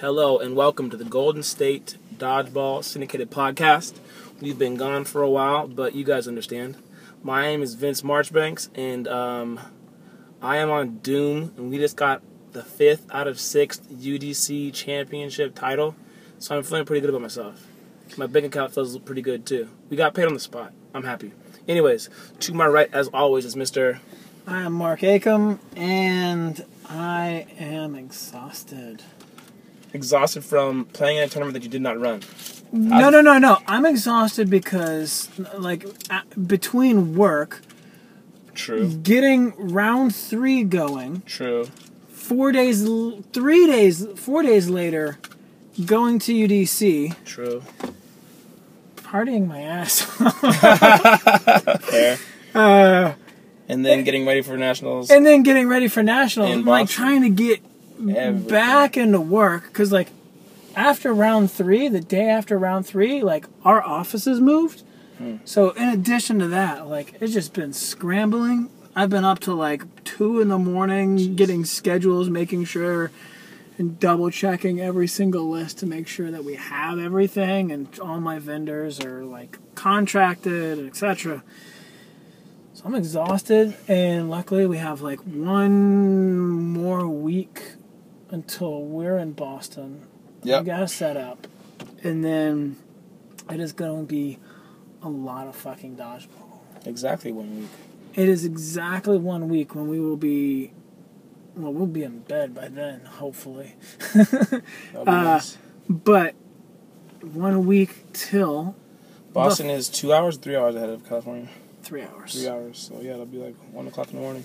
Hello 0.00 0.38
and 0.38 0.56
welcome 0.56 0.88
to 0.88 0.96
the 0.96 1.04
Golden 1.04 1.42
State 1.42 1.98
Dodgeball 2.16 2.82
Syndicated 2.82 3.30
Podcast. 3.30 3.98
We've 4.40 4.58
been 4.58 4.76
gone 4.76 5.04
for 5.04 5.20
a 5.20 5.28
while, 5.28 5.68
but 5.68 5.94
you 5.94 6.04
guys 6.04 6.26
understand. 6.26 6.78
My 7.22 7.42
name 7.42 7.60
is 7.60 7.74
Vince 7.74 8.02
Marchbanks, 8.02 8.70
and 8.74 9.06
um, 9.06 9.60
I 10.40 10.56
am 10.56 10.70
on 10.70 11.00
Doom, 11.00 11.52
and 11.58 11.68
we 11.68 11.76
just 11.76 11.98
got 11.98 12.22
the 12.52 12.62
fifth 12.62 13.04
out 13.10 13.28
of 13.28 13.38
sixth 13.38 13.90
UDC 13.90 14.72
championship 14.72 15.54
title, 15.54 15.94
so 16.38 16.56
I'm 16.56 16.62
feeling 16.62 16.86
pretty 16.86 17.02
good 17.02 17.10
about 17.10 17.20
myself. 17.20 17.66
My 18.16 18.26
bank 18.26 18.46
account 18.46 18.72
feels 18.72 18.98
pretty 19.00 19.20
good 19.20 19.44
too. 19.44 19.68
We 19.90 19.98
got 19.98 20.14
paid 20.14 20.24
on 20.24 20.32
the 20.32 20.40
spot. 20.40 20.72
I'm 20.94 21.04
happy. 21.04 21.32
Anyways, 21.68 22.08
to 22.38 22.54
my 22.54 22.66
right, 22.66 22.88
as 22.94 23.08
always, 23.08 23.44
is 23.44 23.54
Mr. 23.54 23.98
I 24.46 24.62
am 24.62 24.72
Mark 24.72 25.00
Acom, 25.00 25.58
and 25.76 26.64
I 26.88 27.44
am 27.58 27.94
exhausted. 27.94 29.02
Exhausted 29.92 30.44
from 30.44 30.84
playing 30.86 31.16
in 31.18 31.24
a 31.24 31.28
tournament 31.28 31.54
that 31.54 31.62
you 31.64 31.68
did 31.68 31.82
not 31.82 31.98
run. 32.00 32.22
No, 32.72 33.10
no, 33.10 33.20
no, 33.20 33.38
no. 33.38 33.58
I'm 33.66 33.84
exhausted 33.84 34.48
because, 34.48 35.28
like, 35.58 35.84
between 36.46 37.16
work, 37.16 37.62
True. 38.54 38.88
getting 38.88 39.52
round 39.56 40.14
three 40.14 40.62
going, 40.62 41.22
True. 41.26 41.66
four 42.12 42.52
days, 42.52 42.84
three 43.32 43.66
days, 43.66 44.06
four 44.16 44.42
days 44.42 44.70
later, 44.70 45.18
going 45.84 46.20
to 46.20 46.32
UDC, 46.32 47.16
True. 47.24 47.62
partying 48.96 49.48
my 49.48 49.62
ass. 49.62 50.02
Fair. 51.90 52.18
uh, 52.54 53.14
And 53.68 53.84
then 53.84 54.04
getting 54.04 54.26
ready 54.26 54.42
for 54.42 54.56
nationals. 54.56 55.10
and 55.10 55.26
then 55.26 55.42
getting 55.42 55.66
ready 55.68 55.88
for 55.88 56.02
nationals, 56.04 56.64
like 56.64 56.88
trying 56.88 57.22
to 57.22 57.30
get 57.30 57.60
Everything. 58.00 58.48
back 58.48 58.96
into 58.96 59.20
work 59.20 59.64
because 59.64 59.92
like 59.92 60.08
after 60.76 61.12
round 61.12 61.50
three 61.50 61.88
the 61.88 62.00
day 62.00 62.28
after 62.28 62.58
round 62.58 62.86
three 62.86 63.22
like 63.22 63.44
our 63.64 63.82
offices 63.82 64.40
moved 64.40 64.82
Hmm. 65.18 65.36
so 65.44 65.70
in 65.72 65.88
addition 65.90 66.38
to 66.38 66.48
that 66.48 66.86
like 66.88 67.14
it's 67.20 67.34
just 67.34 67.52
been 67.52 67.74
scrambling 67.74 68.70
i've 68.96 69.10
been 69.10 69.24
up 69.26 69.38
to 69.40 69.52
like 69.52 69.82
two 70.02 70.40
in 70.40 70.48
the 70.48 70.58
morning 70.58 71.36
getting 71.36 71.66
schedules 71.66 72.30
making 72.30 72.64
sure 72.64 73.10
and 73.76 73.98
double 74.00 74.30
checking 74.30 74.80
every 74.80 75.06
single 75.06 75.50
list 75.50 75.76
to 75.80 75.86
make 75.86 76.08
sure 76.08 76.30
that 76.30 76.42
we 76.42 76.54
have 76.54 76.98
everything 76.98 77.70
and 77.70 77.98
all 78.00 78.18
my 78.18 78.38
vendors 78.38 78.98
are 79.00 79.22
like 79.24 79.58
contracted 79.74 80.86
etc 80.86 81.42
so 82.72 82.82
i'm 82.86 82.94
exhausted 82.94 83.76
and 83.88 84.30
luckily 84.30 84.64
we 84.64 84.78
have 84.78 85.02
like 85.02 85.20
one 85.20 86.62
more 86.72 87.06
until 88.30 88.82
we're 88.82 89.18
in 89.18 89.32
boston 89.32 90.06
Yep. 90.42 90.62
we 90.62 90.66
got 90.66 90.78
to 90.80 90.88
set 90.88 91.16
up 91.16 91.46
and 92.02 92.24
then 92.24 92.76
it 93.50 93.60
is 93.60 93.72
going 93.72 94.06
to 94.06 94.06
be 94.06 94.38
a 95.02 95.08
lot 95.08 95.46
of 95.48 95.56
fucking 95.56 95.96
dodgeball 95.96 96.60
Exactly 96.86 97.30
one 97.32 97.58
week. 97.60 97.68
it 98.14 98.28
is 98.28 98.44
exactly 98.44 99.18
one 99.18 99.48
week 99.48 99.74
when 99.74 99.86
we 99.88 100.00
will 100.00 100.16
be 100.16 100.72
well 101.56 101.72
we'll 101.72 101.86
be 101.86 102.02
in 102.04 102.20
bed 102.20 102.54
by 102.54 102.68
then 102.68 103.00
hopefully 103.04 103.74
be 104.14 104.20
Uh, 104.96 105.04
nice. 105.04 105.58
but 105.88 106.34
one 107.20 107.66
week 107.66 108.04
till 108.12 108.74
Boston 109.32 109.70
is 109.70 109.88
two 109.88 110.12
hours, 110.12 110.38
three 110.38 110.56
hours 110.56 110.74
ahead 110.74 110.88
of 110.88 111.06
California. 111.08 111.48
three 111.84 112.02
hours 112.02 112.32
Three 112.34 112.48
hours. 112.48 112.78
So 112.78 113.00
yeah, 113.00 113.12
it'll 113.12 113.26
be 113.26 113.38
like 113.38 113.54
one 113.72 113.86
o'clock 113.86 114.08
in 114.10 114.16
the 114.16 114.22
morning. 114.22 114.44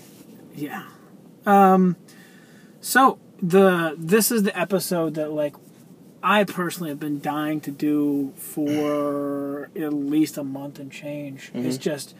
Yeah. 0.54 0.84
Um 1.46 1.96
so 2.80 3.18
the 3.42 3.94
this 3.98 4.30
is 4.30 4.42
the 4.44 4.58
episode 4.58 5.14
that 5.14 5.30
like 5.32 5.54
I 6.22 6.44
personally 6.44 6.90
have 6.90 6.98
been 7.00 7.20
dying 7.20 7.60
to 7.62 7.70
do 7.70 8.32
for 8.36 9.70
at 9.76 9.92
least 9.92 10.38
a 10.38 10.44
month 10.44 10.78
and 10.78 10.90
change. 10.90 11.50
It's 11.54 11.76
just 11.78 12.14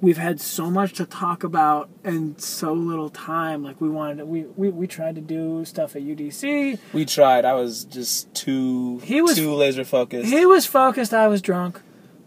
we've 0.00 0.18
had 0.18 0.40
so 0.40 0.70
much 0.70 0.92
to 0.92 1.04
talk 1.04 1.42
about 1.42 1.88
and 2.04 2.40
so 2.40 2.72
little 2.72 3.10
time. 3.10 3.64
Like 3.64 3.80
we 3.80 3.88
wanted 3.88 4.18
to, 4.18 4.26
we, 4.26 4.42
we 4.56 4.68
we 4.68 4.86
tried 4.86 5.16
to 5.16 5.20
do 5.20 5.64
stuff 5.64 5.96
at 5.96 6.02
UDC. 6.02 6.78
We 6.92 7.04
tried. 7.04 7.44
I 7.44 7.54
was 7.54 7.84
just 7.84 8.32
too 8.34 8.98
He 8.98 9.20
was- 9.20 9.36
too 9.36 9.54
laser 9.54 9.84
focused. 9.84 10.30
He 10.30 10.46
was 10.46 10.66
focused, 10.66 11.12
I 11.14 11.26
was 11.28 11.42
drunk. 11.42 11.80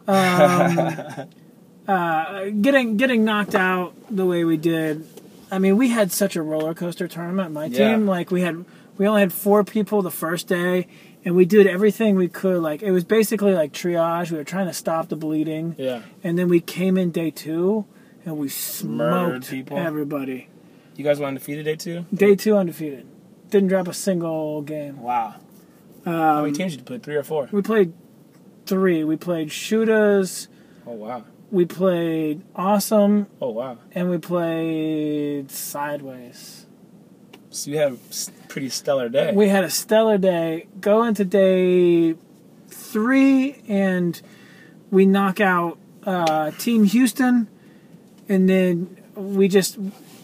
Um 0.07 0.77
uh 1.87 2.45
getting 2.61 2.97
getting 2.97 3.23
knocked 3.23 3.55
out 3.55 3.93
the 4.09 4.25
way 4.25 4.43
we 4.43 4.57
did. 4.57 5.05
I 5.51 5.59
mean, 5.59 5.75
we 5.77 5.89
had 5.89 6.11
such 6.11 6.35
a 6.35 6.41
roller 6.41 6.73
coaster 6.73 7.07
tournament. 7.07 7.51
My 7.51 7.65
Yeah. 7.65 7.91
team, 7.91 8.07
like 8.07 8.31
we 8.31 8.41
had, 8.41 8.63
we 8.97 9.05
only 9.07 9.21
had 9.21 9.33
four 9.33 9.63
people 9.63 10.01
the 10.01 10.09
first 10.11 10.47
day, 10.47 10.87
and 11.25 11.35
we 11.35 11.43
did 11.45 11.67
everything 11.67 12.15
we 12.15 12.29
could. 12.29 12.61
Like 12.61 12.81
it 12.81 12.91
was 12.91 13.03
basically 13.03 13.53
like 13.53 13.73
triage. 13.73 14.31
We 14.31 14.37
were 14.37 14.43
trying 14.45 14.67
to 14.67 14.73
stop 14.73 15.09
the 15.09 15.15
bleeding, 15.17 15.75
yeah. 15.77 16.01
and 16.23 16.37
then 16.39 16.47
we 16.47 16.61
came 16.61 16.97
in 16.97 17.11
day 17.11 17.31
two, 17.31 17.85
and 18.25 18.37
we 18.37 18.47
smoked 18.49 19.49
people. 19.49 19.77
everybody. 19.77 20.47
You 20.95 21.03
guys 21.03 21.19
went 21.19 21.29
undefeated 21.29 21.65
day 21.65 21.75
two. 21.75 22.05
Day 22.13 22.35
two 22.35 22.55
undefeated, 22.55 23.05
didn't 23.49 23.69
drop 23.69 23.87
a 23.87 23.93
single 23.93 24.61
game. 24.61 25.01
Wow. 25.01 25.35
How 26.05 26.37
Um, 26.37 26.43
many 26.43 26.53
teams 26.55 26.73
did 26.73 26.79
you 26.81 26.85
play? 26.85 26.97
Three 26.99 27.15
or 27.15 27.23
four? 27.23 27.49
we 27.51 27.61
played 27.61 27.93
three. 28.65 29.03
We 29.03 29.17
played 29.17 29.51
Shooters. 29.51 30.47
Oh 30.87 30.93
wow. 30.93 31.23
We 31.51 31.65
played 31.65 32.41
Awesome, 32.55 33.27
Oh 33.41 33.49
wow. 33.49 33.77
and 33.93 34.09
we 34.09 34.17
played 34.17 35.51
Sideways. 35.51 36.65
So 37.49 37.69
you 37.71 37.77
had 37.77 37.91
a 37.91 37.97
pretty 38.47 38.69
stellar 38.69 39.09
day. 39.09 39.33
We 39.35 39.49
had 39.49 39.65
a 39.65 39.69
stellar 39.69 40.17
day. 40.17 40.67
Go 40.79 41.03
into 41.03 41.25
day 41.25 42.15
three, 42.69 43.61
and 43.67 44.21
we 44.89 45.05
knock 45.05 45.41
out 45.41 45.77
uh, 46.05 46.51
Team 46.51 46.85
Houston, 46.85 47.49
and 48.29 48.49
then 48.49 48.97
we 49.15 49.49
just 49.49 49.77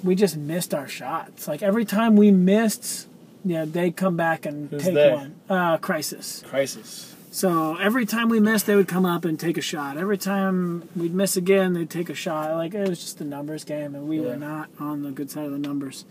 we 0.04 0.16
just 0.16 0.38
missed 0.38 0.74
our 0.74 0.88
shots. 0.88 1.46
Like 1.50 1.62
every 1.62 1.84
time 1.84 2.16
we 2.16 2.32
missed, 2.32 3.10
yeah, 3.44 3.66
they 3.66 3.92
come 3.92 4.16
back 4.16 4.46
and 4.46 4.70
Who's 4.70 4.84
take 4.84 4.94
they? 4.94 5.12
one. 5.14 5.36
Uh, 5.50 5.78
crisis. 5.80 6.42
Crisis. 6.48 7.14
So 7.38 7.76
every 7.76 8.08
time 8.08 8.30
we 8.30 8.40
missed, 8.40 8.66
they 8.66 8.76
would 8.76 8.88
come 8.88 9.06
up 9.06 9.24
and 9.24 9.40
take 9.40 9.60
a 9.60 9.62
shot. 9.62 9.96
Every 9.96 10.18
time 10.18 10.90
we'd 10.96 11.14
miss 11.14 11.38
again, 11.38 11.74
they'd 11.74 11.88
take 11.88 12.10
a 12.10 12.16
shot. 12.16 12.56
Like 12.56 12.74
it 12.74 12.90
was 12.90 13.00
just 13.00 13.22
a 13.22 13.24
numbers 13.24 13.64
game, 13.64 13.94
and 13.94 14.08
we 14.08 14.18
Yeah. 14.18 14.30
were 14.30 14.36
not 14.38 14.70
on 14.80 15.04
the 15.04 15.12
good 15.12 15.30
side 15.30 15.46
of 15.46 15.52
the 15.52 15.60
numbers. 15.60 16.04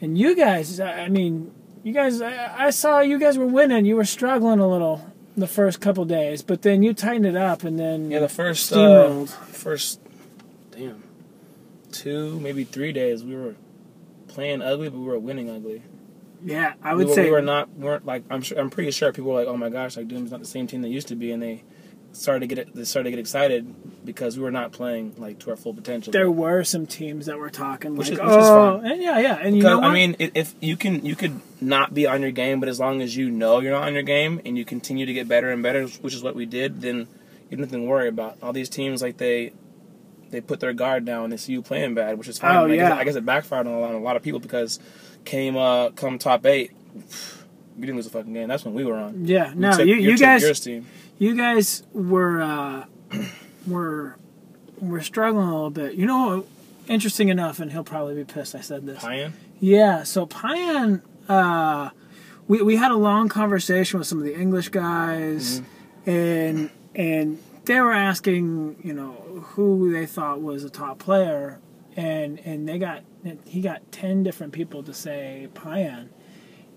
And 0.00 0.16
you 0.16 0.34
guys, 0.34 0.80
I 0.80 1.08
mean, 1.08 1.50
you 1.82 1.92
guys, 1.92 2.22
I, 2.22 2.68
I 2.68 2.70
saw 2.70 3.00
you 3.00 3.18
guys 3.18 3.36
were 3.36 3.46
winning. 3.46 3.84
You 3.84 3.96
were 3.96 4.06
struggling 4.06 4.60
a 4.60 4.66
little 4.66 5.12
the 5.36 5.46
first 5.46 5.82
couple 5.82 6.06
days, 6.06 6.40
but 6.40 6.62
then 6.62 6.82
you 6.82 6.94
tightened 6.94 7.26
it 7.26 7.36
up, 7.36 7.62
and 7.62 7.78
then 7.78 8.10
Yeah, 8.10 8.20
the 8.20 8.30
first 8.30 8.72
uh, 8.72 9.26
first, 9.26 10.00
damn, 10.70 11.02
two 11.92 12.40
maybe 12.40 12.64
three 12.64 12.92
days 12.92 13.22
we 13.22 13.36
were 13.36 13.56
playing 14.26 14.62
ugly, 14.62 14.88
but 14.88 15.00
we 15.00 15.04
were 15.04 15.18
winning 15.18 15.50
ugly. 15.50 15.82
Yeah, 16.44 16.74
I 16.82 16.94
we 16.94 16.98
would 16.98 17.08
were, 17.08 17.14
say 17.14 17.24
we 17.24 17.30
were 17.30 17.42
not 17.42 17.70
weren't 17.76 18.06
like 18.06 18.24
I'm 18.30 18.42
sure 18.42 18.58
I'm 18.58 18.70
pretty 18.70 18.90
sure 18.90 19.12
people 19.12 19.30
were 19.32 19.38
like, 19.40 19.48
oh 19.48 19.56
my 19.56 19.68
gosh, 19.70 19.96
like 19.96 20.08
Doom's 20.08 20.30
not 20.30 20.40
the 20.40 20.46
same 20.46 20.66
team 20.66 20.82
they 20.82 20.88
used 20.88 21.08
to 21.08 21.16
be, 21.16 21.32
and 21.32 21.42
they 21.42 21.62
started 22.12 22.48
to 22.48 22.54
get 22.54 22.74
they 22.74 22.84
started 22.84 23.04
to 23.04 23.10
get 23.10 23.18
excited 23.20 24.04
because 24.06 24.36
we 24.38 24.42
were 24.42 24.50
not 24.50 24.72
playing 24.72 25.14
like 25.18 25.38
to 25.40 25.50
our 25.50 25.56
full 25.56 25.74
potential. 25.74 26.12
there 26.12 26.30
were 26.30 26.64
some 26.64 26.86
teams 26.86 27.26
that 27.26 27.36
were 27.38 27.50
talking 27.50 27.94
Which 27.96 28.08
like, 28.10 28.18
is- 28.18 28.24
which 28.24 28.28
is 28.30 28.46
oh, 28.46 28.80
fine. 28.80 28.90
and 28.92 29.02
yeah, 29.02 29.18
yeah, 29.18 29.34
and 29.34 29.56
you 29.56 29.62
know 29.62 29.78
what? 29.80 29.90
I 29.90 29.92
mean, 29.92 30.16
if 30.18 30.54
you 30.60 30.76
can, 30.76 31.04
you 31.04 31.14
could 31.14 31.40
not 31.60 31.92
be 31.92 32.06
on 32.06 32.22
your 32.22 32.30
game, 32.30 32.58
but 32.60 32.68
as 32.68 32.80
long 32.80 33.02
as 33.02 33.16
you 33.16 33.30
know 33.30 33.60
you're 33.60 33.72
not 33.72 33.82
on 33.86 33.92
your 33.94 34.02
game 34.02 34.40
and 34.44 34.56
you 34.56 34.64
continue 34.64 35.04
to 35.06 35.12
get 35.12 35.28
better 35.28 35.50
and 35.50 35.62
better, 35.62 35.86
which 35.86 36.14
is 36.14 36.22
what 36.22 36.34
we 36.34 36.46
did, 36.46 36.80
then 36.80 36.96
you 36.98 37.06
have 37.50 37.60
nothing 37.60 37.80
to 37.82 37.86
worry 37.86 38.08
about. 38.08 38.38
All 38.42 38.52
these 38.54 38.68
teams, 38.70 39.02
like 39.02 39.18
they, 39.18 39.52
they 40.30 40.40
put 40.40 40.60
their 40.60 40.72
guard 40.72 41.04
down. 41.04 41.24
and 41.24 41.32
They 41.32 41.36
see 41.36 41.52
you 41.52 41.60
playing 41.62 41.94
bad, 41.94 42.16
which 42.18 42.28
is 42.28 42.38
fine. 42.38 42.56
Oh, 42.56 42.64
I, 42.64 42.68
guess, 42.68 42.76
yeah. 42.78 42.96
I 42.96 43.04
guess 43.04 43.14
it 43.16 43.26
backfired 43.26 43.66
on 43.66 43.74
a 43.74 43.80
lot, 43.80 43.90
on 43.90 43.96
a 43.96 44.00
lot 44.04 44.16
of 44.16 44.22
people 44.22 44.40
because 44.40 44.80
came 45.26 45.56
uh 45.56 45.90
come 45.90 46.18
top 46.18 46.46
eight, 46.46 46.72
we 47.76 47.82
didn't 47.82 47.96
lose 47.96 48.06
a 48.06 48.10
fucking 48.10 48.32
game. 48.32 48.48
That's 48.48 48.64
when 48.64 48.74
we 48.74 48.84
were 48.84 48.96
on. 48.96 49.26
yeah, 49.26 49.52
no, 49.54 49.76
took- 49.76 49.86
you, 49.86 49.96
you 49.96 50.16
guys, 50.16 50.66
you 51.18 51.36
guys 51.36 51.82
were 51.92 52.40
uh, 52.40 52.84
were 53.66 54.16
were 54.80 55.00
struggling 55.02 55.46
a 55.48 55.52
little 55.54 55.70
bit. 55.70 55.94
You 55.94 56.06
know, 56.06 56.46
interesting 56.88 57.28
enough, 57.28 57.60
and 57.60 57.72
he'll 57.72 57.84
probably 57.84 58.14
be 58.14 58.24
pissed 58.24 58.54
I 58.54 58.60
said 58.60 58.86
this. 58.86 59.02
Payan. 59.02 59.34
Yeah, 59.60 60.02
so 60.04 60.26
Payan, 60.26 61.02
uh, 61.28 61.90
we 62.48 62.62
we 62.62 62.76
had 62.76 62.90
a 62.90 62.96
long 62.96 63.28
conversation 63.28 63.98
with 63.98 64.06
some 64.08 64.18
of 64.18 64.24
the 64.24 64.38
English 64.38 64.68
guys, 64.68 65.62
and 66.06 66.70
and 66.94 67.38
they 67.64 67.80
were 67.80 67.92
asking, 67.92 68.76
you 68.82 68.92
know, 68.92 69.12
who 69.54 69.92
they 69.92 70.06
thought 70.06 70.40
was 70.40 70.62
a 70.64 70.70
top 70.70 70.98
player, 70.98 71.58
and 71.96 72.38
and 72.40 72.68
they 72.68 72.78
got 72.78 73.02
he 73.46 73.60
got 73.60 73.90
ten 73.92 74.22
different 74.22 74.52
people 74.52 74.82
to 74.82 74.94
say 74.94 75.48
Payan. 75.54 76.10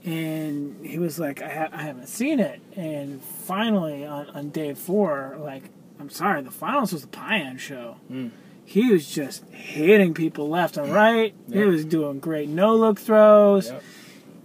And 0.06 0.86
he 0.86 0.98
was 0.98 1.19
like, 1.19 1.42
I, 1.42 1.50
ha- 1.50 1.69
I 1.74 1.81
haven't 1.81 2.07
seen 2.07 2.40
it. 2.40 2.62
And 2.75 3.22
finally, 3.22 4.06
on, 4.06 4.28
on 4.30 4.50
day 4.50 4.74
four, 4.74 5.38
like, 5.40 5.63
I'm 6.00 6.10
sorry, 6.10 6.42
the 6.42 6.51
finals 6.51 6.94
was 6.94 7.01
the 7.01 7.10
Payan 7.10 7.57
show. 7.57 7.98
Mm. 8.10 8.31
He 8.63 8.92
was 8.92 9.10
just 9.10 9.44
hitting 9.50 10.13
people 10.13 10.48
left 10.48 10.78
and 10.78 10.94
right. 10.94 11.34
He 11.51 11.63
was 11.63 11.84
doing 11.84 12.19
great 12.19 12.48
no 12.48 12.75
look 12.75 13.00
throws. 13.00 13.72
Yep. 13.72 13.84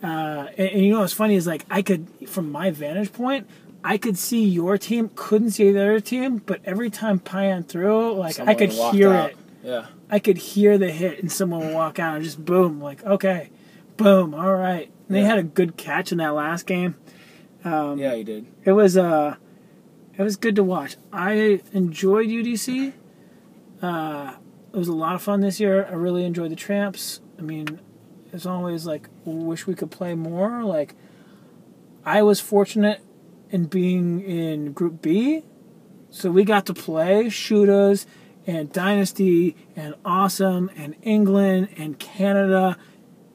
Uh, 0.03 0.47
and, 0.59 0.69
and 0.71 0.85
you 0.85 0.93
know 0.93 1.01
what's 1.01 1.13
funny 1.13 1.37
is 1.37 1.47
like 1.47 1.65
I 1.71 1.83
could, 1.83 2.09
from 2.27 2.51
my 2.51 2.71
vantage 2.71 3.13
point, 3.13 3.47
I 3.85 3.99
could 3.99 4.19
see 4.19 4.45
your 4.45 4.77
team, 4.79 5.11
couldn't 5.15 5.51
see 5.51 5.71
the 5.71 5.83
other 5.83 6.01
team, 6.01 6.39
but 6.39 6.63
every 6.65 6.91
time 6.91 7.21
Payan 7.21 7.63
threw, 7.63 8.15
like 8.15 8.41
I 8.41 8.55
could 8.55 8.73
hear 8.73 9.13
out. 9.13 9.31
it. 9.31 9.37
Yeah. 9.65 9.87
I 10.11 10.19
could 10.19 10.37
hear 10.37 10.77
the 10.79 10.93
hit, 10.93 11.21
and 11.21 11.33
someone 11.33 11.61
would 11.61 11.75
walk 11.75 11.99
out 11.99 12.17
and 12.17 12.25
just 12.25 12.45
boom, 12.45 12.81
like 12.81 13.03
okay, 13.05 13.51
boom, 13.97 14.35
all 14.35 14.55
right. 14.55 14.91
And 15.09 15.17
they 15.17 15.23
had 15.23 15.39
a 15.39 15.43
good 15.43 15.77
catch 15.77 16.13
in 16.13 16.19
that 16.19 16.35
last 16.35 16.67
game. 16.67 16.97
Um, 17.65 17.99
Yeah, 17.99 18.15
he 18.15 18.25
did. 18.25 18.47
It 18.65 18.73
was 18.73 18.97
uh, 18.97 19.37
it 20.17 20.23
was 20.23 20.37
good 20.37 20.57
to 20.57 20.63
watch. 20.63 20.97
I 21.13 21.61
enjoyed 21.73 22.29
UDC. 22.29 22.93
Uh, 23.81 24.35
it 24.73 24.77
was 24.77 24.89
a 24.89 24.93
lot 24.95 25.15
of 25.15 25.23
fun 25.23 25.41
this 25.41 25.59
year. 25.61 25.87
I 25.87 25.95
really 25.95 26.25
enjoyed 26.25 26.51
the 26.51 26.57
tramps. 26.57 27.21
I 27.39 27.43
mean, 27.43 27.81
it's 28.33 28.47
always 28.47 28.87
like 28.87 29.09
wish 29.25 29.67
we 29.67 29.75
could 29.75 29.91
play 29.91 30.15
more. 30.15 30.63
Like, 30.63 30.95
I 32.05 32.23
was 32.23 32.41
fortunate 32.41 33.01
in 33.51 33.65
being 33.65 34.21
in 34.21 34.73
Group 34.73 35.01
B, 35.01 35.43
so 36.11 36.31
we 36.31 36.45
got 36.45 36.67
to 36.67 36.75
play 36.75 37.27
Shootas 37.27 38.07
and 38.47 38.73
Dynasty 38.73 39.57
and 39.77 39.95
Awesome 40.05 40.71
and 40.77 40.97
England 41.03 41.69
and 41.77 41.99
Canada 41.99 42.77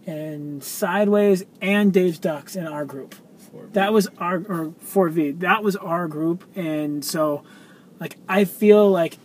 and 0.05 0.63
Sideways 0.63 1.45
and 1.61 1.93
Dave's 1.93 2.19
Ducks 2.19 2.55
in 2.55 2.67
our 2.67 2.85
group. 2.85 3.15
That 3.73 3.93
was 3.93 4.07
our 4.17 4.37
or 4.37 4.73
4v 4.83 5.39
that 5.39 5.63
was 5.63 5.75
our 5.75 6.07
group. 6.07 6.43
And 6.55 7.03
so 7.03 7.43
like 7.99 8.17
i 8.27 8.45
feel 8.45 8.89
like 8.89 9.17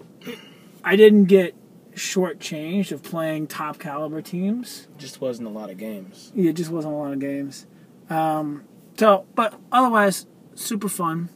i 0.82 0.96
didn't 0.96 1.26
get 1.26 1.54
shortchanged 1.94 2.90
of 2.90 3.02
playing 3.02 3.46
top 3.46 3.78
caliber 3.78 4.20
teams. 4.20 4.88
Just 4.98 5.20
wasn't 5.20 5.48
a 5.48 5.50
lot 5.50 5.70
of 5.70 5.78
games. 5.78 6.32
it 6.34 6.54
just 6.54 6.70
wasn't 6.70 6.94
a 6.94 6.96
lot 6.96 7.12
of 7.12 7.19
games. 7.19 7.66
Um, 8.10 8.64
so 8.96 9.26
but 9.34 9.58
otherwise 9.70 10.26
super 10.54 10.88
fun. 10.88 11.28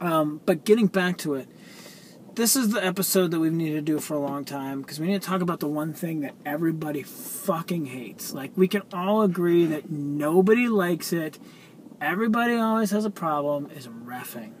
Um, 0.00 0.40
but 0.46 0.64
getting 0.64 0.86
back 0.86 1.18
to 1.18 1.34
it 1.34 1.48
this 2.40 2.56
is 2.56 2.70
the 2.70 2.84
episode 2.84 3.30
that 3.30 3.40
we've 3.40 3.52
needed 3.52 3.86
to 3.86 3.92
do 3.92 4.00
for 4.00 4.14
a 4.14 4.18
long 4.18 4.44
time 4.44 4.80
because 4.80 4.98
we 4.98 5.06
need 5.06 5.20
to 5.20 5.28
talk 5.28 5.42
about 5.42 5.60
the 5.60 5.68
one 5.68 5.92
thing 5.92 6.20
that 6.20 6.34
everybody 6.44 7.02
fucking 7.02 7.86
hates 7.86 8.32
like 8.32 8.50
we 8.56 8.66
can 8.66 8.82
all 8.92 9.22
agree 9.22 9.66
that 9.66 9.90
nobody 9.90 10.68
likes 10.68 11.12
it 11.12 11.38
everybody 12.00 12.56
always 12.56 12.90
has 12.90 13.04
a 13.04 13.10
problem 13.10 13.70
is 13.76 13.86
refing. 13.86 14.52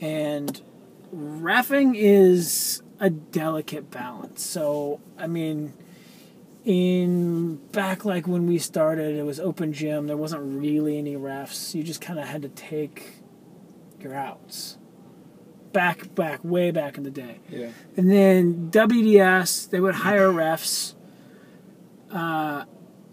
And 0.00 0.60
refing 1.14 1.94
is 1.96 2.82
a 2.98 3.10
delicate 3.10 3.90
balance. 3.90 4.42
So, 4.44 5.00
I 5.18 5.26
mean, 5.26 5.74
in 6.64 7.56
back 7.72 8.04
like 8.04 8.26
when 8.26 8.46
we 8.46 8.58
started, 8.58 9.16
it 9.16 9.24
was 9.24 9.38
open 9.38 9.72
gym, 9.72 10.06
there 10.06 10.16
wasn't 10.16 10.60
really 10.60 10.98
any 10.98 11.14
refs. 11.14 11.74
You 11.74 11.82
just 11.82 12.00
kind 12.00 12.18
of 12.18 12.26
had 12.26 12.42
to 12.42 12.48
take 12.48 13.14
your 14.00 14.14
outs. 14.14 14.78
Back, 15.72 16.14
back, 16.14 16.40
way 16.44 16.70
back 16.70 16.98
in 16.98 17.02
the 17.04 17.10
day. 17.10 17.38
Yeah. 17.48 17.70
And 17.96 18.10
then 18.10 18.70
WDS, 18.70 19.70
they 19.70 19.80
would 19.80 19.94
hire 19.94 20.28
refs, 20.30 20.94
uh, 22.10 22.64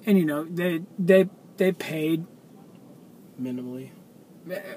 and 0.06 0.18
you 0.18 0.26
know 0.26 0.44
they 0.44 0.82
they 0.98 1.30
they 1.58 1.72
paid 1.72 2.26
Minimally. 3.42 3.90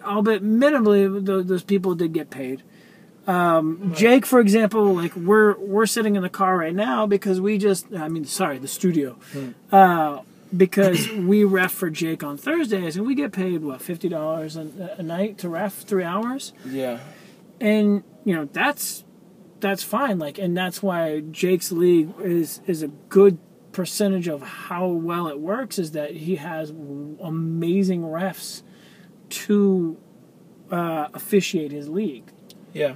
albeit 0.05 0.44
minimally, 0.44 1.26
th- 1.26 1.46
those 1.46 1.64
people 1.64 1.94
did 1.96 2.12
get 2.12 2.31
paid. 2.31 2.62
Um, 3.26 3.93
Jake, 3.94 4.25
for 4.26 4.38
example, 4.40 4.94
like 4.94 5.14
we're 5.17 5.56
we're 5.58 5.87
sitting 5.87 6.14
in 6.17 6.23
the 6.23 6.29
car 6.29 6.56
right 6.56 6.75
now 6.75 7.06
because 7.06 7.40
we 7.40 7.58
just, 7.58 7.87
I 7.94 8.08
mean, 8.08 8.25
sorry, 8.25 8.58
the 8.58 8.69
studio, 8.69 9.17
uh, 9.73 10.20
because 10.56 11.08
we 11.12 11.44
ref 11.44 11.73
for 11.73 11.88
Jake 11.90 12.23
on 12.23 12.37
Thursdays 12.37 12.96
and 12.96 13.06
we 13.06 13.14
get 13.17 13.32
paid 13.32 13.62
what 13.62 13.81
fifty 13.82 14.08
dollars 14.08 14.56
a 14.56 14.94
a 14.99 15.02
night 15.02 15.38
to 15.38 15.49
ref 15.49 15.75
three 15.82 16.05
hours, 16.05 16.52
Yeah. 16.67 17.00
And 17.62 18.02
you 18.24 18.34
know 18.34 18.48
that's 18.52 19.04
that's 19.60 19.82
fine. 19.82 20.18
Like, 20.18 20.38
and 20.38 20.56
that's 20.56 20.82
why 20.82 21.20
Jake's 21.20 21.72
league 21.72 22.12
is 22.20 22.60
is 22.66 22.82
a 22.82 22.88
good 22.88 23.38
percentage 23.72 24.28
of 24.28 24.42
how 24.42 24.86
well 24.88 25.28
it 25.28 25.40
works 25.40 25.78
is 25.78 25.92
that 25.92 26.10
he 26.10 26.36
has 26.36 26.70
amazing 26.70 28.02
refs 28.02 28.62
to 29.30 29.96
uh, 30.70 31.08
officiate 31.14 31.72
his 31.72 31.88
league. 31.88 32.30
Yeah. 32.74 32.94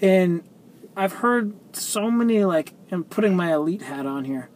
And 0.00 0.44
I've 0.96 1.14
heard 1.14 1.54
so 1.74 2.10
many 2.10 2.44
like, 2.44 2.74
and 2.90 3.08
putting 3.08 3.34
my 3.36 3.52
elite 3.52 3.82
hat 3.82 4.06
on 4.06 4.24
here 4.24 4.50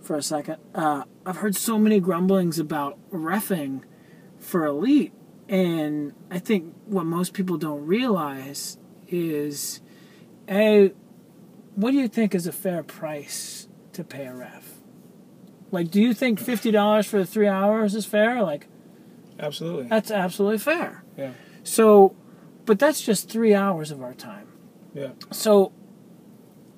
for 0.00 0.16
a 0.16 0.22
second. 0.22 0.56
Uh, 0.74 1.04
I've 1.24 1.36
heard 1.38 1.54
so 1.54 1.78
many 1.78 2.00
grumblings 2.00 2.58
about 2.58 2.98
refing 3.12 3.82
for 4.38 4.64
elite, 4.64 5.12
and 5.50 6.14
I 6.30 6.38
think 6.38 6.72
what 6.86 7.04
most 7.04 7.32
people 7.32 7.58
don't 7.58 7.84
realize 7.84 8.78
is, 9.08 9.80
a, 10.48 10.92
what 11.74 11.90
do 11.90 11.96
you 11.96 12.06
think 12.06 12.36
is 12.36 12.46
a 12.46 12.52
fair 12.52 12.84
price 12.84 13.66
to 13.94 14.04
pay 14.04 14.26
a 14.26 14.32
ref? 14.32 14.74
Like, 15.72 15.90
do 15.90 16.00
you 16.00 16.14
think 16.14 16.38
fifty 16.38 16.70
dollars 16.70 17.06
for 17.06 17.18
the 17.18 17.26
three 17.26 17.48
hours 17.48 17.96
is 17.96 18.06
fair? 18.06 18.42
Like, 18.42 18.68
Absolutely. 19.40 19.88
that's 19.88 20.10
absolutely 20.12 20.58
fair. 20.58 21.02
Yeah. 21.16 21.32
So, 21.64 22.14
but 22.64 22.78
that's 22.78 23.00
just 23.00 23.28
three 23.28 23.54
hours 23.54 23.90
of 23.90 24.02
our 24.02 24.14
time. 24.14 24.46
Yeah. 24.94 25.10
So, 25.32 25.72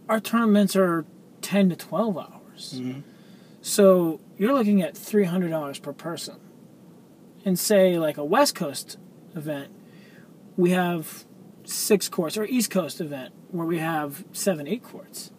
our 0.08 0.20
tournaments 0.20 0.76
are 0.76 1.04
10 1.42 1.70
to 1.70 1.76
12 1.76 2.19
hours. 2.19 2.74
Mm-hmm. 2.76 3.00
So, 3.62 4.20
you're 4.36 4.52
looking 4.52 4.82
at 4.82 4.94
$300 4.94 5.82
per 5.82 5.92
person. 5.92 6.36
And 7.44 7.59
say, 7.59 7.99
like 7.99 8.17
a 8.19 8.25
West 8.25 8.55
Coast 8.55 8.99
event, 9.35 9.71
we 10.56 10.71
have 10.71 11.25
six 11.65 12.09
courts, 12.09 12.37
or 12.37 12.44
East 12.44 12.71
Coast 12.71 13.00
event, 13.00 13.33
where 13.50 13.67
we 13.67 13.79
have 13.79 14.25
seven, 14.33 14.67
eight 14.67 14.83
courts. 14.83 15.33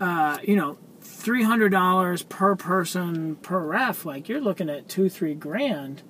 Uh, 0.00 0.38
you 0.42 0.56
know, 0.56 0.78
$300 1.02 2.28
per 2.28 2.56
person 2.56 3.36
per 3.36 3.60
ref, 3.60 4.04
like 4.04 4.28
you're 4.28 4.40
looking 4.40 4.68
at 4.68 4.88
two, 4.88 5.08
three 5.08 5.34
grand 5.34 6.02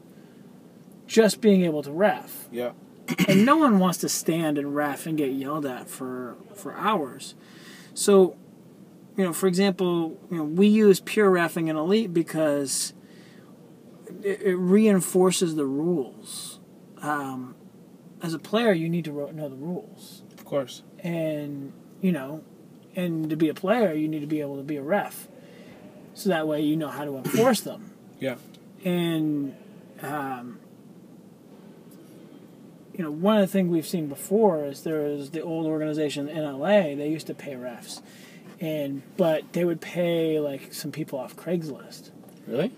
just 1.07 1.41
being 1.41 1.63
able 1.63 1.83
to 1.83 1.93
ref 1.93 2.49
Yeah. 2.51 2.73
and 3.29 3.45
no 3.45 3.57
one 3.57 3.79
wants 3.79 3.99
to 3.99 4.09
stand 4.09 4.57
and 4.57 4.75
ref 4.75 5.07
and 5.07 5.19
get 5.19 5.33
yelled 5.33 5.67
at 5.67 5.89
for 5.89 6.37
for 6.55 6.73
hours. 6.75 7.35
So, 7.95 8.37
you 9.17 9.25
know, 9.25 9.33
for 9.33 9.47
example, 9.47 10.19
you 10.31 10.39
know, 10.39 10.45
we 10.45 10.69
use 10.69 11.01
peer 11.01 11.31
refing 11.31 11.69
in 11.69 11.77
elite 11.77 12.15
because 12.15 12.95
it, 14.23 14.43
it 14.43 14.55
reinforces 14.57 15.55
the 15.57 15.67
rules. 15.67 16.59
Um, 17.01 17.55
as 18.23 18.35
a 18.35 18.39
player, 18.39 18.73
you 18.73 18.89
need 18.89 19.05
to 19.07 19.13
ro- 19.13 19.31
know 19.31 19.49
the 19.49 19.57
rules, 19.57 20.23
Of 20.39 20.45
course. 20.45 20.83
and 21.01 21.73
you 22.01 22.13
know, 22.13 22.43
and 22.95 23.29
to 23.31 23.37
be 23.37 23.49
a 23.49 23.55
player, 23.55 23.93
you 23.93 24.07
need 24.09 24.21
to 24.21 24.27
be 24.27 24.41
able 24.41 24.57
to 24.57 24.63
be 24.63 24.77
a 24.77 24.83
ref, 24.83 25.29
so 26.15 26.29
that 26.29 26.47
way 26.47 26.61
you 26.61 26.77
know 26.77 26.89
how 26.89 27.05
to 27.05 27.17
enforce 27.17 27.61
them 27.61 27.91
Yeah. 28.21 28.37
and 28.85 29.55
um, 30.03 30.59
you 32.97 33.03
know 33.05 33.11
one 33.11 33.37
of 33.39 33.41
the 33.43 33.47
things 33.53 33.71
we've 33.71 33.87
seen 33.87 34.09
before 34.09 34.65
is 34.67 34.83
there 34.83 35.01
was 35.03 35.31
the 35.31 35.41
old 35.43 35.67
organization 35.67 36.29
in 36.29 36.45
LA 36.45 36.95
they 36.95 37.09
used 37.09 37.27
to 37.29 37.35
pay 37.35 37.53
refs 37.55 38.03
and 38.61 39.03
but 39.17 39.53
they 39.55 39.65
would 39.65 39.81
pay 39.81 40.39
like 40.39 40.73
some 40.75 40.93
people 40.93 41.19
off 41.19 41.35
Craigslist 41.37 42.11
Really? 42.47 42.73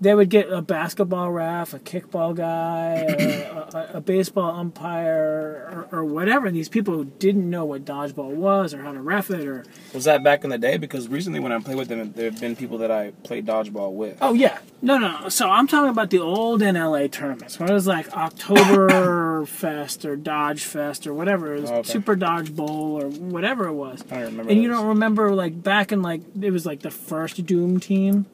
They 0.00 0.14
would 0.14 0.30
get 0.30 0.50
a 0.52 0.62
basketball 0.62 1.30
ref 1.30 1.74
a 1.74 1.78
kickball 1.78 2.34
guy 2.34 2.94
a, 2.94 3.76
a, 3.76 3.90
a 3.94 4.00
baseball 4.00 4.50
umpire 4.56 5.86
or, 5.90 5.98
or 5.98 6.04
whatever 6.04 6.46
and 6.46 6.54
these 6.56 6.68
people 6.68 6.94
who 6.94 7.04
didn't 7.04 7.48
know 7.48 7.64
what 7.64 7.84
dodgeball 7.84 8.30
was 8.34 8.72
or 8.74 8.82
how 8.82 8.92
to 8.92 9.00
ref 9.00 9.30
it 9.30 9.46
or 9.46 9.64
Was 9.92 10.04
that 10.04 10.22
back 10.22 10.44
in 10.44 10.50
the 10.50 10.58
day? 10.58 10.76
Because 10.76 11.08
recently, 11.08 11.40
when 11.40 11.50
I 11.52 11.58
played 11.60 11.76
with 11.76 11.88
them, 11.88 12.12
there 12.12 12.30
have 12.30 12.40
been 12.40 12.54
people 12.56 12.78
that 12.78 12.90
I 12.90 13.10
played 13.24 13.46
dodgeball 13.46 13.92
with. 13.94 14.18
Oh 14.20 14.32
yeah, 14.34 14.58
no, 14.82 14.98
no. 14.98 15.28
So 15.28 15.48
I'm 15.50 15.66
talking 15.66 15.90
about 15.90 16.10
the 16.10 16.18
old 16.20 16.60
NLA 16.60 17.10
tournaments 17.10 17.58
when 17.58 17.68
it 17.68 17.72
was 17.72 17.86
like 17.86 18.12
October 18.16 19.44
Fest 19.46 20.04
or 20.04 20.16
Dodge 20.16 20.62
Fest 20.64 21.06
or 21.06 21.14
whatever, 21.14 21.54
it 21.54 21.60
was 21.62 21.70
Oh, 21.70 21.74
okay. 21.76 21.90
Super 21.92 22.16
Dodge 22.16 22.54
Bowl 22.54 23.00
or 23.02 23.08
whatever 23.08 23.66
it 23.66 23.74
was. 23.74 24.02
I 24.10 24.16
don't 24.16 24.24
remember. 24.26 24.50
And 24.52 24.62
you 24.62 24.68
don't 24.68 24.86
remember 24.88 25.34
like 25.34 25.62
back 25.62 25.92
in 25.92 26.02
like 26.02 26.22
it 26.40 26.50
was 26.50 26.64
like 26.66 26.80
the 26.80 26.90
first 26.90 27.44
Doom 27.46 27.80
team, 27.80 28.26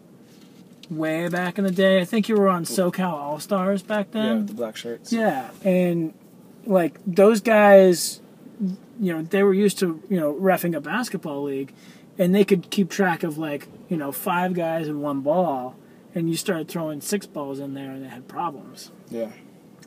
way 0.91 1.29
back 1.29 1.59
in 1.59 1.65
the 1.65 1.71
day. 1.71 2.01
I 2.01 2.05
think 2.05 2.29
you 2.29 2.37
were 2.37 2.49
on 2.49 2.65
SoCal 2.65 3.13
All 3.13 3.41
Stars 3.41 3.83
back 3.83 4.11
then. 4.13 4.41
Yeah, 4.41 4.43
the 4.47 4.55
black 4.55 4.77
shirts. 4.77 5.13
Yeah, 5.13 5.51
and 5.65 6.15
like 6.67 6.99
those 7.07 7.41
guys, 7.41 8.21
you 9.01 9.13
know, 9.13 9.23
they 9.23 9.43
were 9.43 9.55
used 9.55 9.79
to 9.81 10.03
you 10.09 10.19
know 10.19 10.33
refing 10.35 10.77
a 10.77 10.81
basketball 10.81 11.43
league, 11.45 11.73
and 12.19 12.35
they 12.35 12.45
could 12.45 12.71
keep 12.71 12.91
track 12.91 13.23
of 13.23 13.39
like 13.39 13.69
you 13.89 13.97
know 13.97 14.13
five 14.13 14.55
guys 14.55 14.89
and 14.89 15.03
one 15.03 15.21
ball, 15.21 15.77
and 16.15 16.29
you 16.31 16.37
started 16.37 16.69
throwing 16.69 17.01
six 17.01 17.27
balls 17.27 17.59
in 17.59 17.75
there, 17.75 17.91
and 17.91 18.05
they 18.05 18.09
had 18.09 18.29
problems. 18.29 18.91
Yeah. 19.11 19.31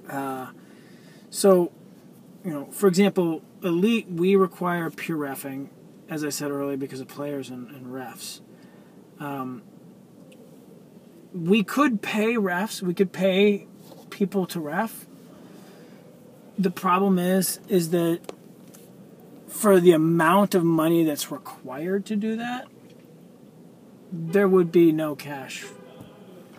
Uh, 0.10 0.48
So, 1.30 1.72
you 2.46 2.52
know, 2.52 2.66
for 2.72 2.88
example, 2.88 3.42
elite 3.62 4.08
we 4.10 4.36
require 4.38 4.90
peer 4.90 5.18
refing, 5.18 5.68
as 6.10 6.24
I 6.24 6.30
said 6.30 6.50
earlier, 6.52 6.78
because 6.78 7.02
of 7.02 7.08
players 7.10 7.50
and, 7.50 7.70
and 7.72 7.88
refs. 7.88 8.40
Um, 9.20 9.62
we 11.46 11.64
could 11.64 12.02
pay 12.02 12.34
refs. 12.36 12.82
We 12.82 12.94
could 12.94 13.12
pay 13.12 13.68
people 14.10 14.46
to 14.48 14.60
ref. 14.60 15.06
The 16.58 16.72
problem 16.72 17.20
is, 17.20 17.60
is 17.68 17.92
that 17.92 18.20
for 19.48 19.80
the 19.80 19.92
amount 19.92 20.56
of 20.56 20.64
money 20.64 21.04
that's 21.04 21.32
required 21.32 22.06
to 22.08 22.16
do 22.16 22.36
that, 22.38 22.68
there 24.12 24.48
would 24.48 24.72
be 24.72 24.92
no 24.92 25.16
cash. 25.16 25.66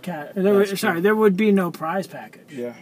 Ca- 0.03 0.29
there 0.35 0.55
would, 0.55 0.79
sorry, 0.79 1.01
there 1.01 1.17
would 1.17 1.37
be 1.37 1.51
no 1.51 1.71
prize 1.71 2.07
package 2.07 2.53
Yeah. 2.53 2.75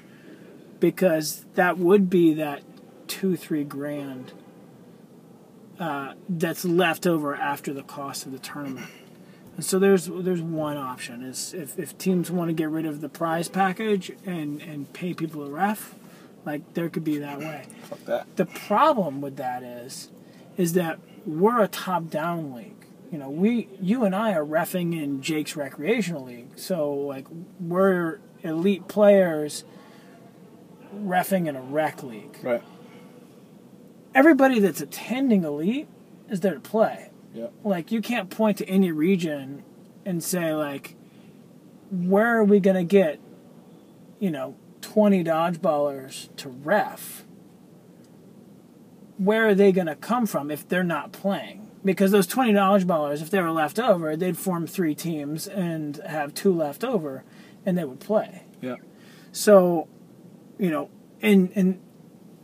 because 0.80 1.44
that 1.54 1.78
would 1.78 2.10
be 2.10 2.34
that 2.34 2.62
two 3.08 3.36
three 3.36 3.64
grand 3.64 4.32
uh, 5.78 6.14
that's 6.28 6.64
left 6.64 7.06
over 7.06 7.34
after 7.34 7.72
the 7.72 7.82
cost 7.82 8.26
of 8.26 8.32
the 8.32 8.38
tournament. 8.38 8.86
And 9.56 9.64
so 9.64 9.78
there's 9.78 10.06
there's 10.06 10.42
one 10.42 10.76
option 10.76 11.22
is 11.22 11.54
if, 11.54 11.78
if 11.78 11.96
teams 11.96 12.30
want 12.30 12.50
to 12.50 12.52
get 12.52 12.68
rid 12.68 12.84
of 12.84 13.00
the 13.00 13.08
prize 13.08 13.48
package 13.48 14.12
and 14.26 14.60
and 14.60 14.92
pay 14.92 15.14
people 15.14 15.42
a 15.44 15.50
ref, 15.50 15.94
like 16.44 16.74
there 16.74 16.90
could 16.90 17.04
be 17.04 17.18
that 17.18 17.38
way. 17.38 17.66
Fuck 17.84 18.04
that. 18.04 18.36
The 18.36 18.46
problem 18.46 19.20
with 19.20 19.36
that 19.36 19.62
is 19.62 20.10
is 20.58 20.74
that 20.74 20.98
we're 21.24 21.62
a 21.62 21.68
top 21.68 22.10
down 22.10 22.54
league. 22.54 22.72
You 23.10 23.18
know, 23.18 23.30
we 23.30 23.68
you 23.80 24.04
and 24.04 24.14
I 24.14 24.34
are 24.34 24.44
refing 24.44 25.00
in 25.00 25.22
Jake's 25.22 25.56
recreational 25.56 26.24
league. 26.24 26.58
So 26.58 26.92
like 26.92 27.26
we're 27.58 28.20
elite 28.42 28.88
players 28.88 29.64
refing 30.94 31.46
in 31.46 31.56
a 31.56 31.62
rec 31.62 32.02
league. 32.02 32.36
Right. 32.42 32.62
Everybody 34.14 34.60
that's 34.60 34.82
attending 34.82 35.44
elite 35.44 35.88
is 36.28 36.40
there 36.40 36.54
to 36.54 36.60
play. 36.60 37.10
Yep. 37.36 37.52
Like 37.64 37.92
you 37.92 38.00
can't 38.00 38.30
point 38.30 38.56
to 38.58 38.68
any 38.68 38.90
region 38.90 39.62
and 40.06 40.24
say 40.24 40.54
like 40.54 40.96
where 41.90 42.38
are 42.38 42.44
we 42.44 42.60
going 42.60 42.76
to 42.76 42.84
get 42.84 43.20
you 44.18 44.30
know 44.30 44.56
20 44.80 45.22
dodgeballers 45.22 46.34
to 46.36 46.48
ref? 46.48 47.24
Where 49.18 49.48
are 49.48 49.54
they 49.54 49.70
going 49.70 49.86
to 49.86 49.96
come 49.96 50.26
from 50.26 50.50
if 50.50 50.66
they're 50.66 50.82
not 50.82 51.12
playing? 51.12 51.70
Because 51.84 52.10
those 52.10 52.26
20 52.26 52.54
dodgeballers 52.54 53.20
if 53.20 53.28
they 53.28 53.42
were 53.42 53.50
left 53.50 53.78
over, 53.78 54.16
they'd 54.16 54.38
form 54.38 54.66
three 54.66 54.94
teams 54.94 55.46
and 55.46 55.98
have 56.06 56.32
two 56.32 56.54
left 56.54 56.84
over 56.84 57.22
and 57.66 57.76
they 57.76 57.84
would 57.84 58.00
play. 58.00 58.44
Yeah. 58.62 58.76
So, 59.30 59.88
you 60.58 60.70
know, 60.70 60.88
and 61.20 61.52
and 61.54 61.80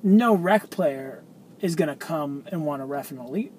no 0.02 0.34
rec 0.34 0.68
player 0.68 1.24
is 1.62 1.76
going 1.76 1.88
to 1.88 1.96
come 1.96 2.44
and 2.48 2.66
want 2.66 2.82
to 2.82 2.86
ref 2.86 3.10
an 3.10 3.18
elite 3.18 3.52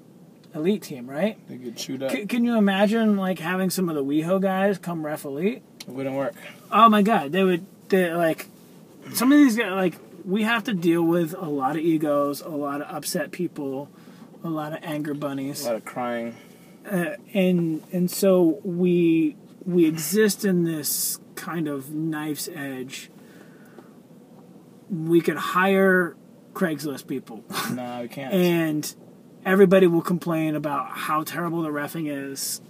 elite 0.54 0.84
team, 0.84 1.10
right? 1.10 1.38
They 1.48 1.58
get 1.58 1.76
chewed 1.78 2.04
up. 2.04 2.12
C- 2.12 2.26
can 2.26 2.44
you 2.44 2.58
imagine 2.58 3.18
like 3.18 3.40
having 3.40 3.70
some 3.70 3.90
of 3.90 3.96
the 3.96 4.04
WeHo 4.04 4.42
guys 4.42 4.78
come 4.78 5.06
ref 5.06 5.26
elite? 5.26 5.64
It 5.82 5.90
wouldn't 5.90 6.16
work. 6.16 6.34
Oh 6.72 6.90
my 6.90 7.02
god, 7.02 7.32
they 7.32 7.44
would 7.44 7.66
they 7.90 8.14
like 8.14 8.48
some 9.14 9.32
of 9.32 9.38
these 9.38 9.58
guys 9.58 9.72
like 9.72 9.96
we 10.26 10.44
have 10.44 10.64
to 10.66 10.74
deal 10.74 11.04
with 11.04 11.34
a 11.34 11.50
lot 11.50 11.76
of 11.76 11.82
egos, 11.82 12.42
a 12.42 12.50
lot 12.50 12.82
of 12.82 12.96
upset 12.96 13.32
people, 13.32 13.90
a 14.44 14.50
lot 14.50 14.74
of 14.74 14.80
anger 14.84 15.14
bunnies, 15.14 15.64
A 15.64 15.68
lot 15.68 15.76
of 15.76 15.86
crying. 15.86 16.36
Uh, 16.90 17.16
and 17.34 17.84
and 17.92 18.10
so 18.10 18.60
we 18.64 19.36
we 19.66 19.86
exist 19.86 20.46
in 20.46 20.64
this 20.64 21.20
kind 21.36 21.68
of 21.68 21.92
knife's 21.92 22.50
edge. 22.54 23.10
We 24.90 25.22
could 25.22 25.38
hire 25.38 26.16
Craigslist 26.54 27.08
people, 27.08 27.44
No, 27.72 28.00
we 28.04 28.08
can't. 28.08 28.34
and 28.34 28.96
everybody 29.46 29.88
will 29.88 30.02
complain 30.02 30.56
about 30.56 30.90
how 30.90 31.24
terrible 31.24 31.62
the 31.62 31.70
refing 31.70 32.08
is. 32.10 32.62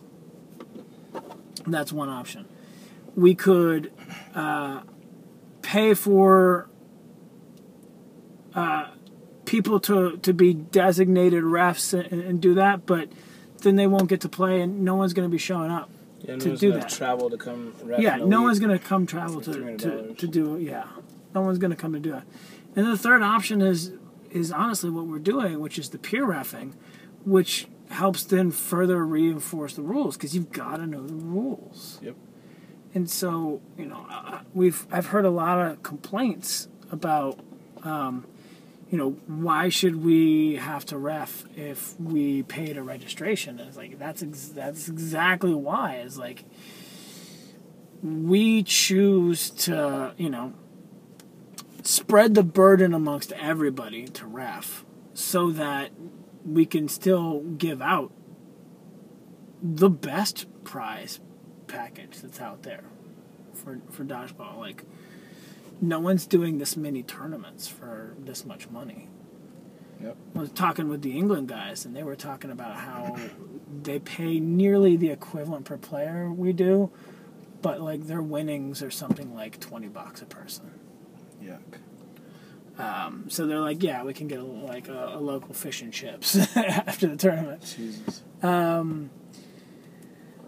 That's 1.66 1.94
one 1.94 2.10
option. 2.10 2.48
We 3.16 3.36
could 3.36 3.92
uh, 4.34 4.82
pay 5.62 5.94
for 5.94 6.70
uh, 8.56 8.88
people 9.46 9.80
to, 9.82 10.18
to 10.18 10.34
be 10.34 10.54
designated 10.54 11.44
refs 11.44 11.94
and, 11.94 12.22
and 12.22 12.42
do 12.42 12.56
that, 12.56 12.86
but 12.86 13.10
then 13.60 13.76
they 13.76 13.88
won't 13.88 14.10
get 14.10 14.22
to 14.22 14.30
play, 14.30 14.62
and 14.62 14.84
no 14.84 14.96
one's 14.96 15.14
going 15.14 15.28
to 15.28 15.32
be 15.32 15.38
showing 15.38 15.72
up. 15.72 15.90
yeah, 16.20 16.36
no 16.36 16.40
to 16.40 16.58
do 16.58 16.74
that. 16.74 16.90
travel 16.90 17.30
to 17.30 17.38
come. 17.38 17.74
Ref 17.84 18.00
yeah, 18.00 18.18
no 18.18 18.42
one's 18.42 18.60
going 18.60 18.78
to 18.78 18.84
come 18.84 19.06
travel 19.06 19.42
to, 19.42 19.78
to, 19.78 20.14
to 20.16 20.28
do 20.28 20.56
it. 20.56 20.64
Yeah, 20.64 20.86
no 21.34 21.42
one's 21.42 21.60
going 21.60 21.72
to 21.72 21.78
come 21.78 21.94
to 21.94 22.00
do 22.00 22.16
it. 22.16 22.24
And 22.76 22.88
the 22.88 22.98
third 22.98 23.22
option 23.22 23.62
is 23.62 23.92
is 24.34 24.52
honestly 24.52 24.90
what 24.90 25.08
we're 25.08 25.20
doing, 25.20 25.60
which 25.60 25.78
is 25.78 25.90
the 25.90 25.98
peer 25.98 26.26
refing, 26.26 26.74
which 27.24 27.68
helps 27.90 28.24
then 28.24 28.52
further 28.52 29.06
reinforce 29.06 29.76
the 29.76 29.82
rules 29.82 30.18
because 30.18 30.36
you've 30.36 30.52
got 30.52 30.78
to 30.78 30.88
know 30.88 31.06
the 31.06 31.14
rules. 31.14 32.00
Yep. 32.02 32.16
And 32.96 33.10
so 33.10 33.62
you 33.78 33.86
know, 33.86 34.06
we've 34.54 34.86
I've 34.92 35.08
heard 35.08 35.26
a 35.26 35.32
lot 35.32 35.60
of 35.60 35.84
complaints 35.84 36.68
about. 36.92 37.40
Um, 37.84 38.26
you 38.90 39.00
know, 39.00 39.18
why 39.26 39.70
should 39.70 40.04
we 40.06 40.58
have 40.58 40.86
to 40.86 41.00
ref 41.00 41.46
if 41.58 42.00
we 42.00 42.44
paid 42.44 42.78
a 42.78 42.84
registration? 42.84 43.60
And 43.60 43.68
it's 43.68 43.76
like 43.76 43.98
that's 43.98 44.22
ex- 44.22 44.50
that's 44.50 44.88
exactly 44.88 45.56
why. 45.56 45.96
It's 45.96 46.16
like 46.16 46.46
we 48.04 48.62
choose 48.62 49.50
to, 49.50 50.14
you 50.18 50.30
know, 50.30 50.54
spread 51.84 52.34
the 52.34 52.44
burden 52.44 52.94
amongst 52.94 53.32
everybody 53.34 54.08
to 54.08 54.26
ref 54.26 54.86
so 55.14 55.52
that 55.52 55.92
we 56.46 56.66
can 56.66 56.88
still 56.88 57.42
give 57.42 57.82
out 57.82 58.12
the 59.62 59.90
best 59.90 60.46
prize 60.64 61.20
package 61.68 62.20
that's 62.22 62.42
out 62.42 62.64
there 62.64 62.84
for 63.54 63.80
for 63.90 64.04
dodgeball 64.04 64.58
like 64.58 64.84
no 65.80 66.00
one's 66.00 66.26
doing 66.26 66.58
this 66.58 66.76
many 66.76 67.04
tournaments 67.04 67.68
for 67.68 68.16
this 68.20 68.46
much 68.46 68.70
money 68.70 69.10
Yep. 70.04 70.18
I 70.36 70.40
was 70.40 70.52
talking 70.52 70.90
with 70.90 71.02
the 71.02 71.18
England 71.18 71.48
guys, 71.48 71.86
and 71.86 71.96
they 71.96 72.04
were 72.04 72.18
talking 72.18 72.52
about 72.52 72.76
how 72.76 73.16
they 73.84 74.00
pay 74.00 74.38
nearly 74.40 74.98
the 74.98 75.10
equivalent 75.10 75.64
per 75.66 75.78
player 75.78 76.30
we 76.30 76.52
do, 76.52 76.92
but 77.62 77.80
like 77.80 78.08
their 78.08 78.22
winnings 78.22 78.84
are 78.84 78.92
something 78.92 79.34
like 79.34 79.62
twenty 79.62 79.88
bucks 79.88 80.22
a 80.22 80.26
person. 80.26 80.72
Yuck. 81.44 82.82
Um, 82.82 83.26
so 83.30 83.46
they're 83.46 83.60
like, 83.60 83.84
yeah, 83.84 84.04
we 84.04 84.14
can 84.14 84.28
get 84.28 84.40
a, 84.40 84.44
like 84.44 84.88
a, 84.88 85.12
a 85.14 85.20
local 85.20 85.54
fish 85.54 85.82
and 85.82 85.94
chips 85.94 86.36
after 86.56 87.08
the 87.08 87.16
tournament. 87.16 87.76
Jesus. 87.78 88.24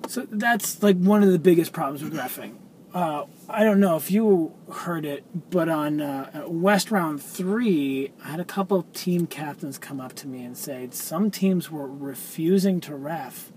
So 0.07 0.27
that's 0.29 0.81
like 0.83 0.97
one 0.97 1.23
of 1.23 1.31
the 1.31 1.39
biggest 1.39 1.73
problems 1.73 2.03
with 2.03 2.13
refing. 2.13 2.55
Uh, 2.93 3.25
I 3.49 3.63
don't 3.63 3.81
know 3.81 3.97
if 3.97 4.09
you 4.09 4.53
heard 4.71 5.05
it, 5.05 5.25
but 5.49 5.67
on 5.67 5.99
uh, 5.99 6.45
West 6.47 6.91
Round 6.91 7.21
3, 7.21 8.11
I 8.23 8.27
had 8.27 8.39
a 8.39 8.45
couple 8.45 8.83
team 8.93 9.27
captains 9.27 9.77
come 9.77 9.99
up 9.99 10.13
to 10.13 10.27
me 10.27 10.43
and 10.43 10.57
say 10.57 10.87
some 10.91 11.29
teams 11.29 11.69
were 11.69 11.87
refusing 11.87 12.79
to 12.81 12.95
ref 12.95 13.51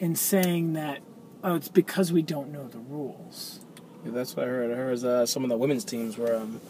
and 0.00 0.18
saying 0.18 0.72
that, 0.72 1.00
oh, 1.42 1.56
it's 1.56 1.68
because 1.68 2.10
we 2.10 2.22
don't 2.22 2.50
know 2.50 2.66
the 2.66 2.78
rules. 2.78 3.60
Yeah, 4.04 4.12
that's 4.12 4.36
what 4.36 4.46
I 4.46 4.48
heard. 4.48 4.70
I 4.70 4.74
heard 4.74 5.04
uh, 5.04 5.26
some 5.26 5.44
of 5.44 5.50
the 5.50 5.56
women's 5.56 5.84
teams 5.84 6.18
were 6.18 6.36
um, 6.36 6.60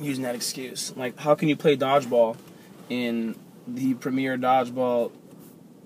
using 0.00 0.24
that 0.24 0.34
excuse. 0.34 0.94
Like, 0.96 1.18
how 1.18 1.34
can 1.34 1.48
you 1.48 1.56
play 1.56 1.76
dodgeball 1.76 2.36
in 2.88 3.36
the 3.66 3.94
premier 3.94 4.36
dodgeball 4.36 5.12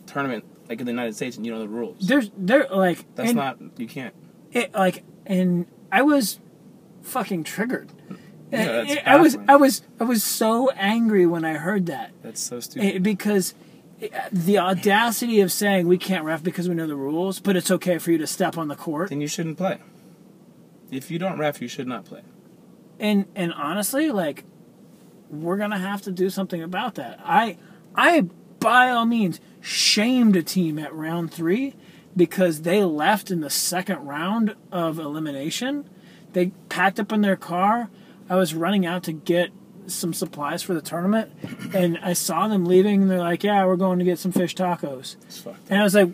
tournament, 0.06 0.44
like 0.68 0.80
in 0.80 0.86
the 0.86 0.92
United 0.92 1.14
States, 1.14 1.36
and 1.36 1.46
you 1.46 1.52
know 1.52 1.60
the 1.60 1.68
rules? 1.68 2.06
There's, 2.06 2.30
they're 2.36 2.68
like, 2.68 3.04
That's 3.14 3.32
not. 3.32 3.58
You 3.76 3.86
can't. 3.86 4.14
it, 4.52 4.74
like, 4.74 5.04
and 5.26 5.66
I 5.92 6.02
was 6.02 6.40
fucking 7.02 7.44
triggered. 7.44 7.90
Yeah, 8.50 8.82
that's 8.84 8.96
I 9.06 9.16
was. 9.16 9.36
I 9.46 9.56
was, 9.56 9.82
I 10.00 10.04
was 10.04 10.24
so 10.24 10.70
angry 10.70 11.26
when 11.26 11.44
I 11.44 11.54
heard 11.54 11.86
that. 11.86 12.12
That's 12.22 12.40
so 12.40 12.60
stupid. 12.60 12.96
Eh, 12.96 12.98
because 12.98 13.54
the 14.32 14.58
audacity 14.58 15.40
of 15.40 15.52
saying 15.52 15.86
we 15.86 15.98
can't 15.98 16.24
ref 16.24 16.42
because 16.42 16.68
we 16.68 16.74
know 16.74 16.86
the 16.86 16.96
rules, 16.96 17.40
but 17.40 17.56
it's 17.56 17.70
okay 17.70 17.98
for 17.98 18.10
you 18.10 18.18
to 18.18 18.26
step 18.26 18.56
on 18.56 18.68
the 18.68 18.76
court. 18.76 19.10
then 19.10 19.20
you 19.20 19.28
shouldn't 19.28 19.58
play. 19.58 19.78
If 20.90 21.10
you 21.10 21.18
don't 21.18 21.38
ref, 21.38 21.60
you 21.60 21.68
should 21.68 21.86
not 21.86 22.04
play. 22.04 22.22
And 22.98 23.26
and 23.34 23.52
honestly, 23.52 24.10
like 24.10 24.44
we're 25.30 25.56
gonna 25.56 25.78
have 25.78 26.02
to 26.02 26.12
do 26.12 26.30
something 26.30 26.62
about 26.62 26.94
that. 26.96 27.20
I 27.22 27.58
I 27.94 28.22
by 28.60 28.90
all 28.90 29.06
means 29.06 29.40
shamed 29.60 30.36
a 30.36 30.42
team 30.42 30.78
at 30.78 30.92
round 30.92 31.32
three 31.32 31.74
because 32.16 32.62
they 32.62 32.82
left 32.82 33.30
in 33.30 33.40
the 33.40 33.50
second 33.50 34.04
round 34.06 34.56
of 34.72 34.98
elimination. 34.98 35.88
They 36.32 36.46
packed 36.68 36.98
up 36.98 37.12
in 37.12 37.20
their 37.20 37.36
car. 37.36 37.90
I 38.28 38.36
was 38.36 38.54
running 38.54 38.84
out 38.84 39.04
to 39.04 39.12
get 39.12 39.50
some 39.86 40.12
supplies 40.12 40.62
for 40.62 40.74
the 40.74 40.82
tournament, 40.82 41.32
and 41.72 41.98
I 42.02 42.12
saw 42.12 42.48
them 42.48 42.66
leaving. 42.66 43.02
And 43.02 43.10
they're 43.10 43.18
like, 43.18 43.42
"Yeah, 43.42 43.64
we're 43.64 43.76
going 43.76 43.98
to 44.00 44.04
get 44.04 44.18
some 44.18 44.32
fish 44.32 44.54
tacos." 44.54 45.16
And 45.70 45.80
I 45.80 45.82
was 45.82 45.94
like, 45.94 46.10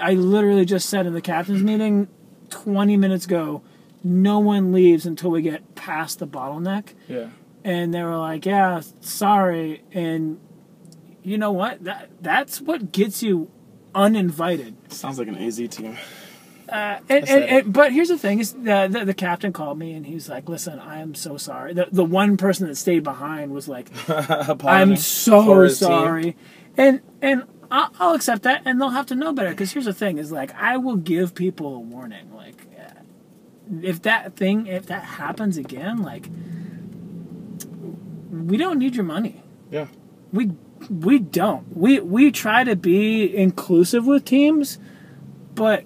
I 0.00 0.14
literally 0.14 0.64
just 0.64 0.88
said 0.88 1.06
in 1.06 1.14
the 1.14 1.22
captain's 1.22 1.62
meeting 1.62 2.08
20 2.50 2.96
minutes 2.96 3.24
ago, 3.24 3.62
no 4.02 4.38
one 4.38 4.72
leaves 4.72 5.06
until 5.06 5.30
we 5.30 5.42
get 5.42 5.74
past 5.74 6.18
the 6.18 6.26
bottleneck. 6.26 6.94
Yeah. 7.08 7.28
And 7.64 7.92
they 7.92 8.02
were 8.02 8.16
like, 8.16 8.46
yeah, 8.46 8.80
sorry. 9.00 9.82
And 9.92 10.40
you 11.22 11.36
know 11.38 11.52
what? 11.52 11.84
That 11.84 12.10
That's 12.20 12.60
what 12.60 12.92
gets 12.92 13.22
you 13.22 13.50
uninvited. 13.94 14.76
Sounds 14.92 15.18
like 15.18 15.28
an 15.28 15.36
AZ 15.36 15.56
team. 15.68 15.96
Uh, 16.70 17.00
and, 17.08 17.28
and, 17.28 17.44
and, 17.44 17.72
but 17.72 17.92
here's 17.92 18.08
the 18.08 18.18
thing: 18.18 18.38
is 18.38 18.52
the, 18.52 18.88
the, 18.88 19.04
the 19.06 19.14
captain 19.14 19.52
called 19.52 19.76
me 19.76 19.92
and 19.92 20.06
he's 20.06 20.28
like, 20.28 20.48
"Listen, 20.48 20.78
I 20.78 21.00
am 21.00 21.16
so 21.16 21.36
sorry." 21.36 21.74
The 21.74 21.88
the 21.90 22.04
one 22.04 22.36
person 22.36 22.68
that 22.68 22.76
stayed 22.76 23.02
behind 23.02 23.50
was 23.50 23.66
like, 23.66 23.90
"I'm 24.08 24.94
so 24.96 25.66
sorry," 25.66 26.22
team. 26.22 26.34
and 26.76 27.00
and 27.20 27.42
I'll, 27.72 27.92
I'll, 27.98 28.14
accept 28.14 28.44
that, 28.44 28.62
and 28.64 28.80
they'll 28.80 28.90
have 28.90 29.06
to 29.06 29.16
know 29.16 29.32
better. 29.32 29.50
Because 29.50 29.72
here's 29.72 29.84
the 29.84 29.92
thing: 29.92 30.18
is 30.18 30.30
like 30.30 30.54
I 30.54 30.76
will 30.76 30.96
give 30.96 31.34
people 31.34 31.74
a 31.74 31.80
warning. 31.80 32.32
Like 32.32 32.56
if 33.82 34.02
that 34.02 34.36
thing, 34.36 34.66
if 34.66 34.86
that 34.86 35.04
happens 35.04 35.56
again, 35.56 36.02
like 36.02 36.28
we 38.30 38.56
don't 38.56 38.78
need 38.78 38.94
your 38.94 39.04
money. 39.04 39.42
Yeah. 39.70 39.86
We 40.32 40.52
we 40.88 41.18
don't. 41.18 41.76
We 41.76 42.00
we 42.00 42.30
try 42.30 42.64
to 42.64 42.76
be 42.76 43.36
inclusive 43.36 44.06
with 44.06 44.24
teams, 44.24 44.78
but 45.54 45.84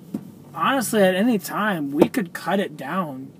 honestly, 0.54 1.02
at 1.02 1.14
any 1.14 1.38
time 1.38 1.90
we 1.90 2.08
could 2.08 2.32
cut 2.32 2.60
it 2.60 2.76
down. 2.76 3.32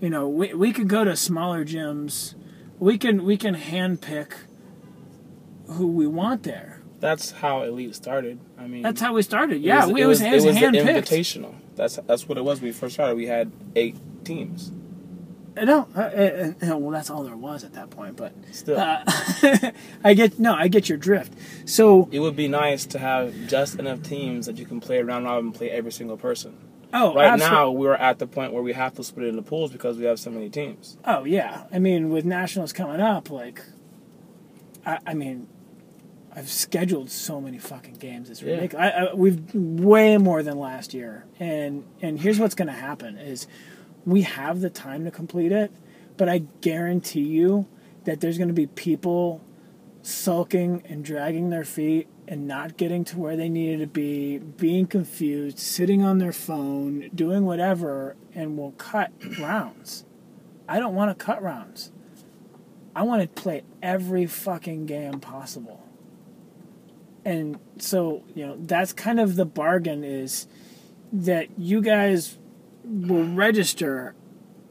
You 0.00 0.10
know, 0.10 0.28
we 0.28 0.54
we 0.54 0.72
could 0.72 0.88
go 0.88 1.04
to 1.04 1.14
smaller 1.16 1.64
gyms. 1.64 2.34
We 2.78 2.98
can 2.98 3.24
we 3.24 3.36
can 3.36 3.54
handpick 3.54 4.32
who 5.68 5.88
we 5.88 6.06
want 6.06 6.42
there. 6.42 6.80
That's 7.00 7.30
how 7.30 7.62
Elite 7.62 7.94
started. 7.94 8.40
I 8.58 8.66
mean, 8.66 8.82
that's 8.82 9.00
how 9.00 9.14
we 9.14 9.22
started. 9.22 9.62
Yeah, 9.62 9.86
it 9.86 9.92
was, 9.92 10.00
it 10.00 10.06
was, 10.06 10.20
it 10.20 10.32
was, 10.32 10.44
it 10.44 10.48
was 10.48 10.56
handpicked. 10.56 11.08
invitational. 11.08 11.54
That's 11.80 11.96
that's 12.06 12.28
what 12.28 12.36
it 12.36 12.44
was. 12.44 12.60
When 12.60 12.68
we 12.68 12.72
first 12.72 12.94
started. 12.94 13.16
We 13.16 13.26
had 13.26 13.50
eight 13.74 13.96
teams. 14.24 14.72
No, 15.56 15.88
uh, 15.96 16.00
uh, 16.00 16.52
uh, 16.62 16.78
well, 16.78 16.90
that's 16.90 17.10
all 17.10 17.24
there 17.24 17.36
was 17.36 17.64
at 17.64 17.72
that 17.72 17.90
point. 17.90 18.16
But 18.16 18.32
still, 18.52 18.78
uh, 18.78 19.02
I 20.04 20.14
get 20.14 20.38
no, 20.38 20.54
I 20.54 20.68
get 20.68 20.88
your 20.88 20.98
drift. 20.98 21.32
So 21.68 22.08
it 22.12 22.20
would 22.20 22.36
be 22.36 22.48
nice 22.48 22.86
to 22.86 22.98
have 22.98 23.34
just 23.46 23.78
enough 23.78 24.02
teams 24.02 24.46
that 24.46 24.58
you 24.58 24.66
can 24.66 24.80
play 24.80 25.02
round 25.02 25.24
robin 25.24 25.46
and 25.46 25.54
play 25.54 25.70
every 25.70 25.92
single 25.92 26.16
person. 26.16 26.56
Oh, 26.92 27.14
right 27.14 27.28
absolutely. 27.28 27.56
now 27.56 27.70
we're 27.70 27.94
at 27.94 28.18
the 28.18 28.26
point 28.26 28.52
where 28.52 28.62
we 28.62 28.72
have 28.72 28.94
to 28.94 29.04
split 29.04 29.26
it 29.26 29.28
into 29.30 29.42
pools 29.42 29.70
because 29.70 29.96
we 29.96 30.04
have 30.04 30.18
so 30.18 30.30
many 30.30 30.50
teams. 30.50 30.98
Oh 31.04 31.24
yeah, 31.24 31.64
I 31.72 31.78
mean 31.78 32.10
with 32.10 32.24
nationals 32.24 32.72
coming 32.72 33.00
up, 33.00 33.30
like, 33.30 33.62
I, 34.84 34.98
I 35.06 35.14
mean, 35.14 35.46
I've 36.34 36.48
scheduled 36.48 37.10
so 37.10 37.40
many 37.40 37.58
fucking 37.58 37.94
games. 37.94 38.30
It's 38.30 38.42
ridiculous. 38.42 38.72
Yeah. 38.74 39.04
I, 39.04 39.10
I, 39.10 39.14
we've 39.14 39.54
way 39.54 40.16
more 40.16 40.42
than 40.42 40.58
last 40.58 40.94
year, 40.94 41.24
and 41.38 41.84
and 42.00 42.20
here's 42.20 42.38
what's 42.38 42.54
going 42.54 42.68
to 42.68 42.74
happen 42.74 43.18
is 43.18 43.46
we 44.04 44.22
have 44.22 44.60
the 44.60 44.70
time 44.70 45.04
to 45.04 45.10
complete 45.10 45.52
it, 45.52 45.72
but 46.16 46.28
I 46.28 46.42
guarantee 46.60 47.20
you 47.20 47.66
that 48.04 48.20
there's 48.20 48.38
going 48.38 48.48
to 48.48 48.54
be 48.54 48.66
people 48.66 49.42
sulking 50.02 50.82
and 50.88 51.04
dragging 51.04 51.50
their 51.50 51.64
feet 51.64 52.08
and 52.26 52.46
not 52.46 52.76
getting 52.76 53.04
to 53.04 53.18
where 53.18 53.36
they 53.36 53.48
needed 53.48 53.80
to 53.80 53.86
be, 53.86 54.38
being 54.38 54.86
confused, 54.86 55.58
sitting 55.58 56.02
on 56.02 56.18
their 56.18 56.32
phone, 56.32 57.10
doing 57.14 57.44
whatever, 57.44 58.16
and 58.34 58.56
we'll 58.56 58.70
cut 58.72 59.10
rounds. 59.38 60.04
I 60.68 60.78
don't 60.78 60.94
want 60.94 61.16
to 61.16 61.24
cut 61.24 61.42
rounds. 61.42 61.90
I 62.94 63.02
want 63.02 63.22
to 63.22 63.42
play 63.42 63.62
every 63.82 64.26
fucking 64.26 64.86
game 64.86 65.20
possible. 65.20 65.84
And 67.24 67.58
so, 67.78 68.24
you 68.34 68.46
know, 68.46 68.56
that's 68.58 68.92
kind 68.92 69.20
of 69.20 69.36
the 69.36 69.44
bargain 69.44 70.04
is 70.04 70.46
that 71.12 71.58
you 71.58 71.82
guys 71.82 72.38
will 72.84 73.24
register, 73.24 74.14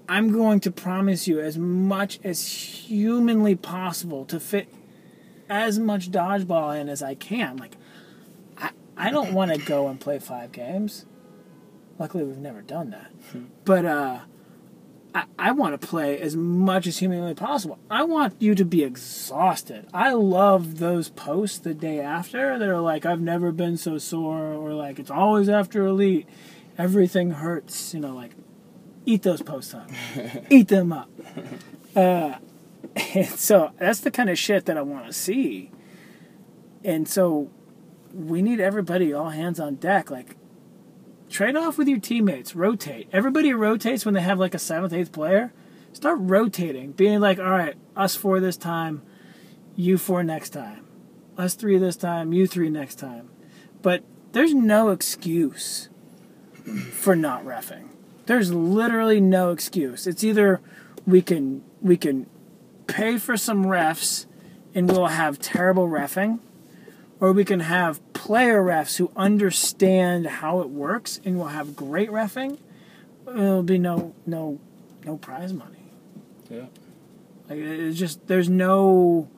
I'm 0.08 0.32
going 0.32 0.60
to 0.62 0.72
promise 0.72 1.28
you 1.28 1.40
as 1.40 1.58
much 1.58 2.20
as 2.24 2.48
humanly 2.48 3.56
possible 3.56 4.26
to 4.26 4.40
fit 4.40 4.68
as 5.48 5.80
much 5.80 6.12
dodgeball 6.12 6.80
in 6.80 6.90
as 6.90 7.04
I 7.04 7.16
can. 7.16 7.58
Like, 7.58 7.76
I, 8.58 8.72
I 8.98 9.12
don't 9.12 9.34
want 9.34 9.54
to 9.54 9.58
go 9.60 9.88
and 9.88 10.00
play 10.00 10.20
five 10.20 10.52
games. 10.52 11.06
Luckily, 12.00 12.24
we've 12.24 12.38
never 12.38 12.62
done 12.62 12.92
that. 12.92 13.12
Hmm. 13.32 13.46
But 13.66 13.86
uh, 13.86 14.20
I, 15.14 15.24
I 15.40 15.52
want 15.52 15.80
to 15.80 15.88
play 15.88 16.20
as 16.20 16.36
much 16.36 16.86
as 16.86 17.00
humanly 17.00 17.34
possible. 17.34 17.80
I 17.90 18.04
want 18.04 18.36
you 18.40 18.54
to 18.56 18.66
be 18.66 18.84
exhausted. 18.84 19.88
I 19.94 20.14
love 20.14 20.78
those 20.78 21.10
posts 21.10 21.58
the 21.58 21.74
day 21.74 22.00
after 22.00 22.60
that 22.60 22.68
are 22.68 22.82
like, 22.82 23.06
I've 23.06 23.22
never 23.22 23.52
been 23.52 23.78
so 23.78 23.98
sore, 23.98 24.54
or 24.54 24.74
like, 24.74 25.00
it's 25.00 25.12
always 25.12 25.50
after 25.50 25.86
Elite 25.86 26.28
everything 26.80 27.32
hurts. 27.32 27.94
You 27.94 28.00
know, 28.00 28.16
like 28.16 28.32
eat 29.06 29.22
those 29.22 29.44
posts 29.44 29.76
up, 29.76 29.92
eat 30.50 30.70
them 30.70 30.92
up. 30.92 31.10
Uh, 31.96 32.36
and 33.14 33.28
so 33.28 33.72
that's 33.78 34.00
the 34.00 34.10
kind 34.10 34.32
of 34.32 34.40
shit 34.40 34.66
that 34.66 34.78
I 34.78 34.82
want 34.82 35.06
to 35.06 35.14
see. 35.14 35.70
And 36.84 37.08
so 37.08 37.52
we 38.14 38.42
need 38.42 38.60
everybody 38.60 39.14
all 39.14 39.30
hands 39.30 39.60
on 39.60 39.76
deck. 39.76 40.10
Like 40.10 40.36
trade 41.30 41.56
off 41.56 41.78
with 41.78 41.88
your 41.88 42.00
teammates, 42.00 42.56
rotate. 42.56 43.08
Everybody 43.12 43.54
rotates 43.54 44.06
when 44.06 44.14
they 44.14 44.22
have 44.22 44.40
like 44.40 44.54
a 44.54 44.60
seventh, 44.60 44.94
eighth 44.94 45.12
player. 45.12 45.54
Start 45.94 46.20
rotating, 46.22 46.92
being 46.92 47.20
like, 47.20 47.40
all 47.40 47.50
right, 47.50 47.76
us 47.96 48.16
four 48.16 48.40
this 48.40 48.58
time, 48.58 49.02
you 49.76 49.98
four 49.98 50.24
next 50.24 50.50
time, 50.52 50.86
us 51.38 51.56
three 51.56 51.78
this 51.78 51.96
time, 51.96 52.32
you 52.32 52.46
three 52.46 52.70
next 52.70 52.96
time. 52.96 53.30
But 53.82 54.04
there's 54.32 54.54
no 54.54 54.90
excuse 54.90 55.90
for 56.92 57.16
not 57.16 57.44
refing. 57.44 57.90
There's 58.28 58.54
literally 58.54 59.20
no 59.20 59.52
excuse. 59.52 60.06
It's 60.06 60.24
either 60.24 60.62
we 61.08 61.22
can 61.22 61.64
we 61.82 61.98
can 61.98 62.28
pay 62.88 63.18
for 63.18 63.38
some 63.38 63.66
refs 63.66 64.26
and 64.76 64.90
we'll 64.90 65.08
have 65.08 65.40
terrible 65.40 65.88
refing, 65.88 66.40
or 67.20 67.32
we 67.32 67.46
can 67.46 67.62
have 67.62 68.02
player 68.14 68.62
refs 68.62 68.98
who 68.98 69.12
understand 69.16 70.28
how 70.28 70.62
it 70.62 70.70
works 70.70 71.20
and 71.26 71.38
we'll 71.38 71.48
have 71.48 71.76
great 71.76 72.10
refing. 72.10 72.60
There'll 73.26 73.64
be 73.64 73.78
no 73.78 74.14
no 74.26 74.60
no 75.06 75.18
prize 75.18 75.54
money. 75.54 75.92
Yeah. 76.50 76.66
Like 77.50 77.60
it's 77.60 77.98
just 77.98 78.28
there's 78.28 78.50
no 78.50 79.30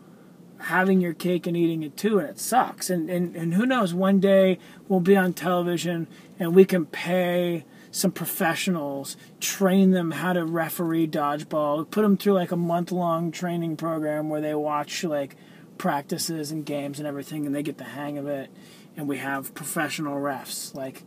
having 0.60 1.02
your 1.02 1.14
cake 1.14 1.48
and 1.48 1.58
eating 1.58 1.84
it 1.84 1.98
too, 1.98 2.20
and 2.20 2.30
it 2.30 2.40
sucks. 2.40 2.90
And, 2.90 3.10
and, 3.10 3.36
and 3.36 3.54
who 3.54 3.66
knows, 3.66 3.94
one 3.94 4.20
day 4.20 4.60
we'll 4.88 5.00
be 5.00 5.18
on 5.18 5.34
television 5.34 6.08
and 6.40 6.56
we 6.56 6.66
can 6.66 6.86
pay 6.86 7.66
some 7.92 8.12
professionals, 8.12 9.18
train 9.40 9.92
them 9.92 10.12
how 10.12 10.34
to 10.34 10.46
referee 10.46 11.08
dodgeball, 11.08 11.90
put 11.90 12.04
them 12.04 12.16
through 12.16 12.34
like 12.34 12.52
a 12.52 12.58
month 12.58 12.92
long 12.92 13.32
training 13.32 13.76
program 13.76 14.30
where 14.30 14.42
they 14.42 14.56
watch 14.56 15.04
like 15.04 15.36
practices 15.82 16.52
and 16.52 16.64
games 16.64 17.00
and 17.00 17.08
everything 17.08 17.48
and 17.48 17.56
they 17.56 17.64
get 17.64 17.80
the 17.80 17.84
hang 17.84 18.20
of 18.20 18.28
it. 18.28 18.52
And 18.96 19.08
we 19.08 19.18
have 19.18 19.56
professional 19.56 20.16
refs. 20.22 20.76
Like, 20.76 21.02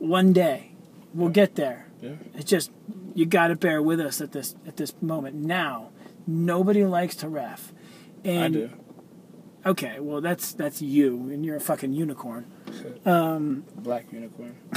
one 0.00 0.32
day 0.32 0.72
we'll 1.14 1.28
get 1.28 1.54
there. 1.54 1.86
Yeah. 2.02 2.14
It's 2.34 2.50
just 2.50 2.72
you 3.14 3.26
got 3.26 3.46
to 3.48 3.54
bear 3.54 3.80
with 3.80 4.00
us 4.00 4.20
at 4.20 4.32
this 4.32 4.56
at 4.66 4.76
this 4.76 4.92
moment. 5.00 5.36
Now, 5.36 5.90
nobody 6.26 6.84
likes 6.84 7.14
to 7.16 7.28
ref. 7.28 7.72
And 8.24 8.56
I 8.56 8.58
do. 8.58 8.70
Okay, 9.66 10.00
well 10.00 10.20
that's 10.20 10.52
that's 10.52 10.82
you, 10.82 11.30
and 11.30 11.46
you're 11.46 11.56
a 11.56 11.60
fucking 11.60 11.92
unicorn. 11.92 12.46
Um, 13.04 13.64
Black 13.76 14.10
unicorn. 14.10 14.56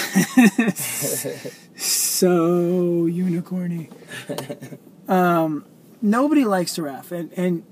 so 1.76 3.08
unicorny. 3.08 3.90
Um, 5.08 5.66
nobody 6.02 6.46
likes 6.46 6.76
to 6.76 6.84
ref, 6.84 7.12
and 7.12 7.34
and 7.36 7.66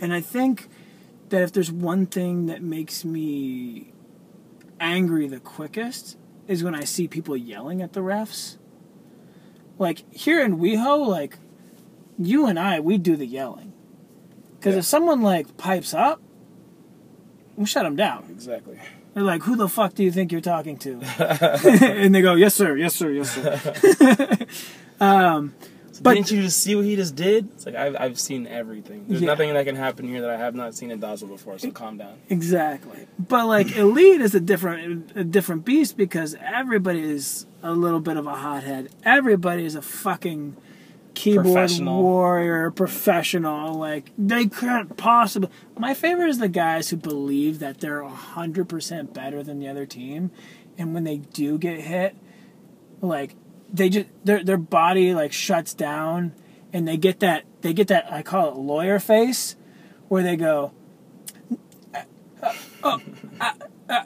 and 0.00 0.12
I 0.12 0.20
think 0.20 0.68
that 1.28 1.42
if 1.42 1.52
there's 1.52 1.72
one 1.72 2.06
thing 2.06 2.46
that 2.46 2.62
makes 2.62 3.04
me 3.04 3.92
angry 4.80 5.26
the 5.26 5.40
quickest 5.40 6.16
is 6.46 6.62
when 6.62 6.74
I 6.74 6.84
see 6.84 7.08
people 7.08 7.36
yelling 7.36 7.82
at 7.82 7.92
the 7.92 8.00
refs. 8.00 8.56
Like 9.78 10.04
here 10.14 10.42
in 10.42 10.58
WeHo, 10.58 11.06
like 11.06 11.38
you 12.18 12.46
and 12.46 12.58
I, 12.58 12.80
we 12.80 12.98
do 12.98 13.16
the 13.16 13.26
yelling. 13.26 13.72
Because 14.58 14.74
yeah. 14.74 14.78
if 14.80 14.84
someone 14.84 15.22
like 15.22 15.56
pipes 15.56 15.92
up, 15.92 16.20
we'll 17.56 17.66
shut 17.66 17.84
them 17.84 17.96
down. 17.96 18.26
Exactly. 18.30 18.78
They're 19.14 19.22
like, 19.22 19.42
"Who 19.42 19.56
the 19.56 19.68
fuck 19.68 19.94
do 19.94 20.04
you 20.04 20.10
think 20.10 20.32
you're 20.32 20.40
talking 20.40 20.76
to?" 20.78 21.00
and 21.82 22.14
they 22.14 22.22
go, 22.22 22.34
"Yes, 22.34 22.54
sir. 22.54 22.76
Yes, 22.76 22.94
sir. 22.94 23.10
Yes, 23.10 23.34
sir." 23.34 24.46
um, 25.00 25.54
so 25.96 26.02
but 26.02 26.12
didn't 26.12 26.30
you 26.30 26.42
just 26.42 26.60
see 26.60 26.76
what 26.76 26.84
he 26.84 26.94
just 26.94 27.16
did? 27.16 27.48
It's 27.52 27.64
like 27.64 27.74
I've 27.74 27.96
I've 27.98 28.20
seen 28.20 28.46
everything. 28.46 29.06
There's 29.08 29.22
yeah. 29.22 29.28
nothing 29.28 29.54
that 29.54 29.64
can 29.64 29.76
happen 29.76 30.06
here 30.06 30.20
that 30.20 30.28
I 30.28 30.36
have 30.36 30.54
not 30.54 30.74
seen 30.74 30.90
in 30.90 31.00
Dazzle 31.00 31.28
before. 31.28 31.58
So 31.58 31.70
calm 31.70 31.96
down. 31.96 32.18
Exactly. 32.28 33.06
But 33.18 33.46
like 33.46 33.74
Elite 33.76 34.20
is 34.20 34.34
a 34.34 34.40
different 34.40 35.12
a 35.16 35.24
different 35.24 35.64
beast 35.64 35.96
because 35.96 36.36
everybody 36.38 37.00
is 37.00 37.46
a 37.62 37.72
little 37.72 38.00
bit 38.00 38.18
of 38.18 38.26
a 38.26 38.34
hothead. 38.34 38.90
Everybody 39.04 39.64
is 39.64 39.74
a 39.74 39.80
fucking 39.80 40.58
keyboard 41.14 41.70
warrior, 41.80 42.70
professional. 42.70 43.72
Like 43.72 44.12
they 44.18 44.48
can't 44.48 44.98
possibly. 44.98 45.48
My 45.78 45.94
favorite 45.94 46.28
is 46.28 46.40
the 46.40 46.48
guys 46.48 46.90
who 46.90 46.96
believe 46.98 47.58
that 47.60 47.80
they're 47.80 48.04
hundred 48.04 48.68
percent 48.68 49.14
better 49.14 49.42
than 49.42 49.60
the 49.60 49.68
other 49.68 49.86
team, 49.86 50.30
and 50.76 50.92
when 50.92 51.04
they 51.04 51.16
do 51.16 51.56
get 51.56 51.80
hit, 51.80 52.14
like 53.00 53.34
they 53.72 53.88
just 53.88 54.06
their 54.24 54.42
their 54.42 54.56
body 54.56 55.14
like 55.14 55.32
shuts 55.32 55.74
down, 55.74 56.32
and 56.72 56.86
they 56.86 56.96
get 56.96 57.20
that 57.20 57.44
they 57.62 57.72
get 57.72 57.88
that 57.88 58.12
I 58.12 58.22
call 58.22 58.48
it 58.48 58.56
lawyer 58.56 58.98
face, 58.98 59.56
where 60.08 60.22
they 60.22 60.36
go. 60.36 60.72
Uh, 61.92 62.98
uh, 63.40 63.52
uh, 63.88 64.04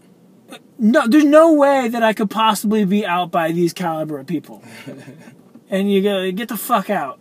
no, 0.79 1.07
there's 1.07 1.25
no 1.25 1.53
way 1.53 1.89
that 1.89 2.03
I 2.03 2.15
could 2.15 2.31
possibly 2.31 2.85
be 2.85 3.05
out 3.05 3.31
by 3.31 3.53
these 3.53 3.73
caliber 3.73 4.19
of 4.19 4.27
people. 4.27 4.63
and 5.71 5.93
you 5.93 6.03
go, 6.03 6.31
get 6.33 6.49
the 6.49 6.57
fuck 6.57 6.89
out. 6.89 7.21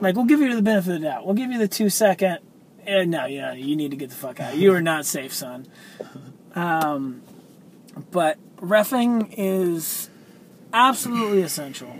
Like, 0.00 0.14
we'll 0.14 0.26
give 0.26 0.40
you 0.40 0.54
the 0.54 0.62
benefit 0.62 0.94
of 0.94 1.00
the 1.00 1.08
doubt. 1.08 1.26
We'll 1.26 1.34
give 1.34 1.50
you 1.50 1.58
the 1.58 1.68
two 1.68 1.90
second. 1.90 2.38
Eh, 2.86 3.04
no, 3.04 3.26
yeah, 3.26 3.54
you 3.54 3.74
need 3.74 3.90
to 3.90 3.96
get 3.96 4.10
the 4.10 4.16
fuck 4.16 4.38
out. 4.38 4.56
You 4.56 4.72
are 4.74 4.80
not 4.80 5.06
safe, 5.06 5.34
son. 5.34 5.66
Um, 6.56 7.20
but 8.12 8.38
refing 8.56 9.34
is 9.36 10.08
absolutely 10.76 11.42
essential. 11.42 11.94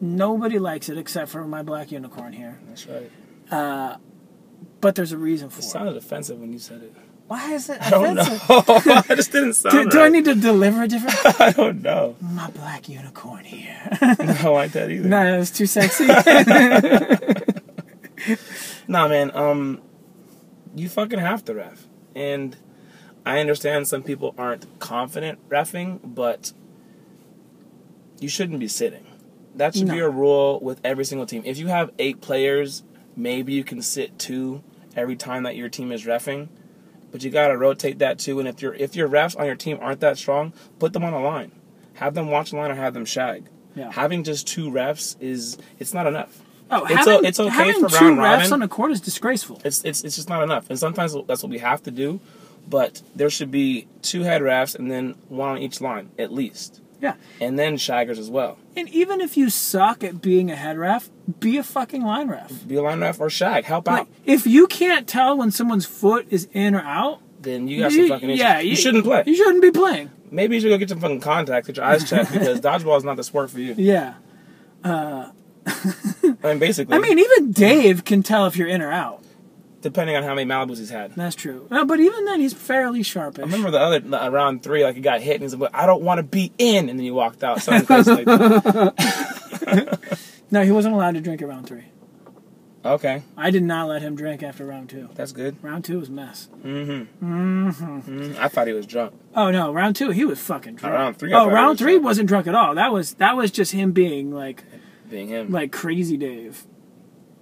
Nobody 0.00 0.58
likes 0.58 0.88
it 0.88 0.98
except 0.98 1.30
for 1.30 1.44
my 1.46 1.62
black 1.62 1.90
unicorn 1.92 2.32
here. 2.32 2.58
That's 2.68 2.86
right. 2.86 3.10
Uh, 3.50 3.96
but 4.80 4.94
there's 4.94 5.12
a 5.12 5.18
reason 5.18 5.48
for 5.50 5.60
It 5.60 5.64
it. 5.64 5.68
sounded 5.68 5.96
offensive 5.96 6.38
when 6.38 6.52
you 6.52 6.58
said 6.58 6.82
it. 6.82 6.94
Why 7.28 7.54
is 7.54 7.68
it 7.70 7.78
I 7.86 7.90
don't 7.90 8.18
offensive? 8.18 8.48
know. 8.48 9.02
I 9.08 9.14
just 9.14 9.32
didn't 9.32 9.54
sound 9.62 9.90
Do, 9.90 9.90
do 9.90 10.00
I 10.00 10.08
need 10.08 10.24
to 10.26 10.34
deliver 10.34 10.82
a 10.82 10.88
different? 10.88 11.40
I 11.40 11.52
don't 11.52 11.82
know. 11.82 12.16
my 12.20 12.50
black 12.50 12.88
unicorn 12.88 13.44
here. 13.44 13.88
No, 14.00 14.08
I 14.10 14.14
don't 14.42 14.54
like 14.54 14.72
that 14.72 14.90
either. 14.90 15.08
no, 15.08 15.34
it 15.34 15.38
was 15.38 15.50
too 15.50 15.66
sexy. 15.66 16.06
Nah, 18.88 19.08
man. 19.08 19.30
Um, 19.34 19.80
you 20.74 20.88
fucking 20.88 21.18
have 21.18 21.44
to 21.46 21.54
ref, 21.54 21.86
and 22.14 22.56
I 23.24 23.40
understand 23.40 23.88
some 23.88 24.02
people 24.02 24.34
aren't 24.38 24.78
confident 24.78 25.38
refing, 25.48 25.98
but 26.04 26.52
you 28.20 28.28
shouldn't 28.28 28.58
be 28.60 28.68
sitting. 28.68 29.06
That 29.56 29.74
should 29.74 29.88
be 29.88 30.00
a 30.00 30.08
rule 30.10 30.60
with 30.60 30.80
every 30.84 31.04
single 31.04 31.26
team. 31.26 31.42
If 31.46 31.56
you 31.58 31.68
have 31.68 31.90
eight 31.98 32.20
players, 32.20 32.82
maybe 33.16 33.52
you 33.54 33.64
can 33.64 33.80
sit 33.80 34.18
two 34.18 34.62
every 34.94 35.16
time 35.16 35.44
that 35.44 35.56
your 35.56 35.68
team 35.70 35.92
is 35.92 36.04
refing, 36.04 36.48
but 37.10 37.22
you 37.24 37.30
gotta 37.30 37.56
rotate 37.56 37.98
that 38.00 38.18
too. 38.18 38.38
And 38.38 38.46
if 38.48 38.60
your 38.60 38.74
if 38.74 38.94
your 38.94 39.08
refs 39.08 39.38
on 39.38 39.46
your 39.46 39.56
team 39.56 39.78
aren't 39.80 40.00
that 40.00 40.18
strong, 40.18 40.52
put 40.78 40.92
them 40.92 41.04
on 41.04 41.14
a 41.14 41.22
line. 41.22 41.52
Have 41.94 42.12
them 42.14 42.28
watch 42.28 42.50
the 42.50 42.56
line 42.56 42.70
or 42.70 42.74
have 42.74 42.92
them 42.92 43.06
shag. 43.06 43.46
Yeah. 43.74 43.90
Having 43.92 44.24
just 44.24 44.46
two 44.46 44.70
refs 44.70 45.16
is 45.20 45.56
it's 45.78 45.94
not 45.94 46.06
enough. 46.06 46.42
Oh, 46.70 46.84
It's 46.84 46.94
having, 46.94 47.14
o- 47.14 47.20
it's 47.20 47.40
okay 47.40 47.50
having 47.50 47.80
for 47.80 47.88
two 47.88 48.16
round 48.16 48.18
refs 48.42 48.52
on 48.52 48.60
a 48.62 48.68
court 48.68 48.90
is 48.90 49.00
disgraceful. 49.00 49.60
It's 49.64 49.82
it's 49.84 50.04
it's 50.04 50.16
just 50.16 50.28
not 50.28 50.42
enough. 50.42 50.68
And 50.68 50.78
sometimes 50.78 51.16
that's 51.26 51.42
what 51.42 51.50
we 51.50 51.58
have 51.58 51.82
to 51.84 51.90
do. 51.90 52.20
But 52.68 53.00
there 53.14 53.30
should 53.30 53.50
be 53.50 53.86
two 54.02 54.22
head 54.22 54.42
refs 54.42 54.74
and 54.74 54.90
then 54.90 55.14
one 55.28 55.48
on 55.50 55.58
each 55.58 55.80
line 55.80 56.10
at 56.18 56.32
least, 56.32 56.80
Yeah. 57.00 57.14
and 57.40 57.58
then 57.58 57.76
shaggers 57.76 58.18
as 58.18 58.30
well. 58.30 58.58
And 58.76 58.88
even 58.88 59.20
if 59.20 59.36
you 59.36 59.50
suck 59.50 60.02
at 60.02 60.22
being 60.22 60.50
a 60.50 60.56
head 60.56 60.78
ref, 60.78 61.10
be 61.40 61.56
a 61.58 61.62
fucking 61.62 62.02
line 62.02 62.28
ref. 62.28 62.66
Be 62.66 62.76
a 62.76 62.82
line 62.82 63.00
ref 63.00 63.20
or 63.20 63.28
shag. 63.30 63.64
Help 63.64 63.86
Like, 63.86 64.00
out. 64.02 64.08
if 64.24 64.46
you 64.46 64.66
can't 64.66 65.06
tell 65.06 65.36
when 65.36 65.50
someone's 65.50 65.84
foot 65.86 66.26
is 66.30 66.48
in 66.52 66.74
or 66.74 66.80
out, 66.82 67.20
Then 67.40 67.68
you 67.68 67.80
got 67.80 67.92
some 67.92 68.08
fucking 68.08 68.30
issues. 68.30 68.40
yeah, 68.40 68.60
you, 68.60 68.74
shouldn't 68.76 69.04
play. 69.04 69.22
You 69.26 69.34
shouldn't 69.36 69.62
be 69.62 69.70
playing. 69.70 70.10
Maybe 70.30 70.56
you 70.56 70.60
should 70.62 70.68
go 70.70 70.78
get 70.78 70.88
some 70.88 71.00
fucking 71.00 71.20
contacts, 71.20 71.66
get 71.68 71.76
your 71.76 71.84
eyes 71.84 72.08
checked 72.08 72.32
because 72.32 72.60
dodgeball 72.60 72.96
is 72.96 73.04
not 73.04 73.16
the 73.16 73.24
sport 73.24 73.50
for 73.50 73.60
you. 73.60 73.74
Yeah. 73.76 74.14
I 74.84 75.30
mean, 76.42 76.58
basically. 76.58 76.94
I 76.94 76.98
mean, 76.98 77.18
even 77.18 77.52
Dave 77.52 78.04
can 78.04 78.22
tell 78.22 78.46
if 78.46 78.56
you're 78.56 78.68
in 78.68 78.80
or 78.82 78.90
out. 78.92 79.22
Depending 79.88 80.16
on 80.16 80.22
how 80.24 80.34
many 80.34 80.48
Malibus 80.50 80.78
he's 80.78 80.90
had. 80.90 81.14
That's 81.14 81.36
true. 81.36 81.66
Uh, 81.70 81.84
but 81.84 82.00
even 82.00 82.24
then, 82.24 82.40
he's 82.40 82.52
fairly 82.52 83.02
sharpish. 83.02 83.42
I 83.42 83.46
remember 83.46 83.70
the 83.70 83.78
other 83.80 84.00
the- 84.00 84.30
round 84.30 84.62
three, 84.62 84.82
like 84.84 84.94
he 84.96 85.00
got 85.00 85.20
hit 85.20 85.34
and 85.34 85.42
he's 85.42 85.54
like, 85.54 85.70
"I 85.74 85.86
don't 85.86 86.02
want 86.02 86.18
to 86.18 86.22
be 86.22 86.52
in," 86.58 86.88
and 86.88 86.98
then 86.98 87.04
he 87.04 87.10
walked 87.10 87.44
out. 87.44 87.60
Something 87.62 87.86
like 87.96 88.24
that. 88.26 90.18
No, 90.50 90.62
he 90.62 90.70
wasn't 90.70 90.94
allowed 90.94 91.14
to 91.14 91.20
drink 91.20 91.42
at 91.42 91.48
round 91.48 91.66
three. 91.66 91.84
Okay, 92.84 93.22
I 93.36 93.50
did 93.50 93.64
not 93.64 93.88
let 93.88 94.02
him 94.02 94.14
drink 94.14 94.44
after 94.44 94.64
round 94.64 94.88
two. 94.90 95.08
that's 95.16 95.32
good. 95.32 95.56
Round 95.62 95.84
two 95.84 95.98
was 95.98 96.08
mess. 96.08 96.48
Mm-hmm. 96.64 97.68
Mm-hmm. 97.70 98.34
I 98.40 98.46
thought 98.46 98.68
he 98.68 98.72
was 98.72 98.86
drunk. 98.86 99.12
Oh 99.34 99.50
no, 99.50 99.72
round 99.72 99.96
two 99.96 100.10
he 100.10 100.24
was 100.24 100.38
fucking 100.38 100.76
drunk. 100.76 100.94
round 100.94 101.16
three, 101.18 101.32
I 101.32 101.40
Oh, 101.40 101.48
round 101.50 101.70
was 101.70 101.78
three 101.80 101.94
drunk. 101.94 102.04
wasn't 102.04 102.28
drunk 102.28 102.46
at 102.46 102.54
all. 102.54 102.76
That 102.76 102.92
was 102.92 103.14
that 103.14 103.36
was 103.36 103.50
just 103.50 103.72
him 103.72 103.90
being 103.90 104.30
like 104.32 104.62
Being 105.10 105.26
him, 105.28 105.50
like 105.50 105.72
crazy 105.72 106.16
Dave. 106.16 106.64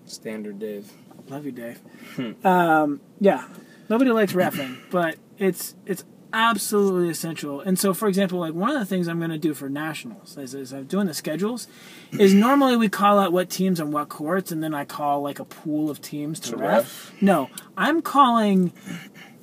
standard 0.07 0.59
Dave. 0.59 0.91
Love 1.29 1.47
you, 1.47 1.53
Dave. 1.53 1.81
Hmm. 2.17 2.47
um, 2.47 3.01
yeah, 3.21 3.47
nobody 3.89 4.11
likes 4.11 4.33
refing, 4.33 4.77
but 4.91 5.17
it's 5.39 5.75
it's 5.87 6.05
absolutely 6.33 7.09
essential. 7.09 7.61
And 7.61 7.79
so, 7.79 7.95
for 7.95 8.09
example, 8.09 8.41
like 8.41 8.55
one 8.55 8.71
of 8.71 8.79
the 8.79 8.85
things 8.85 9.07
I'm 9.09 9.19
going 9.19 9.31
to 9.31 9.39
do 9.39 9.55
for 9.55 9.69
nationals 9.69 10.37
is, 10.37 10.53
is 10.55 10.73
I'm 10.73 10.85
doing 10.85 11.07
the 11.07 11.15
schedules. 11.15 11.67
Is 12.13 12.35
normally 12.47 12.77
we 12.77 12.89
call 12.89 13.19
out 13.19 13.33
what 13.33 13.49
teams 13.49 13.81
and 13.81 13.93
what 13.93 14.09
courts, 14.09 14.53
and 14.53 14.63
then 14.63 14.75
I 14.75 14.85
call 14.85 15.23
like 15.23 15.39
a 15.39 15.45
pool 15.45 15.91
of 15.91 16.01
teams 16.01 16.41
to, 16.41 16.51
To 16.51 16.57
ref. 16.57 16.71
ref? 17.13 17.23
No, 17.23 17.49
I'm 17.77 18.03
calling 18.03 18.73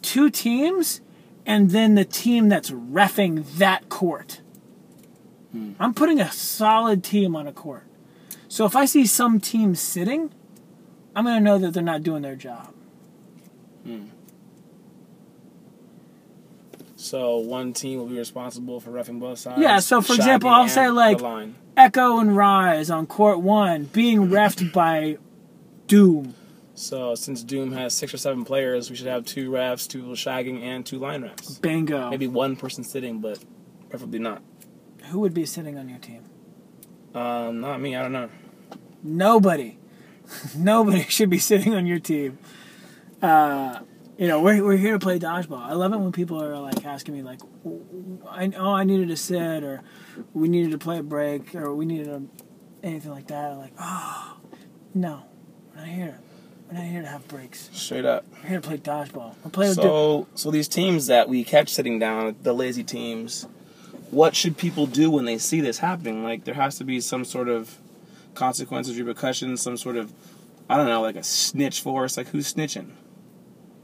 two 0.02 0.30
teams, 0.30 1.02
and 1.46 1.72
then 1.72 1.96
the 1.96 2.06
team 2.06 2.50
that's 2.50 2.70
refing 2.72 3.46
that 3.58 3.90
court. 3.90 4.42
Hmm. 5.52 5.74
I'm 5.80 5.94
putting 5.94 6.20
a 6.20 6.32
solid 6.32 7.04
team 7.04 7.36
on 7.36 7.48
a 7.48 7.54
court. 7.54 7.86
So 8.48 8.66
if 8.66 8.76
I 8.76 8.84
see 8.86 9.06
some 9.06 9.40
team 9.40 9.76
sitting, 9.76 10.32
I'm 11.16 11.26
going 11.26 11.38
to 11.38 11.44
know 11.44 11.58
that 11.58 11.74
they're 11.74 11.84
not 11.84 12.04
doing 12.04 12.22
their 12.22 12.36
job. 12.36 12.74
So 16.96 17.38
one 17.38 17.74
team 17.74 17.98
will 18.00 18.06
be 18.08 18.18
responsible 18.18 18.80
for 18.80 18.92
refing 18.92 19.20
both 19.20 19.40
sides. 19.40 19.60
Yeah, 19.60 19.80
so 19.80 20.02
for 20.02 20.14
example, 20.14 20.50
I'll 20.50 20.68
say, 20.70 20.90
like- 20.90 21.20
Echo 21.76 22.20
and 22.20 22.36
Rise 22.36 22.92
on 22.92 23.08
court 23.08 23.40
one 23.40 23.86
being 23.86 24.28
refed 24.30 24.72
by 24.74 25.18
Doom. 25.88 26.36
So 26.76 27.16
since 27.16 27.44
Doom 27.44 27.72
has 27.72 27.94
six 27.96 28.14
or 28.14 28.18
seven 28.18 28.44
players, 28.46 28.90
we 28.90 28.96
should 28.96 29.08
have 29.08 29.26
two 29.26 29.50
refs, 29.50 29.88
two 29.88 30.04
shagging, 30.12 30.62
and 30.62 30.86
two 30.86 31.00
line 31.00 31.24
refs. 31.24 31.60
Bingo. 31.62 32.10
Maybe 32.10 32.28
one 32.28 32.56
person 32.56 32.84
sitting, 32.84 33.20
but 33.20 33.40
preferably 33.90 34.20
not. 34.20 34.42
Who 35.10 35.20
would 35.22 35.34
be 35.34 35.46
sitting 35.46 35.78
on 35.78 35.90
your 35.90 36.00
team? 36.00 36.24
Um, 37.16 37.62
not 37.62 37.80
me. 37.82 37.96
I 37.96 38.02
don't 38.02 38.12
know. 38.14 38.30
Nobody. 39.02 39.78
Nobody 40.56 41.04
should 41.04 41.30
be 41.30 41.40
sitting 41.40 41.74
on 41.74 41.86
your 41.86 42.00
team. 42.00 42.38
Uh, 43.22 43.80
you 44.18 44.28
know, 44.28 44.42
we're, 44.42 44.64
we're 44.64 44.78
here 44.78 44.94
to 44.94 45.00
play 45.00 45.20
dodgeball. 45.20 45.62
I 45.62 45.74
love 45.74 45.94
it 45.94 45.98
when 45.98 46.12
people 46.12 46.42
are 46.44 46.58
like 46.60 46.86
asking 46.86 47.16
me, 47.16 47.24
like, 47.24 47.40
I, 48.30 48.52
oh, 48.56 48.74
I 48.74 48.84
needed 48.84 49.08
to 49.10 49.18
sit, 49.18 49.64
or 49.64 49.82
we 50.34 50.48
needed 50.48 50.72
to 50.72 50.78
play 50.78 51.00
a 51.00 51.04
break, 51.04 51.56
or 51.56 51.74
we 51.74 51.86
needed 51.86 52.08
a, 52.08 52.22
anything 52.84 53.12
like 53.12 53.28
that. 53.28 53.52
I'm 53.52 53.58
like, 53.58 53.74
oh, 53.80 54.38
no, 54.94 55.24
we're 55.70 55.82
not 55.82 55.88
here. 55.88 56.20
We're 56.68 56.78
not 56.78 56.86
here 56.86 57.02
to 57.02 57.08
have 57.08 57.28
breaks. 57.28 57.70
Straight 57.74 58.06
up. 58.06 58.26
We're 58.32 58.50
here 58.50 58.62
to 58.62 58.68
play 58.68 58.78
dodgeball. 58.78 59.36
We'll 59.44 59.52
play 59.52 59.70
with 59.70 59.78
So, 59.78 60.28
so 60.36 60.52
these 60.52 60.68
teams 60.68 61.08
that 61.08 61.28
we 61.28 61.44
catch 61.44 61.70
sitting 61.70 62.00
down, 62.00 62.36
the 62.44 62.54
lazy 62.54 62.84
teams, 62.84 63.48
what 64.12 64.36
should 64.36 64.56
people 64.56 64.86
do 64.86 65.10
when 65.10 65.26
they 65.26 65.38
see 65.38 65.62
this 65.62 65.80
happening? 65.80 66.24
Like, 66.24 66.44
there 66.44 66.54
has 66.54 66.78
to 66.78 66.84
be 66.84 67.02
some 67.02 67.26
sort 67.26 67.50
of 67.50 67.81
consequences, 68.42 68.98
repercussions, 68.98 69.62
some 69.62 69.78
sort 69.78 69.98
of, 69.98 70.12
I 70.70 70.78
don't 70.78 70.88
know, 70.88 71.02
like 71.02 71.16
a 71.16 71.24
snitch 71.24 71.82
force. 71.82 72.18
Like, 72.18 72.28
who's 72.30 72.54
snitching? 72.54 72.92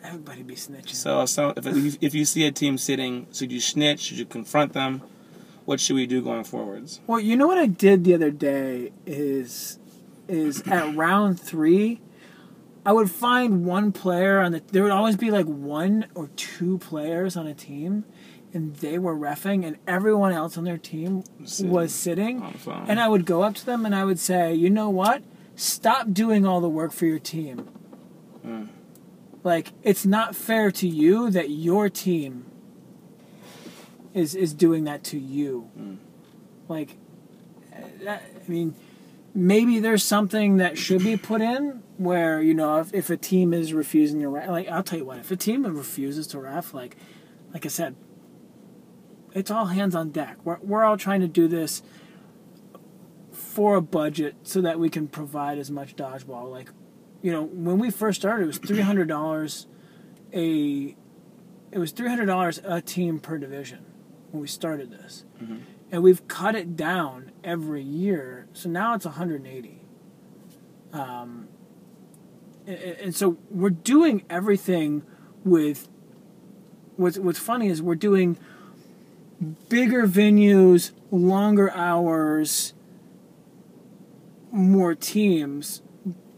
everybody 0.08 0.44
be 0.44 0.56
snitching. 0.56 0.96
So, 0.96 1.26
so 1.26 1.54
if, 1.56 1.66
if, 1.68 1.98
if 2.02 2.16
you 2.16 2.26
see 2.26 2.46
a 2.48 2.52
team 2.52 2.78
sitting, 2.78 3.28
should 3.34 3.52
you 3.52 3.60
snitch? 3.60 4.02
Should 4.02 4.18
you 4.18 4.26
confront 4.26 4.74
them? 4.74 5.02
What 5.66 5.80
should 5.80 5.96
we 5.96 6.08
do 6.08 6.22
going 6.22 6.46
forwards? 6.46 7.02
Well, 7.08 7.20
you 7.20 7.36
know 7.36 7.48
what 7.48 7.58
I 7.58 7.66
did 7.66 8.06
the 8.06 8.14
other 8.14 8.32
day 8.32 8.94
is 9.06 9.80
is 10.28 10.62
at 10.68 10.96
round 10.96 11.40
three, 11.40 12.02
I 12.86 12.94
would 12.94 13.12
find 13.12 13.66
one 13.66 13.92
player 13.92 14.40
on 14.40 14.54
the. 14.54 14.62
There 14.72 14.84
would 14.84 14.94
always 14.94 15.18
be 15.18 15.30
like 15.30 15.46
one 15.46 16.08
or 16.16 16.30
two 16.38 16.78
players 16.78 17.36
on 17.36 17.48
a 17.48 17.54
team, 17.54 18.06
and 18.58 18.76
they 18.78 18.98
were 18.98 19.16
refing, 19.16 19.64
and 19.64 19.78
everyone 19.86 20.32
else 20.32 20.58
on 20.58 20.64
their 20.64 20.80
team 20.80 21.24
Sitting 21.46 21.72
was 21.72 21.94
sitting. 21.94 22.44
And 22.88 23.00
I 23.00 23.08
would 23.08 23.24
go 23.24 23.44
up 23.44 23.54
to 23.56 23.66
them 23.66 23.86
and 23.86 23.94
I 23.94 24.04
would 24.04 24.18
say, 24.18 24.52
you 24.52 24.68
know 24.68 24.90
what? 24.90 25.22
Stop 25.56 26.12
doing 26.12 26.44
all 26.44 26.60
the 26.60 26.68
work 26.70 26.92
for 26.92 27.06
your 27.06 27.20
team. 27.20 27.70
Mm. 28.44 28.70
Like 29.44 29.74
it's 29.84 30.08
not 30.08 30.36
fair 30.36 30.72
to 30.72 30.88
you 30.88 31.30
that 31.30 31.52
your 31.52 31.88
team 31.88 32.46
is 34.16 34.34
is 34.34 34.56
doing 34.56 34.86
that 34.86 35.04
to 35.06 35.20
you. 35.20 35.70
Mm. 35.80 35.98
Like, 36.68 36.98
uh, 37.72 37.82
that, 38.04 38.24
I 38.44 38.52
mean, 38.52 38.74
maybe 39.36 39.80
there's 39.80 40.04
something 40.04 40.58
that 40.58 40.80
should 40.80 41.04
be 41.04 41.16
put 41.16 41.42
in 41.42 41.84
where 41.98 42.42
you 42.42 42.56
know 42.56 42.80
if, 42.80 42.92
if 42.94 43.10
a 43.12 43.18
team 43.18 43.54
is 43.54 43.72
refusing 43.72 44.20
to 44.22 44.30
ref, 44.30 44.50
like 44.50 44.68
I'll 44.68 44.84
tell 44.84 44.98
you 44.98 45.06
what, 45.06 45.20
if 45.20 45.30
a 45.30 45.36
team 45.36 45.64
refuses 45.64 46.26
to 46.28 46.40
ref, 46.40 46.74
like 46.74 46.98
like 47.54 47.66
I 47.66 47.70
said, 47.70 47.96
it's 49.38 49.52
all 49.52 49.66
hands 49.66 49.94
on 49.96 50.10
deck. 50.12 50.38
We're 50.44 50.58
we're 50.62 50.84
all 50.84 50.98
trying 50.98 51.22
to 51.22 51.28
do 51.28 51.48
this 51.48 51.84
for 53.32 53.76
a 53.76 53.82
budget 53.82 54.36
so 54.44 54.62
that 54.62 54.80
we 54.80 54.90
can 54.90 55.08
provide 55.08 55.58
as 55.58 55.70
much 55.70 55.96
dodgeball. 55.96 56.50
Like, 56.52 56.70
you 57.22 57.32
know, 57.32 57.44
when 57.44 57.78
we 57.80 57.92
first 57.92 58.20
started, 58.22 58.44
it 58.44 58.48
was 58.48 58.58
three 58.58 58.82
hundred 58.82 59.08
dollars 59.08 59.68
a 60.34 60.96
it 61.72 61.78
was 61.80 61.92
three 61.92 62.10
hundred 62.10 62.26
dollars 62.26 62.60
a 62.64 62.82
team 62.82 63.20
per 63.20 63.38
division 63.38 63.86
when 64.32 64.42
we 64.42 64.48
started 64.48 64.92
this, 64.92 65.24
Mhm. 65.42 65.60
and 65.92 66.04
we've 66.04 66.28
cut 66.28 66.56
it 66.56 66.76
down 66.76 67.32
every 67.44 67.84
year. 67.84 68.48
So 68.54 68.70
now 68.70 68.94
it's 68.96 69.06
one 69.06 69.14
hundred 69.16 69.42
and 69.42 69.48
eighty. 69.48 69.82
Um, 70.94 71.48
and, 72.66 72.78
and 72.78 73.16
so 73.16 73.38
we're 73.50 73.70
doing 73.70 74.24
everything 74.30 75.04
with. 75.44 75.90
What's 76.96 77.20
What's 77.20 77.38
funny 77.40 77.68
is 77.68 77.82
we're 77.82 77.94
doing 77.96 78.38
bigger 79.70 80.08
venues, 80.08 80.92
longer 81.12 81.72
hours, 81.72 82.74
more 84.52 84.96
teams, 84.96 85.82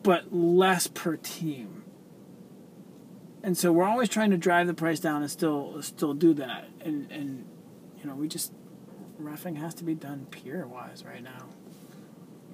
but 0.04 0.34
less 0.34 0.88
per 0.88 1.16
team. 1.16 1.84
And 3.42 3.58
so 3.58 3.72
we're 3.72 3.86
always 3.86 4.10
trying 4.10 4.32
to 4.32 4.38
drive 4.38 4.68
the 4.68 4.74
price 4.74 5.00
down 5.00 5.22
and 5.22 5.32
still 5.32 5.82
still 5.82 6.14
do 6.14 6.34
that. 6.36 6.68
And 6.82 7.10
and 7.12 7.46
you 7.98 8.06
know, 8.10 8.16
we 8.16 8.28
just 8.28 8.52
refing 9.22 9.58
has 9.58 9.74
to 9.76 9.84
be 9.84 9.96
done 9.96 10.28
peer 10.30 10.68
wise 10.68 11.04
right 11.06 11.24
now. 11.24 11.50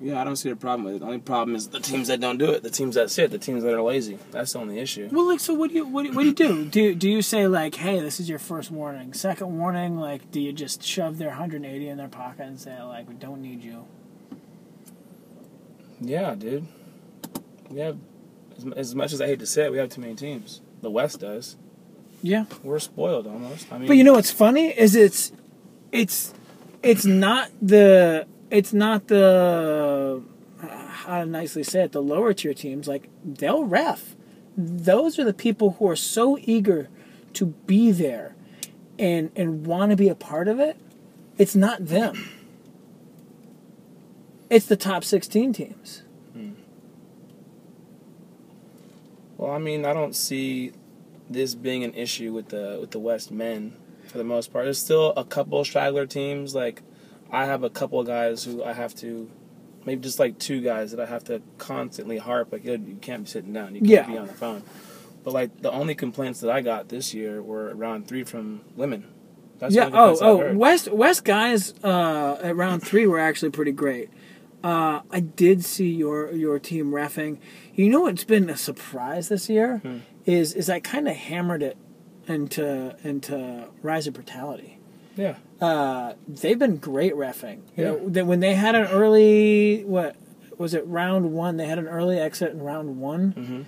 Yeah, 0.01 0.19
I 0.19 0.25
don't 0.25 0.35
see 0.35 0.49
a 0.49 0.55
problem 0.55 0.83
with 0.83 0.95
it. 0.95 0.99
The 0.99 1.05
only 1.05 1.19
problem 1.19 1.55
is 1.55 1.69
the 1.69 1.79
teams 1.79 2.09
that 2.09 2.19
don't 2.19 2.37
do 2.37 2.51
it, 2.51 2.63
the 2.63 2.69
teams 2.69 2.95
that 2.95 3.09
sit, 3.09 3.31
the 3.31 3.37
teams 3.37 3.63
that 3.63 3.73
are 3.73 3.81
lazy. 3.81 4.19
That's 4.31 4.51
the 4.53 4.59
only 4.59 4.79
issue. 4.79 5.09
Well, 5.11 5.25
like, 5.27 5.39
so 5.39 5.53
what 5.53 5.69
do 5.69 5.75
you 5.75 5.85
what 5.87 6.03
do 6.03 6.09
you, 6.09 6.15
what 6.15 6.23
do, 6.23 6.27
you 6.27 6.33
do? 6.33 6.65
Do 6.65 6.95
do 6.95 7.09
you 7.09 7.21
say 7.21 7.47
like, 7.47 7.75
hey, 7.75 8.01
this 8.01 8.19
is 8.19 8.27
your 8.29 8.39
first 8.39 8.71
warning, 8.71 9.13
second 9.13 9.57
warning? 9.57 9.97
Like, 9.97 10.31
do 10.31 10.41
you 10.41 10.51
just 10.51 10.83
shove 10.83 11.17
their 11.17 11.29
180 11.29 11.87
in 11.87 11.97
their 11.97 12.09
pocket 12.09 12.45
and 12.45 12.59
say 12.59 12.81
like, 12.83 13.07
we 13.07 13.15
don't 13.15 13.41
need 13.41 13.63
you? 13.63 13.85
Yeah, 16.01 16.35
dude. 16.35 16.67
We 17.69 17.79
have, 17.79 17.97
as, 18.57 18.65
as 18.75 18.95
much 18.95 19.13
as 19.13 19.21
I 19.21 19.27
hate 19.27 19.39
to 19.39 19.47
say 19.47 19.65
it, 19.65 19.71
we 19.71 19.77
have 19.77 19.89
too 19.89 20.01
many 20.01 20.15
teams. 20.15 20.61
The 20.81 20.91
West 20.91 21.21
does. 21.21 21.55
Yeah. 22.21 22.45
We're 22.63 22.79
spoiled 22.79 23.27
almost. 23.27 23.71
I 23.71 23.77
mean, 23.77 23.87
But 23.87 23.97
you 23.97 24.03
know 24.03 24.13
what's 24.13 24.31
funny 24.31 24.67
is 24.67 24.95
it's 24.95 25.31
it's 25.91 26.33
it's 26.83 27.05
not 27.05 27.49
the 27.61 28.27
it's 28.55 28.73
not 28.73 29.07
the 29.07 30.23
uh, 30.61 30.67
how 30.67 31.19
to 31.19 31.25
nicely 31.25 31.63
say 31.63 31.83
it 31.83 31.91
the 31.91 32.01
lower 32.01 32.33
tier 32.33 32.53
teams 32.53 32.87
like 32.87 33.09
they'll 33.23 33.65
ref. 33.65 34.15
Those 34.57 35.19
are 35.19 35.25
the 35.25 35.33
people 35.33 35.71
who 35.71 35.89
are 35.89 35.95
so 35.95 36.37
eager 36.41 36.89
to 37.33 37.47
be 37.67 37.91
there 37.91 38.35
and 38.97 39.29
and 39.35 39.65
want 39.65 39.91
to 39.91 39.97
be 39.97 40.09
a 40.09 40.15
part 40.15 40.47
of 40.47 40.59
it. 40.59 40.77
It's 41.37 41.55
not 41.55 41.85
them. 41.87 42.29
It's 44.49 44.67
the 44.67 44.77
top 44.77 45.03
16 45.03 45.51
teams. 45.53 46.03
Well, 49.37 49.51
I 49.51 49.57
mean, 49.57 49.85
I 49.85 49.93
don't 49.93 50.15
see 50.15 50.71
this 51.29 51.55
being 51.55 51.83
an 51.83 51.93
issue 51.93 52.31
with 52.31 52.49
the 52.49 52.77
with 52.79 52.91
the 52.91 52.99
West 52.99 53.31
men 53.31 53.75
for 54.07 54.17
the 54.17 54.23
most 54.23 54.53
part. 54.53 54.65
There's 54.65 54.79
still 54.79 55.13
a 55.17 55.25
couple 55.25 55.63
straggler 55.65 56.05
teams. 56.05 56.55
Like 56.55 56.81
I 57.35 57.45
have 57.45 57.63
a 57.63 57.69
couple 57.69 57.99
of 57.99 58.07
guys 58.07 58.43
who 58.43 58.63
I 58.63 58.73
have 58.73 58.95
to, 58.95 59.29
maybe 59.85 60.01
just 60.01 60.19
like 60.19 60.39
two 60.39 60.61
guys 60.61 60.91
that 60.91 60.99
I 60.99 61.05
have 61.05 61.23
to 61.25 61.41
constantly 61.57 62.17
harp. 62.17 62.51
Like 62.51 62.63
you 62.65 62.73
you 62.73 62.97
can't 63.01 63.23
be 63.25 63.29
sitting 63.29 63.53
down. 63.53 63.75
You 63.75 63.81
can't 63.81 63.89
Yeah. 63.89 64.07
be 64.13 64.17
on 64.17 64.27
the 64.27 64.33
phone. 64.33 64.63
But 65.23 65.33
like 65.33 65.61
the 65.61 65.71
only 65.71 65.95
complaints 65.95 66.39
that 66.41 66.49
I 66.51 66.61
got 66.61 66.89
this 66.89 67.13
year 67.13 67.41
were 67.41 67.73
round 67.75 68.07
three 68.07 68.23
from 68.23 68.61
women. 68.75 69.05
That's 69.59 69.73
yeah. 69.73 69.89
Oh, 69.93 70.17
oh. 70.21 70.53
West 70.55 70.91
West 70.91 71.23
guys 71.23 71.73
uh, 71.83 72.37
at 72.43 72.55
round 72.55 72.83
three 72.83 73.07
were 73.07 73.19
actually 73.19 73.51
pretty 73.51 73.71
great. 73.71 74.09
Uh, 74.63 75.01
I 75.11 75.19
did 75.19 75.63
see 75.63 75.89
your 75.89 76.31
your 76.31 76.59
team 76.59 76.91
refing. 76.91 77.37
You 77.73 77.89
know 77.89 78.01
what's 78.01 78.23
been 78.23 78.49
a 78.49 78.57
surprise 78.57 79.29
this 79.29 79.49
year 79.49 79.77
Hmm. 79.77 79.97
is 80.25 80.53
is 80.53 80.69
I 80.69 80.79
kind 80.79 81.07
of 81.07 81.15
hammered 81.15 81.63
it 81.63 81.77
into 82.27 82.95
into 83.03 83.65
Rise 83.81 84.07
of 84.07 84.13
Brutality. 84.13 84.77
Yeah. 85.15 85.35
Uh, 85.61 86.13
they've 86.27 86.59
been 86.59 86.77
great 86.77 87.13
refing. 87.13 87.59
You 87.77 87.83
Yeah. 87.83 87.89
know, 87.91 88.09
that 88.09 88.25
when 88.27 88.39
they 88.41 88.55
had 88.55 88.75
an 88.75 88.87
early 88.87 89.83
what 89.85 90.15
was 90.57 90.73
it 90.73 90.85
round 90.87 91.33
one? 91.33 91.57
They 91.57 91.67
had 91.67 91.79
an 91.79 91.87
early 91.87 92.19
exit 92.19 92.51
in 92.51 92.61
round 92.61 92.99
one, 92.99 93.31
hmm 93.31 93.61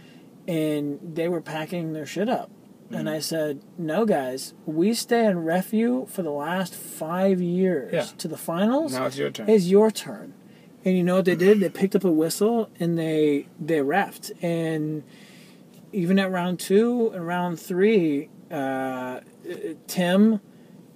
and 0.50 1.00
they 1.16 1.28
were 1.28 1.42
packing 1.42 1.92
their 1.92 2.06
shit 2.06 2.30
up. 2.30 2.50
And 2.90 3.08
Mhm. 3.10 3.12
I 3.12 3.20
said, 3.20 3.60
"No, 3.78 4.06
guys, 4.06 4.54
we 4.66 4.94
stay 4.94 5.26
and 5.26 5.46
ref 5.46 5.74
you 5.74 6.06
for 6.10 6.22
the 6.24 6.32
last 6.32 6.74
five 6.74 7.42
years 7.42 7.92
Yeah. 7.94 8.06
to 8.18 8.28
the 8.30 8.38
finals. 8.38 8.94
Now 8.94 9.08
it's 9.08 9.18
your 9.18 9.30
turn. 9.30 9.50
It's 9.50 9.68
your 9.68 9.92
turn." 9.92 10.34
And 10.86 10.96
you 10.96 11.04
know 11.04 11.16
what 11.18 11.26
they 11.26 11.36
did? 11.36 11.60
They 11.60 11.68
picked 11.68 11.98
up 11.98 12.06
a 12.06 12.12
whistle 12.12 12.70
and 12.80 12.98
they 12.98 13.48
they 13.60 13.80
refed. 13.80 14.32
And 14.42 15.04
even 15.92 16.18
at 16.18 16.32
round 16.32 16.60
two 16.60 17.12
and 17.14 17.28
round 17.28 17.60
three, 17.60 18.30
uh, 18.50 19.20
Tim 19.88 20.40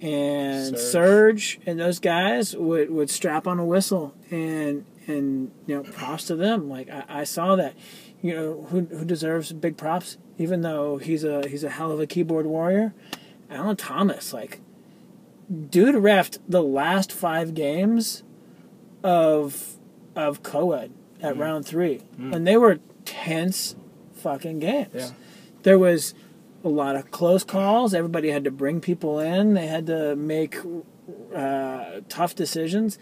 and 0.02 0.76
Surge. 0.76 1.56
Surge 1.56 1.60
and 1.66 1.78
those 1.80 1.98
guys 2.00 2.54
would, 2.56 2.90
would 2.90 3.08
strap 3.10 3.46
on 3.46 3.58
a 3.58 3.64
whistle 3.64 4.14
and 4.30 4.84
and 5.06 5.50
you 5.66 5.76
know 5.76 5.82
props 5.82 6.24
to 6.26 6.36
them. 6.36 6.68
Like 6.68 6.90
I, 6.90 7.04
I 7.08 7.24
saw 7.24 7.56
that. 7.56 7.74
You 8.20 8.34
know 8.34 8.66
who 8.70 8.82
who 8.86 9.04
deserves 9.04 9.52
big 9.52 9.76
props, 9.76 10.16
even 10.38 10.62
though 10.62 10.98
he's 10.98 11.24
a 11.24 11.46
he's 11.48 11.64
a 11.64 11.70
hell 11.70 11.90
of 11.90 11.98
a 12.00 12.06
keyboard 12.06 12.46
warrior. 12.46 12.94
Alan 13.50 13.76
Thomas, 13.76 14.32
like 14.32 14.60
dude, 15.70 15.96
refed 15.96 16.38
the 16.48 16.62
last 16.62 17.10
five 17.12 17.52
games 17.54 18.22
of 19.02 19.76
of 20.14 20.42
co-ed 20.42 20.92
at 21.20 21.34
Mhm. 21.34 21.38
round 21.40 21.66
three, 21.66 22.00
Mm. 22.20 22.34
and 22.36 22.46
they 22.46 22.56
were 22.56 22.78
tense 23.04 23.74
fucking 24.12 24.58
games. 24.60 24.88
Yeah. 24.94 25.10
There 25.64 25.78
was 25.78 26.14
a 26.64 26.68
lot 26.68 26.96
of 26.96 27.10
close 27.10 27.44
calls. 27.44 27.94
Everybody 27.94 28.30
had 28.30 28.44
to 28.44 28.50
bring 28.50 28.80
people 28.80 29.18
in. 29.18 29.54
They 29.54 29.66
had 29.66 29.86
to 29.86 30.14
make 30.16 30.56
uh, 31.34 32.00
tough 32.08 32.34
decisions, 32.34 32.98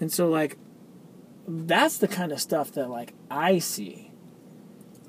and 0.00 0.12
so 0.12 0.28
like 0.28 0.56
that's 1.48 1.98
the 1.98 2.08
kind 2.08 2.32
of 2.32 2.40
stuff 2.40 2.72
that 2.72 2.88
like 2.90 3.14
I 3.30 3.58
see. 3.58 4.10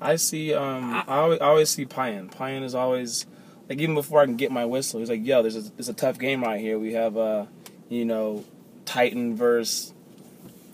I 0.00 0.16
see. 0.16 0.52
Um, 0.52 0.92
I- 0.92 1.04
I, 1.06 1.16
always, 1.18 1.40
I 1.40 1.44
always 1.46 1.70
see 1.70 1.84
Payan. 1.84 2.28
Payan 2.28 2.62
is 2.62 2.74
always 2.74 3.26
like 3.68 3.78
even 3.80 3.94
before 3.94 4.20
I 4.20 4.24
can 4.26 4.36
get 4.36 4.50
my 4.50 4.64
whistle. 4.64 5.00
He's 5.00 5.08
like, 5.10 5.24
"Yo, 5.24 5.42
there's 5.42 5.56
a, 5.56 5.62
there's 5.62 5.88
a 5.88 5.94
tough 5.94 6.18
game 6.18 6.42
right 6.42 6.60
here. 6.60 6.78
We 6.78 6.94
have 6.94 7.16
uh, 7.16 7.46
you 7.88 8.04
know, 8.04 8.44
Titan 8.84 9.36
versus 9.36 9.94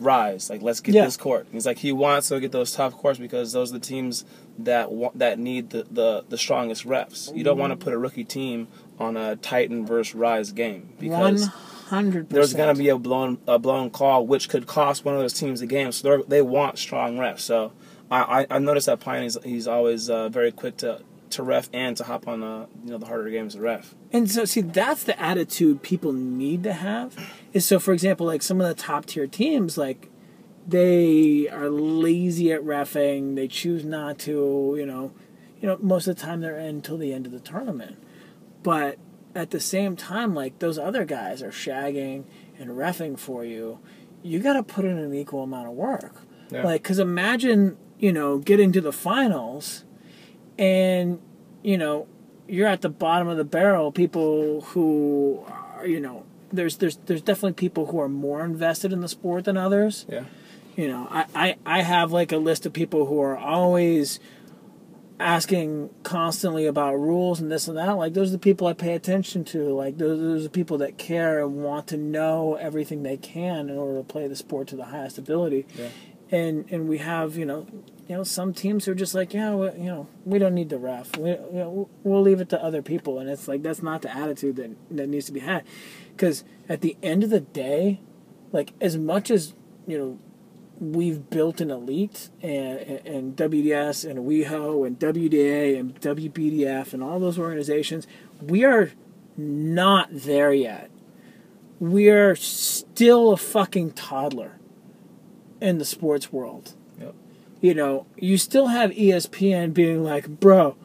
Rise. 0.00 0.50
Like, 0.50 0.62
let's 0.62 0.80
get 0.80 0.94
Yeah. 0.94 1.04
this 1.04 1.16
court." 1.16 1.46
He's 1.52 1.66
like, 1.66 1.78
he 1.78 1.92
wants 1.92 2.28
to 2.28 2.40
get 2.40 2.52
those 2.52 2.72
tough 2.72 2.94
courts 2.94 3.18
because 3.18 3.52
those 3.52 3.70
are 3.70 3.78
the 3.78 3.84
teams 3.84 4.24
that 4.58 4.90
want, 4.90 5.18
that 5.18 5.38
need 5.38 5.70
the, 5.70 5.86
the 5.90 6.24
the 6.28 6.38
strongest 6.38 6.84
reps. 6.84 7.30
You 7.34 7.44
don't 7.44 7.58
want 7.58 7.72
to 7.72 7.76
put 7.76 7.92
a 7.92 7.98
rookie 7.98 8.24
team 8.24 8.68
on 8.98 9.16
a 9.16 9.36
Titan 9.36 9.86
versus 9.86 10.14
Rise 10.14 10.52
game 10.52 10.92
because 10.98 11.46
hundred. 11.88 12.28
there's 12.30 12.52
going 12.54 12.74
to 12.74 12.78
be 12.78 12.88
a 12.88 12.98
blown 12.98 13.38
a 13.46 13.58
blown 13.58 13.90
call, 13.90 14.26
which 14.26 14.48
could 14.48 14.66
cost 14.66 15.04
one 15.04 15.14
of 15.14 15.20
those 15.20 15.32
teams 15.32 15.60
the 15.60 15.66
game. 15.66 15.92
So 15.92 16.24
they 16.28 16.42
want 16.42 16.78
strong 16.78 17.16
refs. 17.16 17.40
So 17.40 17.72
I, 18.10 18.42
I, 18.42 18.46
I 18.56 18.58
noticed 18.58 18.86
that 18.86 19.00
Payan 19.00 19.24
is 19.24 19.38
he's 19.44 19.66
always 19.68 20.10
uh, 20.10 20.28
very 20.28 20.52
quick 20.52 20.76
to, 20.78 21.00
to 21.30 21.42
ref 21.42 21.68
and 21.72 21.96
to 21.96 22.04
hop 22.04 22.26
on 22.28 22.40
the 22.40 22.68
you 22.84 22.90
know 22.90 22.98
the 22.98 23.06
harder 23.06 23.30
games 23.30 23.54
to 23.54 23.60
ref. 23.60 23.94
And 24.12 24.30
so, 24.30 24.44
see, 24.44 24.60
that's 24.60 25.04
the 25.04 25.20
attitude 25.20 25.82
people 25.82 26.12
need 26.12 26.62
to 26.64 26.72
have. 26.72 27.16
Is 27.52 27.64
so, 27.64 27.78
for 27.78 27.92
example, 27.92 28.26
like 28.26 28.42
some 28.42 28.60
of 28.60 28.68
the 28.68 28.80
top 28.80 29.06
tier 29.06 29.26
teams, 29.26 29.78
like 29.78 30.08
they 30.66 31.48
are 31.48 31.70
lazy 31.70 32.52
at 32.52 32.62
refing. 32.62 33.36
They 33.36 33.48
choose 33.48 33.84
not 33.84 34.18
to. 34.20 34.74
You 34.76 34.86
know, 34.86 35.12
you 35.60 35.68
know, 35.68 35.78
most 35.80 36.06
of 36.06 36.16
the 36.16 36.22
time 36.22 36.40
they're 36.40 36.58
in 36.58 36.76
until 36.76 36.98
the 36.98 37.12
end 37.12 37.26
of 37.26 37.32
the 37.32 37.40
tournament. 37.40 37.98
But 38.62 38.98
at 39.34 39.50
the 39.50 39.60
same 39.60 39.96
time, 39.96 40.34
like 40.34 40.58
those 40.58 40.78
other 40.78 41.04
guys 41.04 41.42
are 41.42 41.50
shagging 41.50 42.24
and 42.58 42.70
refing 42.70 43.18
for 43.18 43.44
you. 43.44 43.78
You 44.22 44.40
got 44.40 44.54
to 44.54 44.62
put 44.62 44.84
in 44.84 44.98
an 44.98 45.14
equal 45.14 45.42
amount 45.42 45.68
of 45.68 45.74
work. 45.74 46.14
Yeah. 46.50 46.62
Like, 46.62 46.82
because 46.82 46.98
imagine, 46.98 47.78
you 47.98 48.12
know, 48.12 48.38
getting 48.38 48.72
to 48.72 48.80
the 48.80 48.92
finals 48.92 49.84
and, 50.60 51.18
you 51.62 51.78
know, 51.78 52.06
you're 52.46 52.68
at 52.68 52.82
the 52.82 52.90
bottom 52.90 53.28
of 53.28 53.38
the 53.38 53.44
barrel. 53.44 53.90
People 53.90 54.60
who 54.60 55.42
are, 55.48 55.86
you 55.86 56.00
know, 56.00 56.26
there's 56.52 56.76
there's 56.76 56.96
there's 57.06 57.22
definitely 57.22 57.54
people 57.54 57.86
who 57.86 58.00
are 58.00 58.08
more 58.08 58.44
invested 58.44 58.92
in 58.92 59.00
the 59.00 59.08
sport 59.08 59.44
than 59.44 59.56
others. 59.56 60.04
Yeah. 60.08 60.24
You 60.76 60.88
know, 60.88 61.08
I, 61.10 61.26
I, 61.34 61.56
I 61.66 61.82
have 61.82 62.12
like 62.12 62.32
a 62.32 62.36
list 62.36 62.66
of 62.66 62.72
people 62.72 63.06
who 63.06 63.20
are 63.20 63.36
always 63.36 64.20
asking 65.18 65.90
constantly 66.02 66.66
about 66.66 66.94
rules 66.94 67.40
and 67.40 67.50
this 67.50 67.68
and 67.68 67.76
that. 67.76 67.92
Like 67.92 68.14
those 68.14 68.28
are 68.28 68.32
the 68.32 68.38
people 68.38 68.66
I 68.66 68.72
pay 68.72 68.94
attention 68.94 69.44
to. 69.46 69.74
Like 69.74 69.98
those, 69.98 70.20
those 70.20 70.40
are 70.40 70.44
the 70.44 70.50
people 70.50 70.78
that 70.78 70.98
care 70.98 71.42
and 71.42 71.62
want 71.62 71.86
to 71.88 71.96
know 71.96 72.56
everything 72.56 73.02
they 73.02 73.16
can 73.16 73.70
in 73.70 73.76
order 73.76 73.98
to 73.98 74.04
play 74.04 74.28
the 74.28 74.36
sport 74.36 74.68
to 74.68 74.76
the 74.76 74.86
highest 74.86 75.16
ability. 75.16 75.66
Yeah. 75.74 75.88
And 76.30 76.66
and 76.70 76.88
we 76.88 76.98
have 76.98 77.36
you 77.36 77.46
know 77.46 77.66
you 78.10 78.16
know 78.16 78.24
some 78.24 78.52
teams 78.52 78.88
are 78.88 78.94
just 78.94 79.14
like 79.14 79.32
yeah 79.32 79.52
you 79.52 79.84
know 79.84 80.08
we 80.24 80.40
don't 80.40 80.54
need 80.54 80.68
the 80.68 80.78
ref 80.78 81.16
we 81.16 81.30
you 81.30 81.38
know, 81.52 81.88
we'll 82.02 82.20
leave 82.20 82.40
it 82.40 82.48
to 82.48 82.60
other 82.60 82.82
people 82.82 83.20
and 83.20 83.30
it's 83.30 83.46
like 83.46 83.62
that's 83.62 83.84
not 83.84 84.02
the 84.02 84.14
attitude 84.14 84.56
that 84.56 84.70
that 84.90 85.08
needs 85.08 85.26
to 85.26 85.32
be 85.32 85.38
had 85.38 85.62
because 86.16 86.42
at 86.68 86.80
the 86.80 86.96
end 87.04 87.22
of 87.22 87.30
the 87.30 87.38
day 87.38 88.00
like 88.50 88.72
as 88.80 88.98
much 88.98 89.30
as 89.30 89.54
you 89.86 89.96
know 89.96 90.18
we've 90.80 91.30
built 91.30 91.60
an 91.60 91.70
elite 91.70 92.30
and, 92.42 92.80
and 93.06 93.36
WDS 93.36 94.10
and 94.10 94.20
WeHo 94.20 94.84
and 94.84 94.98
WDA 94.98 95.78
and 95.78 96.00
WBDF 96.00 96.94
and 96.94 97.02
all 97.02 97.20
those 97.20 97.38
organizations, 97.38 98.06
we 98.40 98.64
are 98.64 98.90
not 99.36 100.08
there 100.10 100.54
yet. 100.54 100.90
We 101.78 102.08
are 102.08 102.34
still 102.34 103.32
a 103.32 103.36
fucking 103.36 103.92
toddler 103.92 104.58
in 105.60 105.76
the 105.76 105.84
sports 105.84 106.32
world. 106.32 106.74
You 107.60 107.74
know, 107.74 108.06
you 108.16 108.38
still 108.38 108.68
have 108.68 108.90
ESPN 108.90 109.74
being 109.74 110.02
like, 110.02 110.28
bro, 110.28 110.76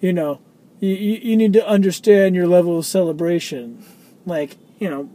you 0.00 0.12
know, 0.12 0.40
you, 0.80 0.94
you 0.94 1.36
need 1.36 1.52
to 1.52 1.66
understand 1.66 2.34
your 2.34 2.46
level 2.46 2.78
of 2.78 2.86
celebration. 2.86 3.84
Like, 4.24 4.56
you 4.78 4.88
know, 4.88 5.10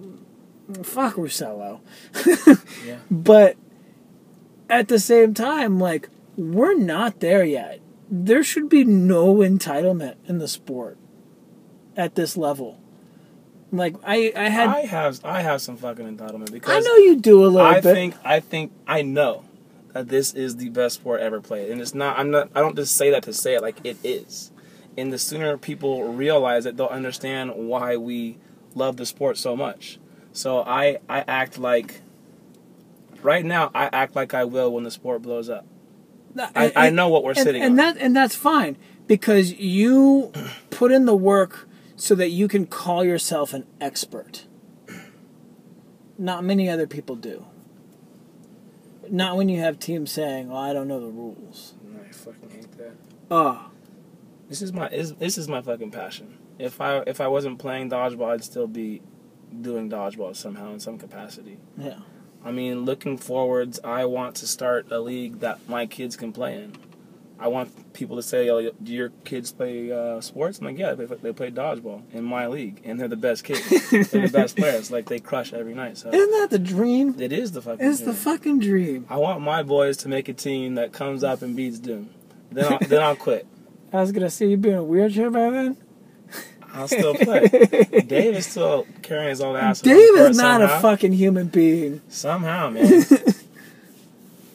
fuck 0.84 1.16
Russello. 1.16 1.80
Yeah. 2.86 2.98
But 3.12 3.58
at 4.70 4.88
the 4.90 5.00
same 5.00 5.34
time, 5.34 5.80
like, 5.80 6.10
we're 6.36 6.78
not 6.78 7.20
there 7.20 7.44
yet. 7.44 7.80
There 8.10 8.44
should 8.44 8.70
be 8.70 8.86
no 8.86 9.38
entitlement 9.38 10.16
in 10.28 10.38
the 10.38 10.48
sport 10.48 10.98
at 11.98 12.16
this 12.16 12.38
level. 12.38 12.80
Like 13.72 13.96
I, 14.06 14.32
I 14.36 14.48
had 14.50 14.70
I 14.70 14.86
have 14.86 15.20
I 15.26 15.42
have 15.42 15.62
some 15.62 15.76
fucking 15.76 16.16
entitlement 16.18 16.52
because 16.54 16.86
I 16.86 16.88
know 16.88 16.96
you 16.96 17.18
do 17.18 17.44
a 17.44 17.48
little 17.48 17.60
I 17.68 17.82
bit. 17.82 17.94
think 17.94 18.16
I 18.24 18.40
think 18.40 18.72
I 18.88 19.02
know 19.02 19.44
this 20.04 20.34
is 20.34 20.58
the 20.58 20.70
best 20.70 20.96
sport 20.96 21.22
ever 21.22 21.42
played, 21.42 21.70
and 21.70 21.82
it's 21.82 21.94
not. 21.94 22.18
I'm 22.20 22.32
not. 22.32 22.50
I 22.56 22.62
don't 22.62 22.76
just 22.76 22.96
say 22.96 23.12
that 23.12 23.24
to 23.24 23.34
say 23.34 23.56
it. 23.56 23.62
Like 23.62 23.78
it 23.84 23.98
is, 24.04 24.52
and 24.98 25.12
the 25.12 25.18
sooner 25.18 25.58
people 25.58 26.14
realize 26.14 26.66
it, 26.66 26.78
they'll 26.78 26.88
understand 26.88 27.54
why 27.56 27.98
we 27.98 28.38
love 28.76 28.98
the 28.98 29.06
sport 29.06 29.38
so 29.38 29.56
much. 29.56 30.00
So 30.34 30.62
I 30.62 31.00
I 31.10 31.24
act 31.28 31.58
like. 31.58 32.02
Right 33.24 33.44
now, 33.44 33.72
I 33.74 33.90
act 33.92 34.16
like 34.16 34.36
I 34.36 34.44
will 34.46 34.72
when 34.72 34.84
the 34.84 34.92
sport 34.92 35.24
blows 35.24 35.50
up. 35.50 35.66
I, 36.40 36.72
I 36.76 36.90
know 36.92 37.10
what 37.10 37.24
we're 37.24 37.32
and, 37.32 37.40
sitting 37.40 37.62
and 37.64 37.72
on. 37.72 37.78
that 37.78 37.98
and 37.98 38.16
that's 38.16 38.36
fine 38.36 38.78
because 39.08 39.54
you 39.54 40.32
put 40.70 40.92
in 40.92 41.06
the 41.06 41.16
work 41.16 41.68
so 41.96 42.14
that 42.16 42.30
you 42.30 42.48
can 42.48 42.68
call 42.68 43.04
yourself 43.04 43.54
an 43.54 43.66
expert. 43.82 44.46
Not 46.18 46.44
many 46.44 46.70
other 46.70 46.88
people 46.88 47.16
do. 47.16 47.46
Not 49.12 49.38
when 49.38 49.50
you 49.50 49.60
have 49.60 49.80
teams 49.80 50.12
saying, 50.12 50.50
"Well, 50.50 50.60
I 50.60 50.74
don't 50.74 50.88
know 50.88 51.00
the 51.00 51.08
rules." 51.08 51.74
I 52.08 52.12
fucking 52.12 52.50
hate 52.50 52.72
that. 52.78 52.96
Oh, 53.30 53.70
This 54.50 54.62
is 54.62 54.72
my 54.72 54.88
is, 54.90 55.14
this 55.16 55.38
is 55.38 55.48
my 55.48 55.62
fucking 55.62 55.92
passion. 55.92 56.38
If 56.60 56.80
I 56.82 57.00
if 57.08 57.20
I 57.22 57.28
wasn't 57.28 57.60
playing 57.60 57.90
dodgeball, 57.90 58.30
I'd 58.34 58.44
still 58.44 58.68
be 58.68 59.02
doing 59.62 59.90
dodgeball 59.90 60.36
somehow 60.36 60.72
in 60.74 60.80
some 60.80 60.98
capacity. 60.98 61.58
yeah. 61.78 62.00
I 62.46 62.52
mean, 62.52 62.86
looking 62.86 63.18
forwards, 63.18 63.80
I 63.84 64.06
want 64.06 64.36
to 64.38 64.48
start 64.48 64.90
a 64.92 65.00
league 65.00 65.40
that 65.40 65.68
my 65.68 65.86
kids 65.86 66.16
can 66.16 66.32
play 66.32 66.56
in. 66.56 66.74
I 67.40 67.48
want 67.50 67.94
people 67.94 68.16
to 68.16 68.24
say, 68.24 68.50
"Oh, 68.50 68.72
do 68.82 68.92
your 68.94 69.10
kids 69.24 69.52
play 69.52 69.92
uh, 69.92 70.22
sports?" 70.22 70.60
I'm 70.60 70.66
like, 70.66 70.78
"Yeah, 70.78 70.94
they, 70.94 71.06
they 71.06 71.34
play 71.34 71.52
dodgeball 71.52 72.02
in 72.14 72.24
my 72.24 72.48
league, 72.48 72.82
and 72.84 73.00
they're 73.00 73.08
the 73.08 73.16
best 73.16 73.44
kids. 73.44 73.68
they're 73.92 74.04
the 74.28 74.30
best 74.34 74.56
players. 74.58 74.90
Like 74.92 75.06
they 75.08 75.20
crush 75.20 75.54
every 75.54 75.74
night." 75.74 75.98
So 75.98 76.10
Isn't 76.12 76.32
that 76.32 76.50
the 76.50 76.60
dream? 76.60 77.16
it 77.20 77.32
is 77.32 77.52
the 77.52 77.62
fucking. 77.62 77.86
It's 77.86 78.02
the 78.02 78.14
fucking 78.14 78.60
dream. 78.60 79.06
I 79.10 79.18
want 79.18 79.42
my 79.42 79.62
boys 79.64 79.98
to 79.98 80.10
make 80.10 80.30
a 80.30 80.34
team 80.34 80.76
that 80.76 80.94
comes 80.94 81.24
up 81.24 81.42
and 81.42 81.56
beats 81.56 81.80
Doom. 81.80 82.10
Then 82.52 82.74
I'll, 82.74 82.80
then 82.80 83.02
I'll 83.02 83.16
quit. 83.16 83.46
I 83.94 84.02
was 84.02 84.12
gonna 84.12 84.30
see 84.30 84.48
you 84.48 84.58
be 84.58 84.70
in 84.70 84.76
a 84.76 84.84
wheelchair 84.84 85.30
by 85.30 85.50
then. 85.50 85.78
I'll 86.74 86.88
still 86.88 87.16
play. 87.16 87.48
Dave 88.08 88.36
is 88.36 88.46
still 88.46 88.86
carrying 89.02 89.30
his 89.30 89.42
own 89.42 89.56
ass. 89.56 89.82
Dave 89.82 90.16
is 90.18 90.38
not 90.38 90.62
a 90.62 90.68
fucking 90.80 91.14
human 91.14 91.48
being. 91.48 92.02
Somehow, 92.08 92.70
man. 92.70 92.86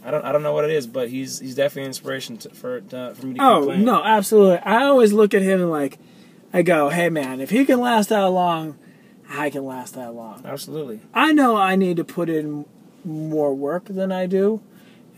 I 0.05 0.11
don't 0.11 0.25
I 0.25 0.33
don't 0.33 0.43
know 0.43 0.53
what 0.53 0.65
it 0.65 0.71
is, 0.71 0.87
but 0.87 1.09
he's 1.09 1.39
he's 1.39 1.55
definitely 1.55 1.83
an 1.83 1.89
inspiration 1.89 2.37
to, 2.39 2.51
for 2.51 2.83
uh, 2.93 3.15
for 3.15 3.27
me 3.27 3.35
to 3.35 3.43
Oh 3.43 3.75
no, 3.77 4.03
absolutely. 4.03 4.59
I 4.59 4.85
always 4.85 5.13
look 5.13 5.35
at 5.35 5.43
him 5.43 5.61
and 5.61 5.71
like, 5.71 5.99
I 6.53 6.63
go, 6.63 6.89
"Hey 6.89 7.09
man, 7.09 7.41
if 7.41 7.51
he 7.51 7.65
can 7.65 7.81
last 7.81 8.09
that 8.09 8.25
long, 8.25 8.79
I 9.31 9.51
can 9.51 9.65
last 9.65 9.95
that 9.95 10.15
long." 10.15 10.43
Absolutely. 10.45 11.01
I 11.15 11.33
know 11.33 11.57
I 11.57 11.77
need 11.77 11.97
to 11.99 12.05
put 12.05 12.29
in 12.29 12.65
more 13.05 13.55
work 13.55 13.85
than 13.85 14.11
I 14.11 14.27
do, 14.27 14.61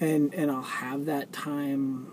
and 0.00 0.34
and 0.34 0.50
I'll 0.50 0.62
have 0.62 1.06
that 1.06 1.32
time. 1.32 2.12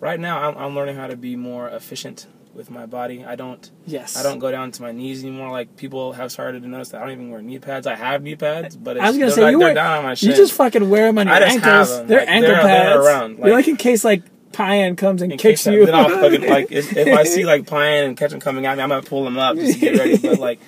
Right 0.00 0.18
now, 0.18 0.48
I'm 0.48 0.58
I'm 0.58 0.74
learning 0.74 0.96
how 0.96 1.06
to 1.06 1.16
be 1.16 1.36
more 1.36 1.68
efficient 1.68 2.26
with 2.54 2.70
my 2.70 2.84
body. 2.86 3.24
I 3.24 3.36
don't 3.36 3.70
Yes, 3.86 4.16
I 4.16 4.22
don't 4.22 4.38
go 4.38 4.50
down 4.50 4.72
to 4.72 4.82
my 4.82 4.92
knees 4.92 5.22
anymore. 5.22 5.50
Like 5.50 5.76
people 5.76 6.12
have 6.12 6.32
started 6.32 6.62
to 6.62 6.68
notice 6.68 6.88
that 6.90 7.00
I 7.00 7.04
don't 7.04 7.12
even 7.12 7.30
wear 7.30 7.40
knee 7.42 7.58
pads. 7.58 7.86
I 7.86 7.94
have 7.94 8.22
knee 8.22 8.36
pads, 8.36 8.76
but 8.76 8.96
it's, 8.96 9.04
I 9.04 9.08
was 9.08 9.16
gonna 9.16 9.26
they're, 9.26 9.34
say 9.36 9.42
like, 9.42 9.52
you 9.52 9.58
they're 9.58 9.68
wear- 9.68 9.74
down 9.74 9.98
on 9.98 10.04
my 10.04 10.10
You 10.10 10.16
shin. 10.16 10.34
just 10.34 10.52
fucking 10.54 10.90
wear 10.90 11.06
them 11.06 11.18
on 11.18 11.26
your 11.28 11.36
I 11.36 11.40
just 11.40 11.58
have 11.58 11.64
ankles. 11.90 12.06
They're 12.08 12.18
Like, 12.20 12.28
ankle 12.28 12.50
they're- 12.50 12.62
they're 12.62 12.66
pads. 12.94 13.06
around. 13.06 13.30
You're 13.38 13.40
Like- 13.46 13.52
like 13.54 13.68
in 13.68 13.76
case 13.76 14.04
like 14.04 14.22
Payan 14.52 14.96
comes 14.96 15.22
and 15.22 15.38
kicks 15.38 15.64
you. 15.64 15.86
Then 15.86 15.94
I'll 15.94 16.08
fucking 16.08 16.48
like 16.48 16.72
if, 16.72 16.96
if 16.96 17.16
I 17.16 17.22
see 17.24 17.44
like 17.52 17.68
Payan 17.68 18.06
and 18.08 18.16
Ketchum 18.16 18.40
coming 18.40 18.66
at 18.66 18.76
me, 18.76 18.82
I'm 18.82 18.88
gonna 18.88 19.02
pull 19.02 19.24
him 19.26 19.38
up 19.38 19.54
just 19.56 19.74
to 19.74 19.78
get 19.78 19.96
ready. 19.98 20.16
But 20.18 20.38
like, 20.40 20.58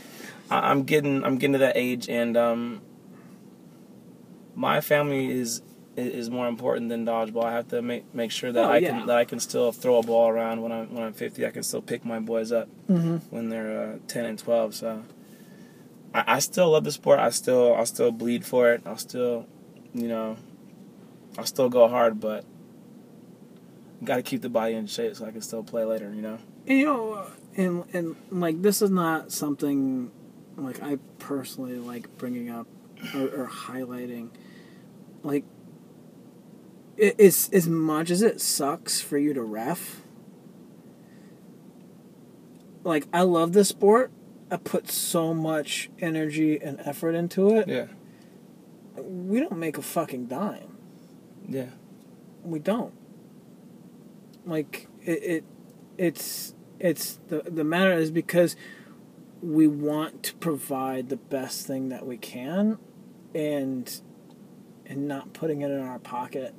I, 0.51 0.71
I'm 0.71 0.85
getting 0.85 1.25
I'm 1.25 1.37
getting 1.37 1.55
to 1.55 1.59
that 1.59 1.77
age, 1.77 2.09
and 2.09 2.37
um, 2.37 2.81
my 4.55 4.81
family 4.81 5.31
is 5.31 5.63
is 5.97 6.31
more 6.31 6.49
important 6.49 6.89
than 6.89 7.05
dodgeball. 7.05 7.45
I 7.45 7.53
have 7.53 7.69
to 7.69 7.83
make 7.83 8.15
make 8.15 8.31
sure 8.31 8.51
that 8.53 8.65
Oh, 8.65 8.71
I 8.71 8.79
yeah. 8.79 8.99
can 8.99 9.07
that 9.07 9.17
I 9.19 9.25
can 9.25 9.41
still 9.41 9.73
throw 9.73 9.99
a 9.99 10.03
ball 10.03 10.29
around 10.29 10.63
when 10.63 10.73
I'm 10.73 10.95
when 10.95 11.03
I'm 11.05 11.13
50. 11.13 11.45
I 11.47 11.51
can 11.51 11.63
still 11.63 11.83
pick 11.83 12.05
my 12.05 12.19
boys 12.19 12.53
up 12.53 12.69
hmm 12.87 13.17
when 13.31 13.49
they're 13.49 13.95
uh, 13.95 13.99
10 14.09 14.25
and 14.27 14.39
12. 14.39 14.75
So 14.75 15.03
I, 16.15 16.25
I 16.27 16.39
still 16.39 16.71
love 16.71 16.85
the 16.85 16.93
sport. 16.93 17.19
I 17.19 17.31
still 17.31 17.75
I'll 17.75 17.87
still 17.87 18.11
bleed 18.13 18.45
for 18.45 18.73
it. 18.73 18.83
I'll 18.87 18.97
still 18.99 19.47
you 19.95 20.09
know 20.09 20.37
I'll 21.39 21.47
still 21.47 21.69
go 21.69 21.89
hard, 21.89 22.21
but 22.21 22.45
got 24.05 24.17
to 24.17 24.23
keep 24.23 24.43
the 24.43 24.49
body 24.49 24.75
in 24.75 24.87
shape 24.87 25.15
so 25.17 25.27
I 25.27 25.31
can 25.31 25.43
still 25.43 25.63
play 25.63 25.85
later. 25.85 26.13
You 26.15 26.23
know. 26.23 26.39
And, 26.67 26.79
you 26.79 26.87
know, 26.87 27.27
and 27.57 27.85
and 27.93 28.17
like 28.31 28.63
this 28.63 28.83
is 28.83 28.91
not 28.91 29.33
something 29.33 30.11
like 30.57 30.83
I 30.83 30.99
personally 31.19 31.77
like 31.77 32.17
bringing 32.19 32.51
up 32.51 32.67
or, 33.15 33.23
or 33.43 33.49
highlighting. 33.49 34.29
Like, 35.23 35.45
it's 36.97 37.49
as 37.51 37.69
much 37.69 38.11
as 38.11 38.23
it 38.23 38.41
sucks 38.41 39.01
for 39.01 39.19
you 39.19 39.33
to 39.35 39.43
ref. 39.43 40.03
Like 42.85 43.07
I 43.13 43.23
love 43.23 43.53
this 43.53 43.69
sport. 43.69 44.13
I 44.51 44.57
put 44.57 44.91
so 44.91 45.33
much 45.33 45.91
energy 45.99 46.61
and 46.61 46.79
effort 46.81 47.15
into 47.15 47.57
it. 47.57 47.69
Yeah. 47.69 47.87
We 48.97 49.41
don't 49.41 49.57
make 49.57 49.79
a 49.79 49.83
fucking 49.83 50.27
dime. 50.27 50.77
Yeah. 51.49 51.71
we 52.45 52.59
don't 52.59 52.95
like 54.47 54.89
it, 55.03 55.23
it 55.23 55.45
it's 55.99 56.55
it's 56.79 57.21
the 57.29 57.43
the 57.43 57.65
matter 57.65 57.93
is 57.93 58.11
because 58.11 58.57
we 59.41 59.67
want 59.67 60.23
to 60.23 60.35
provide 60.35 61.09
the 61.09 61.17
best 61.17 61.67
thing 61.67 61.89
that 61.89 62.07
we 62.07 62.17
can 62.17 62.79
and 63.35 64.01
and 64.87 65.09
not 65.09 65.33
putting 65.33 65.63
it 65.63 65.71
in 65.71 65.81
our 65.81 65.99
pocket 65.99 66.55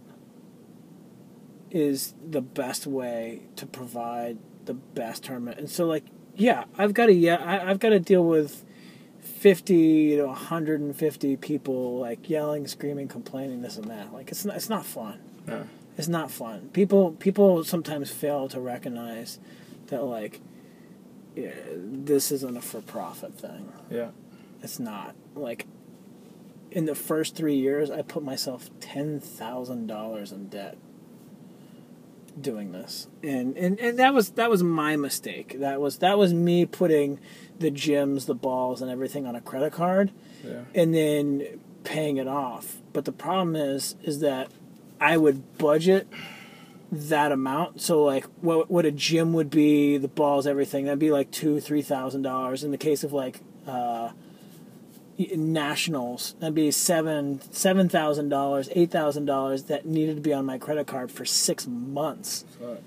is 1.73 2.13
the 2.29 2.41
best 2.41 2.87
way 2.87 3.41
to 3.57 3.65
provide 3.65 4.37
the 4.65 4.73
best 4.73 5.23
tournament 5.25 5.57
and 5.59 5.69
so 5.69 5.85
like 5.85 6.05
yeah 6.35 6.63
i've 6.77 6.93
got 6.93 7.07
to 7.07 7.13
yeah 7.13 7.35
I, 7.35 7.69
i've 7.69 7.79
got 7.79 7.89
to 7.89 7.99
deal 7.99 8.23
with 8.23 8.63
50 9.21 10.15
to 10.17 10.23
150 10.27 11.37
people 11.37 11.99
like 11.99 12.29
yelling 12.29 12.67
screaming 12.67 13.07
complaining 13.09 13.61
this 13.61 13.75
and 13.75 13.89
that 13.89 14.13
like 14.13 14.29
it's 14.31 14.45
not 14.45 14.55
it's 14.55 14.69
not 14.69 14.85
fun 14.85 15.19
No. 15.47 15.67
it's 15.97 16.07
not 16.07 16.31
fun. 16.31 16.69
People 16.71 17.11
people 17.13 17.63
sometimes 17.65 18.09
fail 18.11 18.47
to 18.49 18.59
recognize 18.61 19.39
that 19.87 20.03
like 20.03 20.39
yeah, 21.35 21.51
this 21.75 22.31
isn't 22.31 22.55
a 22.55 22.61
for 22.61 22.79
profit 22.81 23.33
thing. 23.39 23.73
Yeah. 23.89 24.09
It's 24.61 24.79
not. 24.79 25.15
Like 25.35 25.65
in 26.71 26.85
the 26.85 26.95
first 26.95 27.35
3 27.35 27.55
years 27.55 27.89
I 27.91 28.01
put 28.03 28.23
myself 28.23 28.69
$10,000 28.79 30.31
in 30.31 30.47
debt 30.49 30.77
doing 32.39 32.71
this. 32.71 33.07
And, 33.21 33.55
and 33.57 33.79
and 33.79 33.99
that 33.99 34.13
was 34.13 34.31
that 34.31 34.49
was 34.49 34.63
my 34.63 34.95
mistake. 34.95 35.59
That 35.59 35.79
was 35.79 35.97
that 35.99 36.17
was 36.17 36.33
me 36.33 36.65
putting 36.65 37.19
the 37.59 37.69
gyms, 37.71 38.25
the 38.25 38.35
balls 38.35 38.81
and 38.81 38.89
everything 38.89 39.25
on 39.27 39.35
a 39.35 39.41
credit 39.41 39.73
card 39.73 40.11
Yeah. 40.43 40.61
and 40.73 40.93
then 40.93 41.59
paying 41.83 42.17
it 42.17 42.27
off. 42.27 42.77
But 42.93 43.05
the 43.05 43.11
problem 43.11 43.55
is, 43.55 43.95
is 44.03 44.19
that 44.21 44.49
I 44.99 45.17
would 45.17 45.57
budget 45.57 46.07
that 46.91 47.31
amount. 47.31 47.81
So 47.81 48.03
like, 48.03 48.25
what 48.41 48.69
what 48.69 48.85
a 48.85 48.91
gym 48.91 49.33
would 49.33 49.49
be, 49.49 49.97
the 49.97 50.07
balls, 50.07 50.45
everything. 50.47 50.85
That'd 50.85 50.99
be 50.99 51.11
like 51.11 51.31
two, 51.31 51.59
three 51.59 51.81
thousand 51.81 52.21
dollars. 52.23 52.63
In 52.63 52.71
the 52.71 52.77
case 52.77 53.03
of 53.03 53.13
like 53.13 53.41
uh, 53.67 54.09
nationals, 55.17 56.35
that'd 56.39 56.55
be 56.55 56.71
seven, 56.71 57.41
seven 57.51 57.87
thousand 57.89 58.29
dollars, 58.29 58.69
eight 58.73 58.91
thousand 58.91 59.25
dollars 59.25 59.63
that 59.63 59.85
needed 59.85 60.15
to 60.15 60.21
be 60.21 60.33
on 60.33 60.45
my 60.45 60.57
credit 60.57 60.87
card 60.87 61.11
for 61.11 61.25
six 61.25 61.67
months. 61.67 62.45
Fuck. 62.59 62.79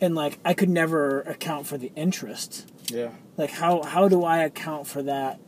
And 0.00 0.14
like, 0.14 0.38
I 0.44 0.54
could 0.54 0.68
never 0.68 1.20
account 1.22 1.66
for 1.66 1.78
the 1.78 1.90
interest 1.96 2.70
Yeah. 2.92 3.10
like 3.36 3.50
how 3.50 3.82
how 3.82 4.08
do 4.08 4.24
I 4.24 4.38
account 4.38 4.86
for 4.86 5.02
that 5.02 5.40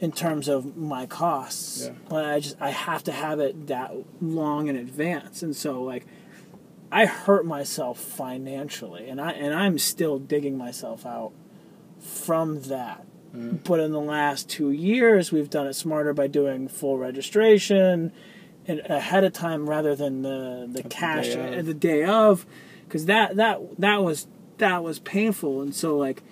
in 0.00 0.12
terms 0.12 0.46
of 0.48 0.76
my 0.76 1.06
costs? 1.06 1.86
Yeah. 1.86 1.92
Well, 2.10 2.24
I 2.24 2.40
just 2.40 2.56
I 2.60 2.70
have 2.70 3.02
to 3.04 3.12
have 3.12 3.40
it 3.40 3.66
that 3.68 3.92
long 4.20 4.68
in 4.68 4.76
advance, 4.76 5.42
and 5.42 5.56
so 5.56 5.82
like 5.82 6.06
I 6.92 7.06
hurt 7.06 7.44
myself 7.46 7.98
financially, 7.98 9.08
and 9.08 9.20
I 9.20 9.32
and 9.32 9.52
I'm 9.54 9.78
still 9.78 10.18
digging 10.18 10.56
myself 10.56 11.04
out 11.04 11.32
from 12.00 12.62
that. 12.62 13.04
Mm. 13.38 13.64
But 13.64 13.80
in 13.80 13.92
the 13.92 14.00
last 14.00 14.48
two 14.48 14.70
years, 14.70 15.30
we've 15.30 15.50
done 15.50 15.66
it 15.66 15.74
smarter 15.74 16.12
by 16.12 16.26
doing 16.26 16.68
full 16.68 16.98
registration 16.98 18.12
and 18.66 18.80
ahead 18.80 19.24
of 19.24 19.32
time 19.32 19.68
rather 19.68 19.94
than 19.94 20.22
the 20.22 20.68
the 20.70 20.82
the 20.82 20.88
cash 20.88 21.34
of. 21.34 21.64
the 21.64 21.74
day 21.74 22.04
of, 22.04 22.46
because 22.84 23.06
that 23.06 23.36
that 23.36 23.60
that 23.78 24.02
was 24.02 24.26
that 24.58 24.82
was 24.82 24.98
painful, 24.98 25.62
and 25.62 25.74
so 25.74 25.96
like 25.96 26.22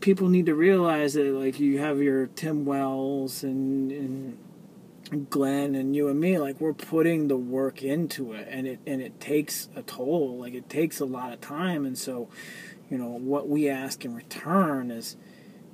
people 0.00 0.28
need 0.28 0.46
to 0.46 0.54
realize 0.54 1.14
that 1.14 1.26
like 1.26 1.60
you 1.60 1.78
have 1.78 2.02
your 2.02 2.26
Tim 2.26 2.64
Wells 2.64 3.42
and, 3.42 3.92
and 3.92 5.30
Glenn 5.30 5.74
and 5.74 5.94
you 5.94 6.08
and 6.08 6.20
me 6.20 6.38
like 6.38 6.60
we're 6.60 6.72
putting 6.72 7.28
the 7.28 7.36
work 7.36 7.82
into 7.82 8.32
it 8.32 8.46
and 8.48 8.66
it 8.66 8.78
and 8.86 9.02
it 9.02 9.20
takes 9.20 9.68
a 9.74 9.82
toll 9.82 10.38
like 10.38 10.54
it 10.54 10.68
takes 10.68 11.00
a 11.00 11.04
lot 11.04 11.32
of 11.32 11.40
time 11.40 11.84
and 11.84 11.98
so 11.98 12.28
you 12.88 12.96
know 12.96 13.08
what 13.08 13.48
we 13.48 13.68
ask 13.68 14.04
in 14.04 14.14
return 14.14 14.90
is 14.92 15.16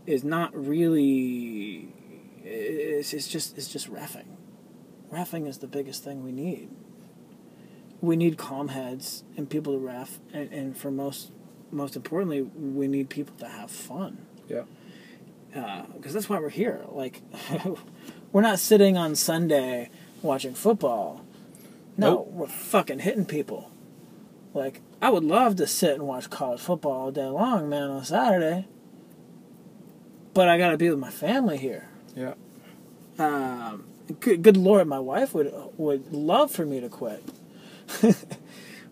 is 0.06 0.24
not 0.24 0.54
really 0.54 1.88
it's, 2.44 3.12
it's 3.12 3.28
just 3.28 3.56
it's 3.58 3.68
just 3.68 3.92
refing 3.92 4.26
refing 5.12 5.46
is 5.46 5.58
the 5.58 5.66
biggest 5.66 6.02
thing 6.04 6.22
we 6.24 6.32
need 6.32 6.68
we 8.00 8.16
need 8.16 8.36
calm 8.36 8.68
heads 8.68 9.24
and 9.36 9.48
people 9.48 9.72
to 9.72 9.78
ref 9.78 10.18
and, 10.32 10.52
and 10.52 10.76
for 10.76 10.90
most 10.90 11.32
most 11.70 11.96
importantly 11.96 12.42
we 12.42 12.86
need 12.86 13.08
people 13.08 13.34
to 13.38 13.46
have 13.48 13.70
fun 13.70 14.18
Yeah. 14.48 14.62
Uh, 15.54 15.86
because 15.96 16.12
that's 16.12 16.28
why 16.28 16.38
we're 16.38 16.50
here. 16.50 16.82
Like, 16.90 17.22
we're 18.32 18.42
not 18.42 18.58
sitting 18.58 18.98
on 18.98 19.14
Sunday 19.14 19.88
watching 20.20 20.52
football. 20.52 21.24
No, 21.96 22.10
Nope. 22.16 22.26
we're 22.30 22.46
fucking 22.46 22.98
hitting 22.98 23.24
people. 23.24 23.70
Like, 24.52 24.82
I 25.00 25.08
would 25.08 25.24
love 25.24 25.56
to 25.56 25.66
sit 25.66 25.94
and 25.94 26.02
watch 26.06 26.28
college 26.28 26.60
football 26.60 26.92
all 26.92 27.10
day 27.10 27.24
long, 27.24 27.70
man, 27.70 27.88
on 27.88 28.04
Saturday. 28.04 28.66
But 30.36 30.50
I 30.50 30.58
got 30.58 30.72
to 30.72 30.76
be 30.76 30.90
with 30.90 30.98
my 30.98 31.10
family 31.10 31.56
here. 31.56 31.88
Yeah. 32.14 32.34
Um, 33.18 33.86
good, 34.20 34.42
good 34.42 34.58
lord, 34.58 34.86
my 34.86 34.98
wife 34.98 35.32
would 35.32 35.50
would 35.78 36.12
love 36.12 36.50
for 36.50 36.66
me 36.66 36.78
to 36.78 36.90
quit. 36.90 37.24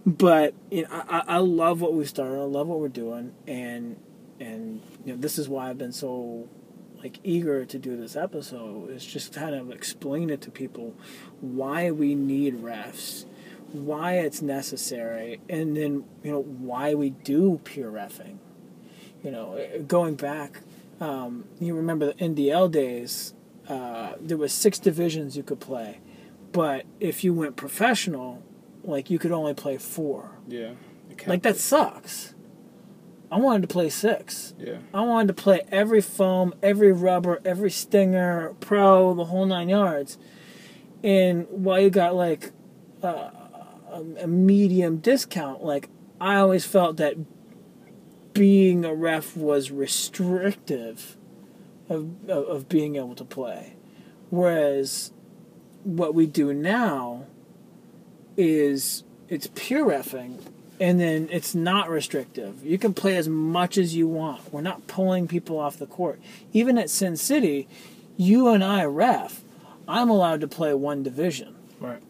but 0.07 0.55
you 0.71 0.85
know, 0.85 0.89
I, 0.91 1.19
I 1.19 1.23
I 1.27 1.37
love 1.37 1.83
what 1.83 1.93
we 1.93 2.07
started. 2.07 2.37
I 2.37 2.45
love 2.45 2.67
what 2.69 2.81
we're 2.81 2.89
doing, 2.89 3.35
and 3.47 3.99
and 4.41 4.81
you 5.05 5.13
know, 5.13 5.21
this 5.21 5.37
is 5.37 5.47
why 5.47 5.69
I've 5.69 5.77
been 5.77 5.93
so 5.93 6.49
like 7.03 7.19
eager 7.23 7.67
to 7.67 7.79
do 7.79 7.95
this 7.95 8.17
episode. 8.17 8.91
Is 8.91 9.05
just 9.05 9.35
kind 9.35 9.55
of 9.55 9.71
explain 9.71 10.31
it 10.31 10.41
to 10.43 10.51
people 10.51 10.95
why 11.43 11.91
we 11.91 12.15
need 12.15 12.63
refs, 12.63 13.27
why 13.71 14.15
it's 14.15 14.41
necessary, 14.41 15.43
and 15.51 15.77
then 15.77 16.05
you 16.23 16.33
know 16.33 16.41
why 16.41 16.95
we 16.95 17.11
do 17.11 17.61
peer 17.65 17.91
refing. 17.91 18.39
You 19.23 19.31
know, 19.31 19.85
going 19.87 20.15
back, 20.15 20.61
um, 21.01 21.45
you 21.61 21.75
remember 21.75 22.07
the 22.07 22.15
NDL 22.15 22.71
days. 22.71 23.35
Uh, 23.69 24.13
there 24.21 24.37
was 24.37 24.53
six 24.53 24.79
divisions 24.79 25.37
you 25.37 25.43
could 25.43 25.61
play, 25.61 26.01
but 26.53 26.85
if 27.01 27.25
you 27.25 27.33
went 27.33 27.57
professional, 27.57 28.43
like 28.83 29.11
you 29.11 29.19
could 29.19 29.33
only 29.33 29.55
play 29.55 29.79
four. 29.79 30.39
Yeah. 30.47 30.73
Like 31.27 31.43
that 31.43 31.57
sucks. 31.57 32.35
I 33.31 33.39
wanted 33.39 33.63
to 33.63 33.69
play 33.69 33.89
six. 33.89 34.55
Yeah. 34.59 34.79
I 34.93 35.01
wanted 35.01 35.29
to 35.29 35.43
play 35.43 35.63
every 35.73 36.01
foam, 36.01 36.55
every 36.63 36.93
rubber, 36.93 37.41
every 37.45 37.71
stinger, 37.71 38.55
pro, 38.61 39.15
the 39.15 39.25
whole 39.25 39.47
nine 39.47 39.69
yards. 39.69 40.19
And 41.03 41.47
while 41.51 41.81
you 41.81 41.91
got 41.91 42.15
like 42.15 42.53
uh, 43.03 43.31
a, 43.91 44.05
a 44.21 44.27
medium 44.27 44.99
discount, 44.99 45.65
like 45.65 45.89
I 46.21 46.37
always 46.37 46.65
felt 46.65 46.97
that 46.99 47.17
being 48.35 48.85
a 48.85 48.95
ref 48.95 49.37
was 49.37 49.71
restrictive 49.71 51.17
of, 51.89 52.29
of, 52.29 52.47
of 52.47 52.69
being 52.69 52.97
able 52.97 53.15
to 53.15 53.25
play. 53.25 53.75
Whereas 54.31 55.13
what 55.85 56.15
we 56.15 56.27
do 56.27 56.53
now 56.53 57.27
is 58.37 59.05
it's 59.29 59.47
peer 59.55 59.85
refing 59.85 60.41
and 60.81 61.01
then 61.01 61.29
it's 61.31 61.55
not 61.55 61.89
restrictive. 61.89 62.65
You 62.65 62.79
can 62.79 62.95
play 62.95 63.17
as 63.17 63.29
much 63.29 63.79
as 63.79 63.95
you 63.95 64.09
want. 64.09 64.53
We're 64.53 64.61
not 64.61 64.87
pulling 64.87 65.29
people 65.29 65.59
off 65.59 65.79
the 65.79 65.87
court. 65.87 66.21
Even 66.53 66.79
at 66.79 66.91
Sin 66.91 67.17
City, 67.17 67.69
you 68.17 68.49
and 68.49 68.65
I 68.65 68.85
ref. 68.85 69.43
I'm 69.87 70.11
allowed 70.11 70.41
to 70.41 70.49
play 70.49 70.75
one 70.75 71.03
division. 71.03 71.55
Right. 71.79 72.03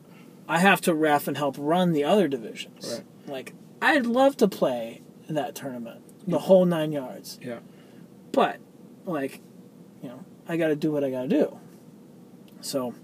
I 0.49 0.59
have 0.59 0.81
to 0.83 0.95
ref 0.95 1.29
and 1.29 1.37
help 1.37 1.57
run 1.59 1.93
the 1.93 2.05
other 2.05 2.29
divisions. 2.29 3.05
Right. 3.27 3.33
Like 3.33 3.53
I'd 3.83 4.07
love 4.07 4.37
to 4.39 4.49
play 4.49 5.03
in 5.29 5.35
that 5.35 5.55
tournament, 5.55 6.03
the 6.27 6.39
whole 6.39 6.65
nine 6.65 6.93
yards. 6.93 7.39
Yeah. 7.43 7.61
But 8.33 8.59
like, 9.05 9.41
you 10.03 10.09
know, 10.09 10.25
I 10.49 10.57
got 10.57 10.69
to 10.69 10.77
do 10.77 10.91
what 10.91 11.05
I 11.05 11.11
got 11.11 11.23
to 11.23 11.29
do. 11.29 11.59
So 12.61 12.95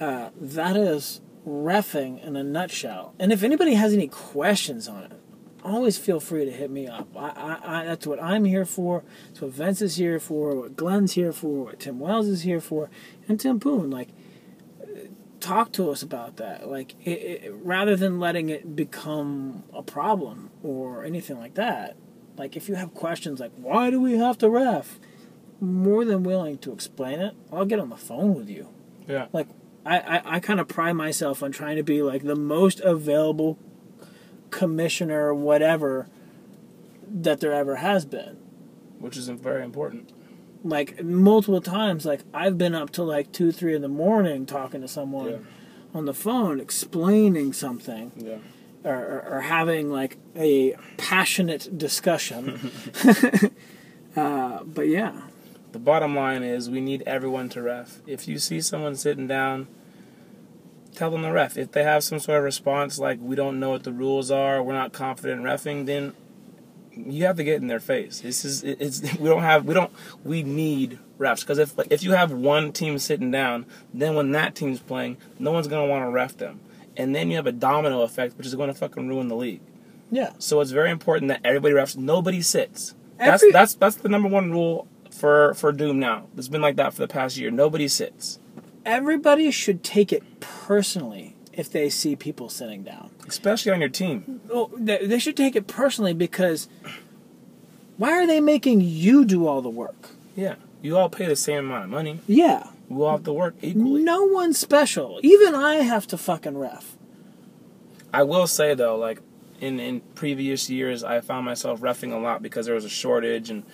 uh, 0.00 0.30
that 0.40 0.76
is 0.76 1.20
refing 1.46 2.22
in 2.24 2.36
a 2.36 2.42
nutshell. 2.42 3.14
And 3.18 3.32
if 3.32 3.42
anybody 3.42 3.74
has 3.74 3.92
any 3.92 4.08
questions 4.08 4.88
on 4.88 5.04
it, 5.04 5.12
always 5.64 5.98
feel 5.98 6.20
free 6.20 6.44
to 6.44 6.50
hit 6.50 6.70
me 6.70 6.86
up. 6.86 7.08
I, 7.16 7.30
I, 7.30 7.80
I, 7.80 7.84
that's 7.84 8.06
what 8.06 8.22
I'm 8.22 8.44
here 8.44 8.64
for. 8.64 9.02
That's 9.28 9.40
what 9.40 9.52
Vince 9.52 9.82
is 9.82 9.96
here 9.96 10.20
for. 10.20 10.54
What 10.54 10.76
Glenn's 10.76 11.12
here 11.12 11.32
for. 11.32 11.64
What 11.64 11.80
Tim 11.80 11.98
Wells 11.98 12.26
is 12.26 12.42
here 12.42 12.60
for. 12.60 12.90
And 13.26 13.40
Tim 13.40 13.58
Poon, 13.58 13.90
like, 13.90 14.10
talk 15.40 15.72
to 15.72 15.90
us 15.90 16.02
about 16.02 16.36
that. 16.36 16.68
Like, 16.68 16.94
it, 17.04 17.10
it, 17.10 17.52
rather 17.54 17.96
than 17.96 18.20
letting 18.20 18.48
it 18.48 18.76
become 18.76 19.64
a 19.72 19.82
problem 19.82 20.50
or 20.62 21.04
anything 21.04 21.38
like 21.38 21.54
that. 21.54 21.96
Like, 22.38 22.56
if 22.56 22.68
you 22.68 22.74
have 22.76 22.94
questions 22.94 23.40
like, 23.40 23.52
why 23.56 23.90
do 23.90 24.00
we 24.00 24.16
have 24.18 24.38
to 24.38 24.48
ref? 24.48 24.98
More 25.60 26.04
than 26.04 26.22
willing 26.22 26.58
to 26.58 26.72
explain 26.72 27.20
it. 27.20 27.34
I'll 27.52 27.64
get 27.64 27.80
on 27.80 27.90
the 27.90 27.96
phone 27.96 28.34
with 28.34 28.48
you. 28.48 28.68
Yeah. 29.08 29.26
Like, 29.32 29.48
I, 29.84 29.98
I, 29.98 30.22
I 30.36 30.40
kind 30.40 30.60
of 30.60 30.68
pride 30.68 30.92
myself 30.92 31.42
on 31.42 31.50
trying 31.50 31.76
to 31.76 31.82
be 31.82 32.02
like 32.02 32.22
the 32.22 32.36
most 32.36 32.80
available 32.80 33.58
commissioner 34.50 35.26
or 35.26 35.34
whatever 35.34 36.08
that 37.10 37.40
there 37.40 37.52
ever 37.52 37.76
has 37.76 38.04
been. 38.04 38.36
Which 38.98 39.16
is 39.16 39.28
very 39.28 39.64
important. 39.64 40.10
Like 40.64 41.02
multiple 41.02 41.60
times, 41.60 42.04
like 42.04 42.20
I've 42.34 42.58
been 42.58 42.74
up 42.74 42.90
till 42.90 43.06
like 43.06 43.32
two, 43.32 43.52
three 43.52 43.74
in 43.74 43.82
the 43.82 43.88
morning 43.88 44.44
talking 44.44 44.80
to 44.82 44.88
someone 44.88 45.30
Yeah. 45.30 45.36
on 45.94 46.04
the 46.04 46.14
phone, 46.14 46.60
explaining 46.60 47.52
something, 47.52 48.12
Yeah. 48.16 48.38
Or, 48.88 49.24
or, 49.28 49.40
having 49.42 49.90
like 49.90 50.16
a 50.34 50.74
passionate 50.96 51.76
discussion. 51.76 52.70
uh, 54.16 54.62
but 54.64 54.88
yeah, 54.88 55.22
The 55.72 55.78
bottom 55.78 56.16
line 56.16 56.42
is 56.42 56.70
we 56.70 56.80
need 56.80 57.02
everyone 57.06 57.48
to 57.50 57.62
ref. 57.62 58.00
If 58.06 58.26
you 58.26 58.38
see 58.38 58.60
someone 58.60 58.96
sitting 58.96 59.26
down, 59.26 59.68
tell 60.94 61.10
them 61.10 61.22
to 61.22 61.30
ref. 61.30 61.56
If 61.56 61.72
they 61.72 61.84
have 61.84 62.02
some 62.02 62.18
sort 62.18 62.38
of 62.38 62.44
response 62.44 62.98
like 62.98 63.18
we 63.20 63.36
don't 63.36 63.60
know 63.60 63.70
what 63.70 63.84
the 63.84 63.92
rules 63.92 64.30
are, 64.30 64.62
we're 64.62 64.72
not 64.72 64.92
confident 64.92 65.40
in 65.40 65.46
refing, 65.46 65.86
then 65.86 66.14
you 67.06 67.24
have 67.26 67.36
to 67.36 67.44
get 67.44 67.60
in 67.60 67.68
their 67.68 67.80
face. 67.80 68.20
This 68.20 68.44
is 68.44 68.64
it's 68.64 69.00
we 69.18 69.28
don't 69.28 69.42
have 69.42 69.64
we 69.64 69.74
don't 69.74 69.92
we 70.24 70.42
need 70.42 70.98
refs 71.18 71.40
because 71.40 71.58
if 71.58 71.74
if 71.90 72.02
you 72.02 72.12
have 72.12 72.32
one 72.32 72.72
team 72.72 72.98
sitting 72.98 73.30
down, 73.30 73.66
then 73.92 74.14
when 74.14 74.32
that 74.32 74.54
team's 74.54 74.80
playing, 74.80 75.16
no 75.38 75.52
one's 75.52 75.68
gonna 75.68 75.86
want 75.86 76.04
to 76.04 76.10
ref 76.10 76.36
them, 76.36 76.60
and 76.98 77.14
then 77.14 77.30
you 77.30 77.36
have 77.36 77.46
a 77.46 77.52
domino 77.52 78.02
effect, 78.02 78.36
which 78.36 78.46
is 78.46 78.54
going 78.54 78.68
to 78.68 78.74
fucking 78.74 79.08
ruin 79.08 79.28
the 79.28 79.36
league. 79.36 79.60
yeah. 80.10 80.32
So 80.38 80.60
it's 80.60 80.72
very 80.72 80.90
important 80.90 81.28
that 81.28 81.40
everybody 81.44 81.72
refs. 81.74 81.96
Nobody 81.96 82.42
sits. 82.42 82.94
That's 83.18 83.42
Every- 83.42 83.52
that's 83.52 83.74
that's 83.74 83.96
the 83.96 84.08
number 84.10 84.28
one 84.28 84.50
rule 84.50 84.86
for 85.10 85.54
for 85.54 85.72
Doom 85.72 85.98
now. 85.98 86.26
It's 86.36 86.48
been 86.48 86.60
like 86.62 86.76
that 86.76 86.92
for 86.92 87.00
the 87.00 87.08
past 87.08 87.36
year. 87.38 87.50
Nobody 87.50 87.88
sits, 87.88 88.38
Everybody 88.84 89.50
should 89.50 89.82
take 89.82 90.12
it 90.12 90.22
personally 90.40 91.34
if 91.52 91.70
they 91.70 91.90
see 91.90 92.14
people 92.16 92.48
sitting 92.48 92.82
down. 92.84 93.10
especially 93.26 93.72
on 93.72 93.80
your 93.80 93.88
team. 93.88 94.40
Oh, 94.52 94.70
they, 94.76 95.04
they 95.06 95.18
should 95.18 95.36
take 95.36 95.56
it 95.56 95.66
personally 95.66 96.14
because 96.14 96.68
why 97.96 98.12
are 98.12 98.26
they 98.26 98.40
making 98.40 98.80
you 98.80 99.24
do 99.24 99.46
all 99.46 99.60
the 99.60 99.68
work? 99.68 100.10
Yeah, 100.36 100.54
you 100.82 100.96
all 100.96 101.08
pay 101.08 101.26
the 101.26 101.34
same 101.36 101.64
amount 101.66 101.84
of 101.84 101.90
money. 101.90 102.20
Yeah, 102.28 102.68
We 102.88 103.02
all 103.02 103.12
have 103.12 103.24
to 103.24 103.32
work 103.32 103.54
equally. 103.62 104.02
no 104.02 104.24
one's 104.24 104.58
special. 104.58 105.20
Even 105.22 105.54
I 105.54 105.76
have 105.76 106.06
to 106.08 106.16
fucking 106.18 106.56
ref. 106.56 106.96
I 108.12 108.22
will 108.22 108.46
say 108.46 108.74
though, 108.74 108.96
like 108.96 109.20
in 109.60 109.78
in 109.80 110.00
previous 110.14 110.70
years, 110.70 111.04
I 111.04 111.20
found 111.20 111.44
myself 111.44 111.80
refing 111.80 112.12
a 112.12 112.18
lot 112.18 112.42
because 112.42 112.66
there 112.66 112.74
was 112.74 112.84
a 112.84 112.88
shortage 112.90 113.50
and. 113.50 113.64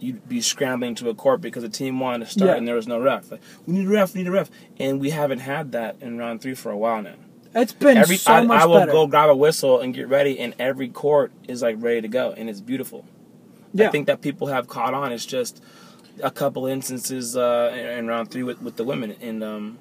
You'd 0.00 0.28
be 0.28 0.40
scrambling 0.40 0.96
to 0.96 1.10
a 1.10 1.14
court 1.14 1.40
because 1.40 1.62
the 1.62 1.68
team 1.68 2.00
wanted 2.00 2.24
to 2.24 2.32
start 2.32 2.48
Yeah. 2.50 2.56
and 2.56 2.66
there 2.66 2.74
was 2.74 2.88
no 2.88 2.98
ref. 2.98 3.30
Like, 3.30 3.40
we 3.68 3.74
need 3.74 3.86
a 3.86 3.88
ref, 3.88 4.14
we 4.14 4.22
need 4.22 4.26
a 4.26 4.32
ref, 4.32 4.50
and 4.80 4.98
we 5.00 5.10
haven't 5.10 5.38
had 5.38 5.70
that 5.70 5.94
in 6.00 6.18
round 6.18 6.40
three 6.40 6.54
for 6.54 6.72
a 6.72 6.76
while 6.76 7.00
now. 7.02 7.14
It's 7.54 7.72
been 7.72 7.96
every 7.96 8.16
so 8.16 8.32
I, 8.32 8.40
much 8.42 8.62
I 8.62 8.66
will 8.66 8.80
better. 8.80 8.90
go 8.90 9.06
grab 9.06 9.30
a 9.30 9.36
whistle 9.36 9.78
and 9.80 9.94
get 9.94 10.08
ready, 10.08 10.40
and 10.40 10.56
every 10.58 10.88
court 10.88 11.30
is 11.46 11.62
like 11.62 11.76
ready 11.78 12.00
to 12.00 12.08
go, 12.08 12.34
and 12.36 12.50
it's 12.50 12.60
beautiful. 12.60 13.04
yeah. 13.72 13.86
I 13.86 13.90
think 13.92 14.08
that 14.08 14.22
people 14.22 14.48
have 14.48 14.66
caught 14.66 14.92
on. 14.92 15.12
It's 15.12 15.24
just 15.24 15.62
a 16.22 16.30
couple 16.30 16.66
instances 16.66 17.36
uh, 17.36 17.72
in, 17.98 18.06
round 18.06 18.30
three 18.30 18.42
with, 18.42 18.60
with 18.62 18.76
the 18.76 18.84
women, 18.84 19.16
and 19.20 19.42
um, 19.42 19.78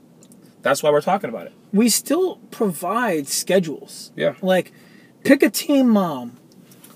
that's 0.61 0.81
why 0.83 0.89
we're 0.91 1.01
talking 1.01 1.29
about 1.29 1.47
it. 1.47 1.53
we 1.73 1.89
still 1.89 2.37
provide 2.51 3.27
schedules. 3.27 4.11
Yeah, 4.15 4.35
Like, 4.41 4.71
pick 5.23 5.43
a 5.43 5.49
team 5.49 5.89
mom. 5.89 6.37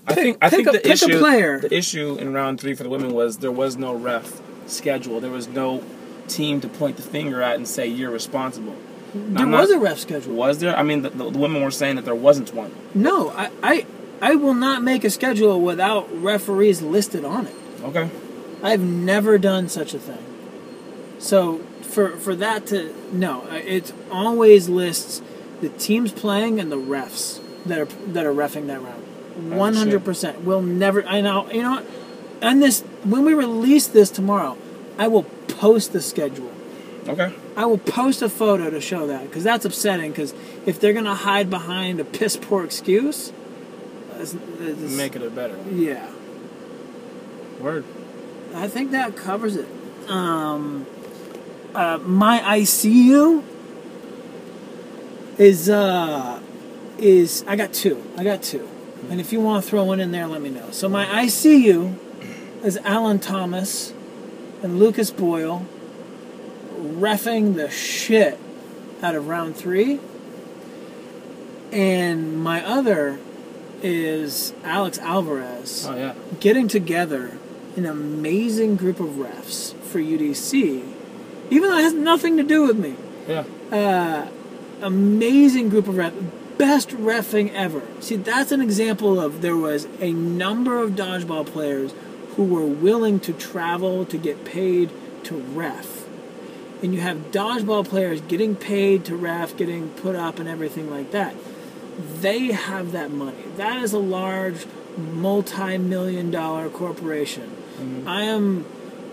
I 0.06 0.14
think 0.14 0.38
I 0.40 0.48
pick 0.48 0.56
think 0.64 0.68
a- 0.68 0.72
the 0.72 0.78
pick 0.78 0.86
a 0.86 0.92
issue 0.92 1.18
player. 1.18 1.60
the 1.60 1.74
issue 1.74 2.16
in 2.16 2.32
round 2.32 2.60
three 2.60 2.74
for 2.74 2.84
the 2.84 2.88
women 2.88 3.12
was 3.12 3.38
there 3.38 3.50
was 3.52 3.76
no 3.76 3.92
ref 3.94 4.40
schedule. 4.66 5.18
There 5.20 5.30
was 5.32 5.48
no 5.48 5.82
team 6.28 6.60
to 6.60 6.68
point 6.68 6.96
the 6.96 7.02
finger 7.02 7.42
at 7.42 7.56
and 7.56 7.66
say 7.66 7.86
you're 7.88 8.10
responsible. 8.12 8.76
There 9.14 9.44
I'm 9.44 9.50
was 9.50 9.70
a 9.70 9.78
ref 9.78 9.98
schedule. 9.98 10.34
Was 10.34 10.58
there? 10.58 10.76
I 10.76 10.82
mean, 10.82 11.02
the, 11.02 11.10
the, 11.10 11.30
the 11.30 11.38
women 11.38 11.62
were 11.62 11.70
saying 11.72 11.96
that 11.96 12.04
there 12.04 12.14
wasn't 12.14 12.52
one. 12.54 12.72
No, 12.94 13.30
I, 13.30 13.50
I, 13.62 13.86
I 14.20 14.34
will 14.36 14.54
not 14.54 14.82
make 14.82 15.04
a 15.04 15.10
schedule 15.10 15.60
without 15.60 16.06
referees 16.22 16.82
listed 16.82 17.24
on 17.24 17.46
it. 17.46 17.54
Okay. 17.82 18.08
I've 18.62 18.80
never 18.80 19.38
done 19.38 19.68
such 19.68 19.94
a 19.94 19.98
thing. 19.98 20.24
So 21.18 21.58
for 21.82 22.16
for 22.16 22.34
that 22.36 22.66
to 22.68 22.94
no, 23.12 23.46
it 23.50 23.92
always 24.10 24.68
lists 24.68 25.22
the 25.60 25.68
teams 25.70 26.12
playing 26.12 26.60
and 26.60 26.70
the 26.70 26.76
refs 26.76 27.40
that 27.64 27.78
are 27.78 27.84
that 28.12 28.26
are 28.26 28.32
refing 28.34 28.66
that 28.66 28.82
round. 28.82 29.02
Oh, 29.52 29.56
one 29.56 29.74
hundred 29.74 30.04
percent. 30.04 30.42
We'll 30.42 30.62
never. 30.62 31.04
I 31.06 31.20
know. 31.20 31.50
You 31.50 31.62
know? 31.62 31.82
And 32.42 32.62
this 32.62 32.82
when 33.04 33.24
we 33.24 33.34
release 33.34 33.86
this 33.86 34.10
tomorrow, 34.10 34.56
I 34.98 35.08
will 35.08 35.24
post 35.48 35.92
the 35.92 36.00
schedule. 36.00 36.52
Okay. 37.08 37.32
I 37.56 37.66
will 37.66 37.78
post 37.78 38.20
a 38.20 38.28
photo 38.28 38.68
to 38.68 38.80
show 38.80 39.06
that 39.06 39.22
because 39.24 39.44
that's 39.44 39.64
upsetting. 39.64 40.10
Because 40.10 40.34
if 40.66 40.80
they're 40.80 40.92
gonna 40.92 41.14
hide 41.14 41.48
behind 41.50 42.00
a 42.00 42.04
piss 42.04 42.36
poor 42.36 42.64
excuse, 42.64 43.30
it's- 44.14 44.34
it's- 44.60 44.96
Make 44.96 45.14
it 45.16 45.22
a 45.22 45.30
better. 45.30 45.56
yeah. 45.72 46.08
Word. 47.60 47.84
I 48.56 48.68
think 48.68 48.90
that 48.92 49.16
covers 49.16 49.56
it. 49.56 49.68
Um, 50.08 50.86
uh, 51.74 51.98
my 51.98 52.40
ICU 52.40 53.42
is 55.38 55.68
uh 55.68 56.40
is 56.98 57.44
I 57.46 57.56
got 57.56 57.72
two. 57.72 58.02
I 58.16 58.24
got 58.24 58.42
two, 58.42 58.68
and 59.10 59.20
if 59.20 59.32
you 59.32 59.40
want 59.40 59.62
to 59.64 59.70
throw 59.70 59.84
one 59.84 60.00
in 60.00 60.10
there, 60.10 60.26
let 60.26 60.40
me 60.40 60.50
know. 60.50 60.70
So 60.70 60.88
my 60.88 61.04
ICU 61.04 61.94
is 62.64 62.78
Alan 62.78 63.18
Thomas 63.18 63.92
and 64.62 64.78
Lucas 64.78 65.10
Boyle 65.10 65.66
refing 66.80 67.54
the 67.56 67.70
shit 67.70 68.38
out 69.02 69.14
of 69.14 69.28
round 69.28 69.56
three, 69.56 70.00
and 71.70 72.42
my 72.42 72.64
other 72.64 73.18
is 73.82 74.54
Alex 74.64 74.98
Alvarez 75.00 75.86
Oh 75.86 75.94
yeah. 75.94 76.14
getting 76.40 76.66
together 76.66 77.36
an 77.76 77.86
amazing 77.86 78.76
group 78.76 79.00
of 79.00 79.10
refs 79.10 79.74
for 79.74 79.98
UDC, 79.98 80.92
even 81.50 81.70
though 81.70 81.78
it 81.78 81.82
has 81.82 81.92
nothing 81.92 82.36
to 82.36 82.42
do 82.42 82.66
with 82.66 82.78
me. 82.78 82.96
Yeah. 83.28 83.44
Uh, 83.70 84.28
amazing 84.80 85.68
group 85.68 85.88
of 85.88 85.96
refs, 85.96 86.30
best 86.58 86.90
refing 86.90 87.52
ever. 87.52 87.82
See, 88.00 88.16
that's 88.16 88.52
an 88.52 88.60
example 88.60 89.20
of 89.20 89.42
there 89.42 89.56
was 89.56 89.86
a 90.00 90.12
number 90.12 90.82
of 90.82 90.92
dodgeball 90.92 91.46
players 91.46 91.92
who 92.36 92.44
were 92.44 92.66
willing 92.66 93.20
to 93.20 93.32
travel 93.32 94.04
to 94.06 94.18
get 94.18 94.44
paid 94.44 94.90
to 95.24 95.36
ref. 95.36 96.06
And 96.82 96.94
you 96.94 97.00
have 97.00 97.30
dodgeball 97.30 97.88
players 97.88 98.20
getting 98.22 98.54
paid 98.54 99.04
to 99.06 99.16
ref, 99.16 99.56
getting 99.56 99.90
put 99.90 100.14
up, 100.14 100.38
and 100.38 100.48
everything 100.48 100.90
like 100.90 101.10
that. 101.12 101.34
They 102.20 102.52
have 102.52 102.92
that 102.92 103.10
money. 103.10 103.44
That 103.56 103.82
is 103.82 103.94
a 103.94 103.98
large, 103.98 104.66
multi 104.96 105.78
million 105.78 106.30
dollar 106.30 106.68
corporation. 106.68 107.56
I 108.06 108.22
am 108.22 108.64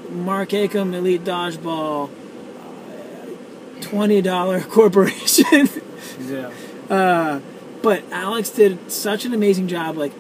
Mark 0.10 0.50
Acom 0.50 0.94
Elite 0.94 1.24
Dodgeball, 1.24 2.10
uh, 2.10 3.82
$20 3.82 4.70
corporation. 4.70 5.70
Yeah. 6.20 6.52
Uh, 6.90 7.40
but 7.82 8.04
Alex 8.12 8.50
did 8.50 8.92
such 8.92 9.26
an 9.26 9.34
amazing 9.34 9.68
job. 9.68 9.98
Like, 9.98 10.14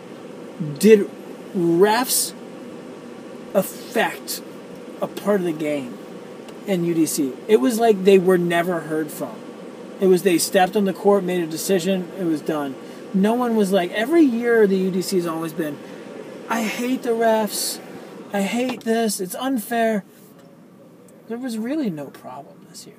did 0.78 1.10
refs 1.56 2.34
affect 3.54 4.42
a 5.02 5.08
part 5.08 5.40
of 5.40 5.46
the 5.46 5.54
game 5.54 5.98
in 6.68 6.84
UDC? 6.84 7.36
It 7.48 7.58
was 7.58 7.80
like 7.80 8.04
they 8.04 8.20
were 8.20 8.38
never 8.38 8.82
heard 8.82 9.12
from. 9.12 9.36
It 10.02 10.08
was 10.08 10.24
they 10.24 10.38
stepped 10.38 10.76
on 10.76 10.86
the 10.86 10.94
court, 10.94 11.24
made 11.24 11.42
a 11.42 11.48
decision, 11.48 12.12
it 12.20 12.26
was 12.26 12.42
done. 12.42 12.76
No 13.14 13.34
one 13.34 13.56
was 13.56 13.72
like, 13.72 13.92
every 13.92 14.24
year 14.24 14.68
the 14.68 14.92
UDC 14.92 15.16
has 15.18 15.28
always 15.28 15.54
been, 15.54 15.78
I 16.50 16.64
hate 16.64 17.04
the 17.04 17.12
refs, 17.12 17.80
I 18.34 18.42
hate 18.42 18.82
this, 18.82 19.20
it's 19.20 19.36
unfair. 19.36 20.04
There 21.28 21.38
was 21.38 21.58
really 21.58 21.90
no 21.90 22.08
problem 22.08 22.66
this 22.70 22.86
year. 22.88 22.96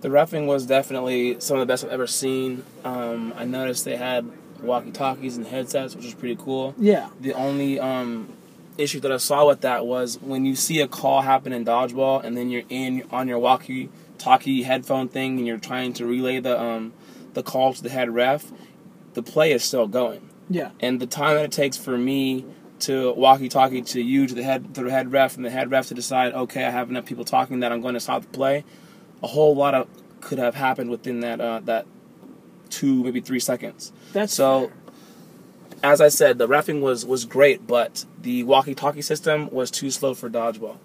The 0.00 0.08
refing 0.08 0.46
was 0.46 0.64
definitely 0.66 1.38
some 1.40 1.56
of 1.58 1.60
the 1.60 1.66
best 1.66 1.84
I've 1.84 1.90
ever 1.90 2.06
seen. 2.06 2.64
Um, 2.84 3.34
I 3.36 3.44
noticed 3.44 3.84
they 3.84 3.96
had 3.96 4.30
walkie-talkies 4.62 5.36
and 5.36 5.46
headsets, 5.46 5.94
which 5.94 6.04
was 6.04 6.14
pretty 6.14 6.36
cool. 6.36 6.74
Yeah. 6.78 7.10
The 7.20 7.34
only 7.34 7.78
um, 7.78 8.32
issue 8.78 9.00
that 9.00 9.12
I 9.12 9.16
saw 9.18 9.46
with 9.46 9.60
that 9.60 9.86
was 9.86 10.18
when 10.20 10.44
you 10.44 10.54
see 10.56 10.80
a 10.80 10.88
call 10.88 11.22
happen 11.22 11.52
in 11.52 11.64
dodgeball, 11.64 12.24
and 12.24 12.36
then 12.36 12.48
you're 12.48 12.64
in 12.68 13.04
on 13.10 13.28
your 13.28 13.38
walkie-talkie 13.38 14.62
headphone 14.62 15.08
thing, 15.08 15.38
and 15.38 15.46
you're 15.46 15.58
trying 15.58 15.92
to 15.94 16.06
relay 16.06 16.40
the 16.40 16.60
um, 16.60 16.92
the 17.34 17.42
call 17.42 17.74
to 17.74 17.82
the 17.82 17.90
head 17.90 18.10
ref. 18.10 18.50
The 19.14 19.22
play 19.22 19.52
is 19.52 19.64
still 19.64 19.88
going, 19.88 20.28
Yeah. 20.48 20.70
and 20.80 21.00
the 21.00 21.06
time 21.06 21.34
that 21.36 21.44
it 21.44 21.52
takes 21.52 21.76
for 21.76 21.96
me 21.98 22.44
to 22.80 23.12
walkie-talkie 23.12 23.82
to 23.82 24.00
you 24.00 24.26
to 24.26 24.34
the 24.34 24.42
head 24.42 24.74
to 24.74 24.82
the 24.84 24.90
head 24.90 25.12
ref, 25.12 25.36
and 25.36 25.44
the 25.44 25.50
head 25.50 25.70
ref 25.70 25.88
to 25.88 25.94
decide, 25.94 26.32
okay, 26.34 26.64
I 26.64 26.70
have 26.70 26.90
enough 26.90 27.06
people 27.06 27.24
talking 27.24 27.60
that 27.60 27.72
I'm 27.72 27.80
going 27.80 27.94
to 27.94 28.00
stop 28.00 28.22
the 28.22 28.28
play. 28.28 28.64
A 29.22 29.26
whole 29.26 29.54
lot 29.56 29.74
of 29.74 29.88
could 30.20 30.38
have 30.38 30.54
happened 30.54 30.90
within 30.90 31.20
that 31.20 31.40
uh, 31.40 31.60
that 31.64 31.86
two 32.70 33.02
maybe 33.02 33.20
three 33.20 33.40
seconds. 33.40 33.92
That's 34.12 34.34
So, 34.34 34.68
fair. 34.68 35.92
as 35.92 36.00
I 36.00 36.08
said, 36.08 36.38
the 36.38 36.48
refing 36.48 36.80
was 36.80 37.04
was 37.06 37.24
great, 37.24 37.66
but 37.66 38.04
the 38.20 38.44
walkie-talkie 38.44 39.02
system 39.02 39.48
was 39.50 39.70
too 39.70 39.90
slow 39.90 40.14
for 40.14 40.28
dodgeball. 40.28 40.76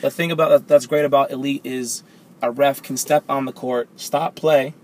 The 0.00 0.10
thing 0.10 0.30
about 0.30 0.68
that's 0.68 0.86
great 0.86 1.04
about 1.04 1.30
elite 1.30 1.62
is 1.64 2.02
a 2.42 2.50
ref 2.50 2.82
can 2.82 2.96
step 2.96 3.24
on 3.28 3.44
the 3.44 3.52
court, 3.52 3.88
stop 3.96 4.34
play, 4.34 4.74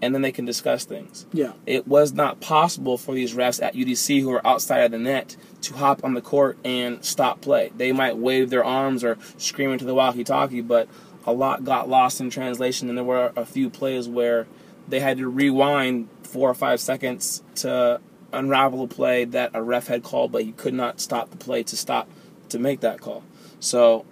and 0.00 0.14
then 0.14 0.22
they 0.22 0.32
can 0.32 0.44
discuss 0.44 0.84
things. 0.84 1.26
Yeah. 1.32 1.52
It 1.66 1.88
was 1.88 2.12
not 2.12 2.40
possible 2.40 2.98
for 2.98 3.14
these 3.14 3.34
refs 3.34 3.62
at 3.62 3.74
UDC 3.74 4.20
who 4.20 4.32
are 4.32 4.46
outside 4.46 4.80
of 4.80 4.90
the 4.92 4.98
net 4.98 5.36
to 5.62 5.74
hop 5.74 6.04
on 6.04 6.14
the 6.14 6.20
court 6.20 6.56
and 6.64 7.04
stop 7.04 7.40
play. 7.40 7.72
They 7.76 7.92
might 7.92 8.16
wave 8.16 8.50
their 8.50 8.64
arms 8.64 9.02
or 9.02 9.18
scream 9.36 9.72
into 9.72 9.84
the 9.84 9.94
walkie-talkie, 9.94 10.60
but 10.60 10.88
a 11.26 11.32
lot 11.32 11.64
got 11.64 11.88
lost 11.88 12.20
in 12.20 12.30
translation, 12.30 12.88
and 12.88 12.96
there 12.96 13.04
were 13.04 13.32
a 13.36 13.44
few 13.44 13.68
plays 13.68 14.08
where 14.08 14.46
they 14.86 15.00
had 15.00 15.18
to 15.18 15.28
rewind 15.28 16.08
four 16.22 16.48
or 16.48 16.54
five 16.54 16.80
seconds 16.80 17.42
to 17.56 18.00
unravel 18.32 18.84
a 18.84 18.88
play 18.88 19.24
that 19.24 19.50
a 19.54 19.62
ref 19.62 19.88
had 19.88 20.02
called, 20.02 20.32
but 20.32 20.44
he 20.44 20.52
could 20.52 20.74
not 20.74 21.00
stop 21.00 21.30
the 21.30 21.36
play 21.36 21.62
to 21.62 21.76
stop 21.76 22.08
to 22.48 22.58
make 22.58 22.80
that 22.80 23.00
call. 23.00 23.24
So 23.60 24.06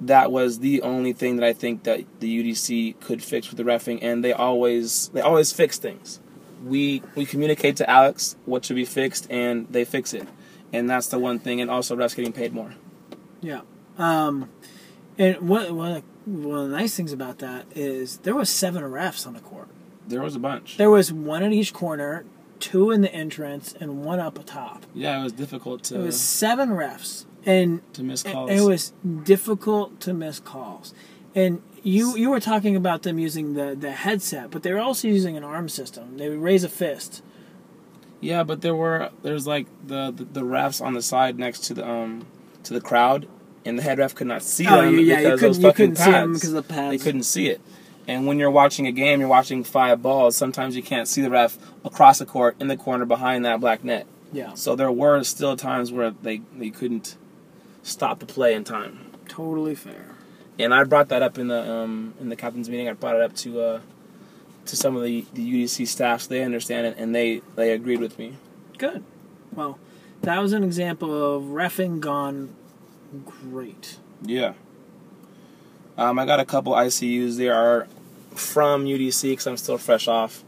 that 0.00 0.30
was 0.30 0.58
the 0.58 0.82
only 0.82 1.12
thing 1.12 1.36
that 1.36 1.44
I 1.44 1.52
think 1.52 1.84
that 1.84 2.04
the 2.20 2.42
UDC 2.42 3.00
could 3.00 3.22
fix 3.22 3.48
with 3.48 3.56
the 3.56 3.64
refing, 3.64 3.98
and 4.02 4.24
they 4.24 4.32
always 4.32 5.08
they 5.08 5.20
always 5.20 5.52
fix 5.52 5.78
things. 5.78 6.20
We 6.64 7.02
we 7.14 7.26
communicate 7.26 7.76
to 7.76 7.88
Alex 7.88 8.36
what 8.44 8.64
should 8.64 8.76
be 8.76 8.84
fixed, 8.84 9.26
and 9.30 9.66
they 9.68 9.84
fix 9.84 10.14
it, 10.14 10.28
and 10.72 10.88
that's 10.88 11.08
the 11.08 11.18
one 11.18 11.38
thing. 11.38 11.60
And 11.60 11.70
also, 11.70 11.96
refs 11.96 12.16
getting 12.16 12.32
paid 12.32 12.52
more. 12.52 12.74
Yeah. 13.40 13.60
Um, 13.98 14.50
and 15.18 15.48
one, 15.48 15.76
one, 15.76 15.92
of 15.92 16.02
the, 16.26 16.30
one 16.30 16.58
of 16.58 16.70
the 16.70 16.76
nice 16.76 16.96
things 16.96 17.12
about 17.12 17.38
that 17.38 17.66
is 17.74 18.18
there 18.18 18.34
was 18.34 18.50
seven 18.50 18.82
refs 18.82 19.26
on 19.26 19.34
the 19.34 19.40
court. 19.40 19.68
There 20.06 20.22
was 20.22 20.34
a 20.34 20.38
bunch. 20.38 20.76
There 20.76 20.90
was 20.90 21.12
one 21.12 21.42
at 21.42 21.52
each 21.52 21.72
corner, 21.72 22.24
two 22.58 22.90
in 22.90 23.00
the 23.00 23.12
entrance, 23.12 23.74
and 23.78 24.04
one 24.04 24.18
up 24.18 24.38
atop. 24.38 24.86
Yeah, 24.94 25.20
it 25.20 25.22
was 25.22 25.32
difficult 25.32 25.84
to 25.84 26.00
It 26.00 26.04
was 26.04 26.20
seven 26.20 26.70
refs, 26.70 27.26
and 27.46 27.80
to 27.94 28.02
miss 28.02 28.24
it- 28.24 28.32
calls. 28.32 28.50
it 28.50 28.60
was 28.60 28.92
difficult 29.24 30.00
to 30.00 30.14
miss 30.14 30.40
calls. 30.40 30.94
And 31.34 31.62
you 31.82 32.16
you 32.16 32.30
were 32.30 32.40
talking 32.40 32.76
about 32.76 33.02
them 33.02 33.18
using 33.18 33.54
the, 33.54 33.74
the 33.78 33.92
headset, 33.92 34.50
but 34.50 34.62
they 34.62 34.72
were 34.72 34.80
also 34.80 35.08
using 35.08 35.36
an 35.36 35.44
arm 35.44 35.68
system. 35.68 36.16
They 36.16 36.28
would 36.28 36.38
raise 36.40 36.64
a 36.64 36.68
fist. 36.68 37.22
Yeah, 38.20 38.42
but 38.42 38.62
there 38.62 38.74
were 38.74 39.10
there's 39.22 39.46
like 39.46 39.66
the, 39.86 40.10
the 40.10 40.24
the 40.24 40.40
refs 40.42 40.80
on 40.84 40.94
the 40.94 41.02
side 41.02 41.38
next 41.38 41.60
to 41.64 41.74
the 41.74 41.86
um 41.88 42.26
to 42.62 42.72
the 42.72 42.80
crowd, 42.80 43.26
and 43.64 43.78
the 43.78 43.82
head 43.82 43.98
ref 43.98 44.14
could 44.14 44.26
not 44.28 44.42
see 44.42 44.66
Oh, 44.66 44.82
them 44.82 44.94
you- 44.94 45.00
yeah, 45.00 45.20
you 45.20 45.30
because 45.32 45.40
couldn't- 45.40 45.40
those 45.40 45.58
you 45.58 45.62
fucking 45.70 45.94
them 45.94 46.12
pads. 46.12 46.40
because 46.40 46.52
the 46.52 46.62
pads. 46.62 46.90
They 46.98 47.04
couldn't 47.04 47.24
see 47.24 47.48
it. 47.48 47.60
And 48.06 48.26
when 48.26 48.38
you're 48.38 48.50
watching 48.50 48.86
a 48.86 48.92
game, 48.92 49.20
you're 49.20 49.28
watching 49.30 49.64
five 49.64 50.02
balls. 50.02 50.36
Sometimes 50.36 50.76
you 50.76 50.82
can't 50.82 51.08
see 51.08 51.22
the 51.22 51.30
ref 51.30 51.56
across 51.86 52.18
the 52.18 52.26
court 52.26 52.54
in 52.60 52.68
the 52.68 52.76
corner 52.76 53.06
behind 53.06 53.44
that 53.46 53.60
black 53.60 53.82
net. 53.82 54.06
Yeah, 54.30 54.52
So 54.54 54.74
there 54.76 54.92
were 54.92 55.22
still 55.24 55.56
times 55.56 55.90
where 55.92 56.10
they 56.10 56.42
they 56.56 56.70
couldn't 56.70 57.16
stop 57.84 58.18
the 58.18 58.26
play 58.26 58.54
in 58.54 58.64
time. 58.64 58.98
totally 59.28 59.76
fair. 59.76 60.16
And 60.58 60.74
I 60.74 60.82
brought 60.84 61.08
that 61.08 61.22
up 61.22 61.38
in 61.38 61.48
the 61.48 61.70
um, 61.70 62.14
in 62.20 62.28
the 62.28 62.36
captain's 62.36 62.68
meeting. 62.68 62.88
I 62.88 62.92
brought 62.94 63.14
it 63.14 63.20
up 63.20 63.34
to 63.36 63.60
uh, 63.60 63.80
to 64.66 64.76
some 64.76 64.96
of 64.96 65.04
the, 65.04 65.24
the 65.34 65.64
UDC 65.64 65.86
staff. 65.86 66.22
So 66.22 66.28
they 66.30 66.42
understand 66.42 66.86
it, 66.86 66.96
and 66.98 67.14
they 67.14 67.42
they 67.54 67.72
agreed 67.72 68.00
with 68.00 68.18
me. 68.18 68.36
Good. 68.78 69.04
Well, 69.52 69.78
that 70.22 70.40
was 70.40 70.52
an 70.52 70.64
example 70.64 71.36
of 71.36 71.44
refing 71.44 72.00
gone 72.00 72.54
great. 73.24 73.98
Yeah. 74.22 74.54
Um, 75.96 76.18
I 76.18 76.26
got 76.26 76.40
a 76.40 76.44
couple 76.44 76.72
ICUs. 76.72 77.36
They 77.36 77.48
are 77.48 77.86
from 78.34 78.84
UDC 78.84 79.30
because 79.30 79.46
I'm 79.46 79.56
still 79.56 79.78
fresh 79.78 80.08
off. 80.08 80.42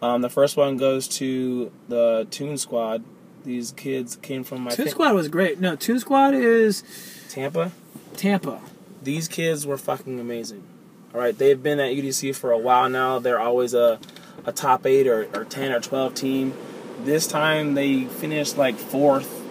Um, 0.00 0.22
the 0.22 0.30
first 0.30 0.56
one 0.56 0.76
goes 0.76 1.08
to 1.08 1.72
the 1.88 2.26
Toon 2.30 2.56
Squad. 2.56 3.02
These 3.44 3.72
kids 3.72 4.16
came 4.16 4.44
from 4.44 4.66
Toon 4.66 4.76
think, 4.76 4.90
Squad 4.90 5.14
was 5.14 5.28
great. 5.28 5.60
No, 5.60 5.76
Toon 5.76 5.98
Squad 6.00 6.34
is 6.34 6.82
Tampa. 7.28 7.72
Tampa. 8.16 8.60
These 9.02 9.28
kids 9.28 9.66
were 9.66 9.78
fucking 9.78 10.18
amazing. 10.20 10.62
All 11.14 11.20
right, 11.20 11.36
they've 11.36 11.62
been 11.62 11.80
at 11.80 11.92
UDC 11.92 12.34
for 12.36 12.50
a 12.52 12.58
while 12.58 12.88
now. 12.90 13.18
They're 13.18 13.40
always 13.40 13.72
a, 13.74 13.98
a 14.44 14.52
top 14.52 14.84
eight 14.86 15.06
or, 15.06 15.28
or 15.34 15.44
ten 15.44 15.72
or 15.72 15.80
twelve 15.80 16.14
team. 16.14 16.52
This 17.04 17.26
time 17.26 17.74
they 17.74 18.04
finished 18.04 18.58
like 18.58 18.76
fourth 18.76 19.42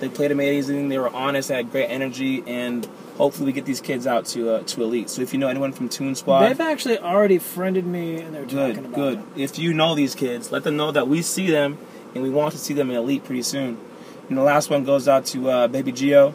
They 0.00 0.08
played 0.08 0.30
amazing. 0.32 0.88
They 0.88 0.98
were 0.98 1.10
honest. 1.14 1.48
They 1.48 1.54
had 1.56 1.70
great 1.70 1.86
energy, 1.88 2.42
and 2.46 2.86
hopefully 3.16 3.46
we 3.46 3.52
get 3.52 3.64
these 3.66 3.80
kids 3.80 4.06
out 4.06 4.26
to 4.26 4.50
uh, 4.50 4.62
to 4.64 4.82
elite. 4.82 5.08
So 5.10 5.22
if 5.22 5.32
you 5.32 5.38
know 5.38 5.48
anyone 5.48 5.72
from 5.72 5.88
Toon 5.88 6.14
Squad, 6.14 6.48
They've 6.48 6.60
actually 6.60 6.98
already 6.98 7.38
friended 7.38 7.86
me, 7.86 8.20
and 8.20 8.34
they're 8.34 8.44
talking 8.44 8.74
good, 8.74 8.84
about 8.84 8.94
good. 8.94 9.18
it. 9.36 9.42
If 9.42 9.58
you 9.58 9.72
know 9.74 9.94
these 9.94 10.14
kids, 10.14 10.50
let 10.50 10.64
them 10.64 10.76
know 10.76 10.90
that 10.90 11.06
we 11.06 11.22
see 11.22 11.50
them, 11.50 11.78
and 12.16 12.24
we 12.24 12.30
want 12.30 12.52
to 12.52 12.58
see 12.58 12.74
them 12.74 12.90
in 12.90 12.96
elite 12.96 13.24
pretty 13.24 13.42
soon. 13.42 13.78
And 14.28 14.36
the 14.36 14.42
last 14.42 14.70
one 14.70 14.84
goes 14.84 15.06
out 15.06 15.24
to 15.26 15.48
uh, 15.50 15.68
Baby 15.68 15.92
Geo, 15.92 16.34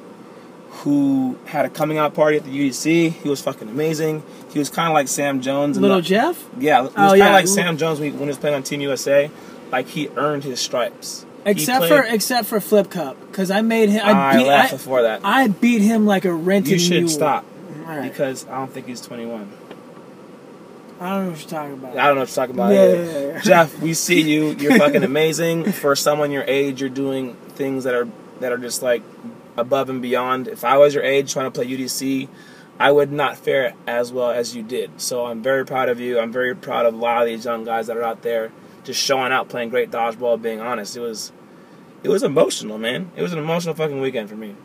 who 0.69 1.37
had 1.45 1.65
a 1.65 1.69
coming 1.69 1.97
out 1.97 2.13
party 2.13 2.37
at 2.37 2.45
the 2.45 2.49
UDC. 2.69 3.11
He 3.11 3.29
was 3.29 3.41
fucking 3.41 3.67
amazing. 3.67 4.23
He 4.51 4.59
was 4.59 4.69
kind 4.69 4.87
of 4.87 4.93
like 4.93 5.07
Sam 5.07 5.41
Jones. 5.41 5.77
Little 5.77 5.97
the- 5.97 6.03
Jeff, 6.03 6.47
Yeah, 6.57 6.77
he 6.77 6.83
was 6.83 6.91
Oh, 6.93 6.95
kind 6.95 7.11
of 7.11 7.17
yeah. 7.17 7.33
like 7.33 7.47
Sam 7.47 7.77
Jones 7.77 7.99
when 7.99 8.11
he, 8.11 8.17
when 8.17 8.21
he 8.23 8.27
was 8.29 8.37
playing 8.37 8.55
on 8.55 8.63
Team 8.63 8.81
USA. 8.81 9.29
Like 9.71 9.87
he 9.87 10.09
earned 10.15 10.43
his 10.43 10.59
stripes. 10.59 11.25
Except 11.43 11.85
for 11.85 12.03
except 12.03 12.47
for 12.47 12.59
Flip 12.59 12.89
Cup, 12.91 13.19
because 13.21 13.49
I 13.49 13.61
made 13.61 13.89
him. 13.89 14.05
I, 14.05 14.11
I, 14.11 14.37
beat. 14.37 14.45
laughed 14.47 14.73
I, 14.73 14.77
before 14.77 15.01
that. 15.01 15.21
I 15.23 15.47
beat 15.47 15.81
him 15.81 16.05
like 16.05 16.23
a 16.23 16.31
rented 16.33 16.73
you 16.73 16.77
should 16.79 16.97
mule. 16.97 17.09
stop 17.09 17.45
right. 17.77 18.03
because 18.03 18.47
I 18.47 18.57
don't 18.59 18.71
think 18.71 18.85
he's 18.85 19.01
21. 19.01 19.51
I 21.01 21.09
don't 21.09 21.25
know 21.25 21.31
what 21.31 21.39
you're 21.41 21.49
talking 21.49 21.73
about. 21.73 21.97
I 21.97 22.05
don't 22.05 22.15
know 22.15 22.21
what 22.21 22.29
you're 22.29 22.35
talking 22.35 22.55
about. 22.55 22.73
Yeah, 22.73 22.93
yeah, 22.93 23.03
yeah, 23.03 23.27
yeah. 23.33 23.41
Jeff, 23.41 23.79
we 23.79 23.95
see 23.95 24.21
you. 24.21 24.51
You're 24.51 24.77
fucking 24.77 25.03
amazing. 25.03 25.71
For 25.71 25.95
someone 25.95 26.29
your 26.29 26.43
age, 26.43 26.79
you're 26.79 26.91
doing 26.91 27.33
things 27.55 27.85
that 27.85 27.95
are 27.95 28.07
that 28.39 28.51
are 28.51 28.59
just 28.59 28.83
like 28.83 29.01
above 29.57 29.89
and 29.89 29.99
beyond. 29.99 30.47
If 30.47 30.63
I 30.63 30.77
was 30.77 30.93
your 30.93 31.03
age 31.03 31.33
trying 31.33 31.47
to 31.47 31.51
play 31.51 31.65
UDC, 31.65 32.29
I 32.79 32.91
would 32.91 33.11
not 33.11 33.35
fare 33.35 33.73
as 33.87 34.13
well 34.13 34.29
as 34.29 34.55
you 34.55 34.61
did. 34.61 35.01
So 35.01 35.25
I'm 35.25 35.41
very 35.41 35.65
proud 35.65 35.89
of 35.89 35.99
you. 35.99 36.19
I'm 36.19 36.31
very 36.31 36.55
proud 36.55 36.85
of 36.85 36.93
a 36.93 36.97
lot 36.97 37.23
of 37.23 37.27
these 37.27 37.45
young 37.45 37.63
guys 37.63 37.87
that 37.87 37.97
are 37.97 38.03
out 38.03 38.21
there 38.21 38.51
just 38.83 39.01
showing 39.01 39.31
out, 39.31 39.49
playing 39.49 39.69
great 39.69 39.89
dodgeball, 39.89 40.39
being 40.39 40.61
honest. 40.61 40.95
It 40.95 40.99
was 40.99 41.31
it 42.03 42.09
was 42.09 42.21
emotional, 42.21 42.77
man. 42.77 43.09
It 43.15 43.23
was 43.23 43.33
an 43.33 43.39
emotional 43.39 43.73
fucking 43.73 43.99
weekend 44.01 44.29
for 44.29 44.35
me. 44.35 44.55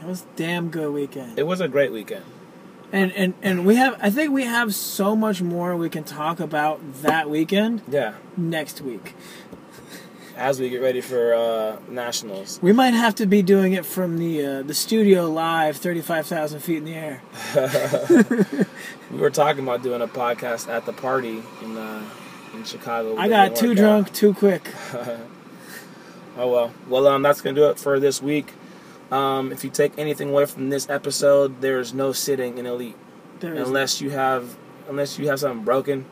It 0.00 0.06
was 0.06 0.22
a 0.22 0.26
damn 0.36 0.70
good 0.70 0.94
weekend. 0.94 1.38
It 1.38 1.46
was 1.46 1.60
a 1.60 1.68
great 1.68 1.92
weekend. 1.92 2.24
And 2.92 3.12
and 3.12 3.34
and 3.42 3.66
we 3.66 3.76
have. 3.76 3.98
I 4.00 4.10
think 4.10 4.32
we 4.32 4.44
have 4.44 4.74
so 4.74 5.16
much 5.16 5.42
more 5.42 5.76
we 5.76 5.88
can 5.88 6.04
talk 6.04 6.40
about 6.40 6.80
that 7.02 7.28
weekend 7.28 7.82
Yeah. 7.88 8.14
next 8.36 8.80
week. 8.80 9.14
As 10.36 10.60
we 10.60 10.68
get 10.68 10.82
ready 10.82 11.00
for 11.00 11.32
uh, 11.34 11.78
nationals. 11.88 12.58
We 12.62 12.72
might 12.72 12.92
have 12.92 13.14
to 13.16 13.26
be 13.26 13.40
doing 13.42 13.72
it 13.72 13.86
from 13.86 14.18
the 14.18 14.44
uh, 14.46 14.62
the 14.62 14.74
studio 14.74 15.28
live, 15.30 15.78
thirty 15.78 16.02
five 16.02 16.26
thousand 16.26 16.60
feet 16.60 16.78
in 16.78 16.84
the 16.84 16.94
air. 16.94 17.22
We 19.10 19.18
were 19.18 19.30
talking 19.30 19.62
about 19.62 19.84
doing 19.84 20.02
a 20.02 20.08
podcast 20.08 20.68
at 20.68 20.84
the 20.84 20.92
party 20.92 21.42
in 21.62 21.76
uh, 21.78 22.02
in 22.54 22.64
Chicago. 22.64 23.16
I 23.16 23.28
got 23.28 23.54
too 23.56 23.74
drunk 23.74 24.12
too 24.12 24.32
quick. 24.34 24.70
Oh 26.38 26.50
well. 26.50 26.70
Well, 26.86 27.06
um, 27.06 27.22
that's 27.22 27.40
gonna 27.40 27.54
do 27.56 27.70
it 27.70 27.78
for 27.78 27.98
this 27.98 28.20
week. 28.20 28.52
Um, 29.10 29.52
if 29.52 29.62
you 29.64 29.70
take 29.70 29.92
anything 29.98 30.30
away 30.30 30.46
from 30.46 30.70
this 30.70 30.88
episode, 30.90 31.60
there's 31.60 31.94
no 31.94 32.12
sitting 32.12 32.58
in 32.58 32.66
elite 32.66 32.96
There 33.40 33.54
is 33.54 33.68
unless 33.68 34.00
you 34.00 34.10
have 34.10 34.56
unless 34.88 35.18
you 35.18 35.28
have 35.28 35.40
something 35.40 35.64
broken. 35.64 36.06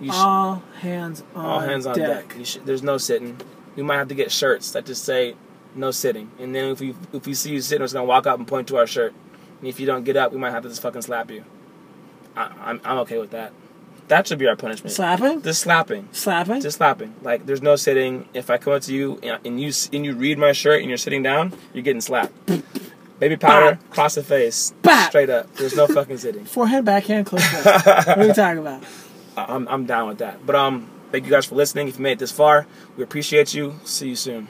You 0.00 0.10
sh- 0.12 0.16
all 0.16 0.62
hands 0.80 1.22
on 1.34 1.44
all 1.44 1.60
hands 1.60 1.86
on 1.86 1.96
deck. 1.98 2.34
You 2.38 2.44
sh- 2.44 2.58
there's 2.64 2.82
no 2.82 2.96
sitting. 2.98 3.40
We 3.76 3.82
might 3.82 3.96
have 3.96 4.08
to 4.08 4.14
get 4.14 4.30
shirts 4.30 4.70
that 4.72 4.86
just 4.86 5.04
say 5.04 5.34
no 5.74 5.90
sitting. 5.90 6.30
And 6.38 6.54
then 6.54 6.70
if 6.70 6.80
you 6.80 6.94
if 7.12 7.26
we 7.26 7.34
see 7.34 7.52
you 7.52 7.60
sitting, 7.60 7.80
we're 7.80 7.86
just 7.86 7.94
gonna 7.94 8.06
walk 8.06 8.26
up 8.26 8.38
and 8.38 8.46
point 8.46 8.68
to 8.68 8.76
our 8.76 8.86
shirt. 8.86 9.12
And 9.58 9.68
if 9.68 9.80
you 9.80 9.86
don't 9.86 10.04
get 10.04 10.16
up, 10.16 10.32
we 10.32 10.38
might 10.38 10.50
have 10.52 10.62
to 10.62 10.68
just 10.68 10.82
fucking 10.82 11.02
slap 11.02 11.30
you. 11.30 11.44
I, 12.36 12.52
I'm 12.62 12.80
I'm 12.84 12.98
okay 12.98 13.18
with 13.18 13.30
that. 13.32 13.52
That 14.08 14.26
should 14.26 14.38
be 14.38 14.46
our 14.46 14.56
punishment. 14.56 14.92
Slapping, 14.94 15.40
Just 15.42 15.60
slapping. 15.62 16.08
slapping. 16.12 16.60
Just 16.60 16.76
slapping. 16.76 17.14
Like 17.22 17.46
there's 17.46 17.62
no 17.62 17.76
sitting. 17.76 18.28
If 18.34 18.50
I 18.50 18.58
come 18.58 18.74
up 18.74 18.82
to 18.82 18.92
you 18.94 19.18
and 19.22 19.60
you 19.60 19.72
and 19.92 20.04
you 20.04 20.14
read 20.14 20.38
my 20.38 20.52
shirt 20.52 20.80
and 20.80 20.88
you're 20.90 20.98
sitting 20.98 21.22
down, 21.22 21.52
you're 21.72 21.82
getting 21.82 22.02
slapped. 22.02 22.32
Baby 23.18 23.36
powder, 23.36 23.78
across 23.90 24.16
the 24.16 24.22
face, 24.22 24.74
straight 25.08 25.30
up. 25.30 25.54
There's 25.54 25.76
no 25.76 25.86
fucking 25.86 26.18
sitting. 26.18 26.44
Forehand, 26.56 26.84
backhand, 26.84 27.26
close 27.26 27.42
what 27.64 28.18
are 28.18 28.26
we 28.26 28.32
talking 28.34 28.58
about? 28.58 28.82
I'm 29.36 29.66
I'm 29.68 29.86
down 29.86 30.08
with 30.08 30.18
that. 30.18 30.44
But 30.44 30.56
um, 30.56 30.90
thank 31.10 31.24
you 31.24 31.30
guys 31.30 31.46
for 31.46 31.54
listening. 31.54 31.88
If 31.88 31.96
you 31.96 32.02
made 32.02 32.12
it 32.12 32.18
this 32.18 32.32
far, 32.32 32.66
we 32.96 33.04
appreciate 33.04 33.54
you. 33.54 33.76
See 33.84 34.08
you 34.10 34.16
soon. 34.16 34.48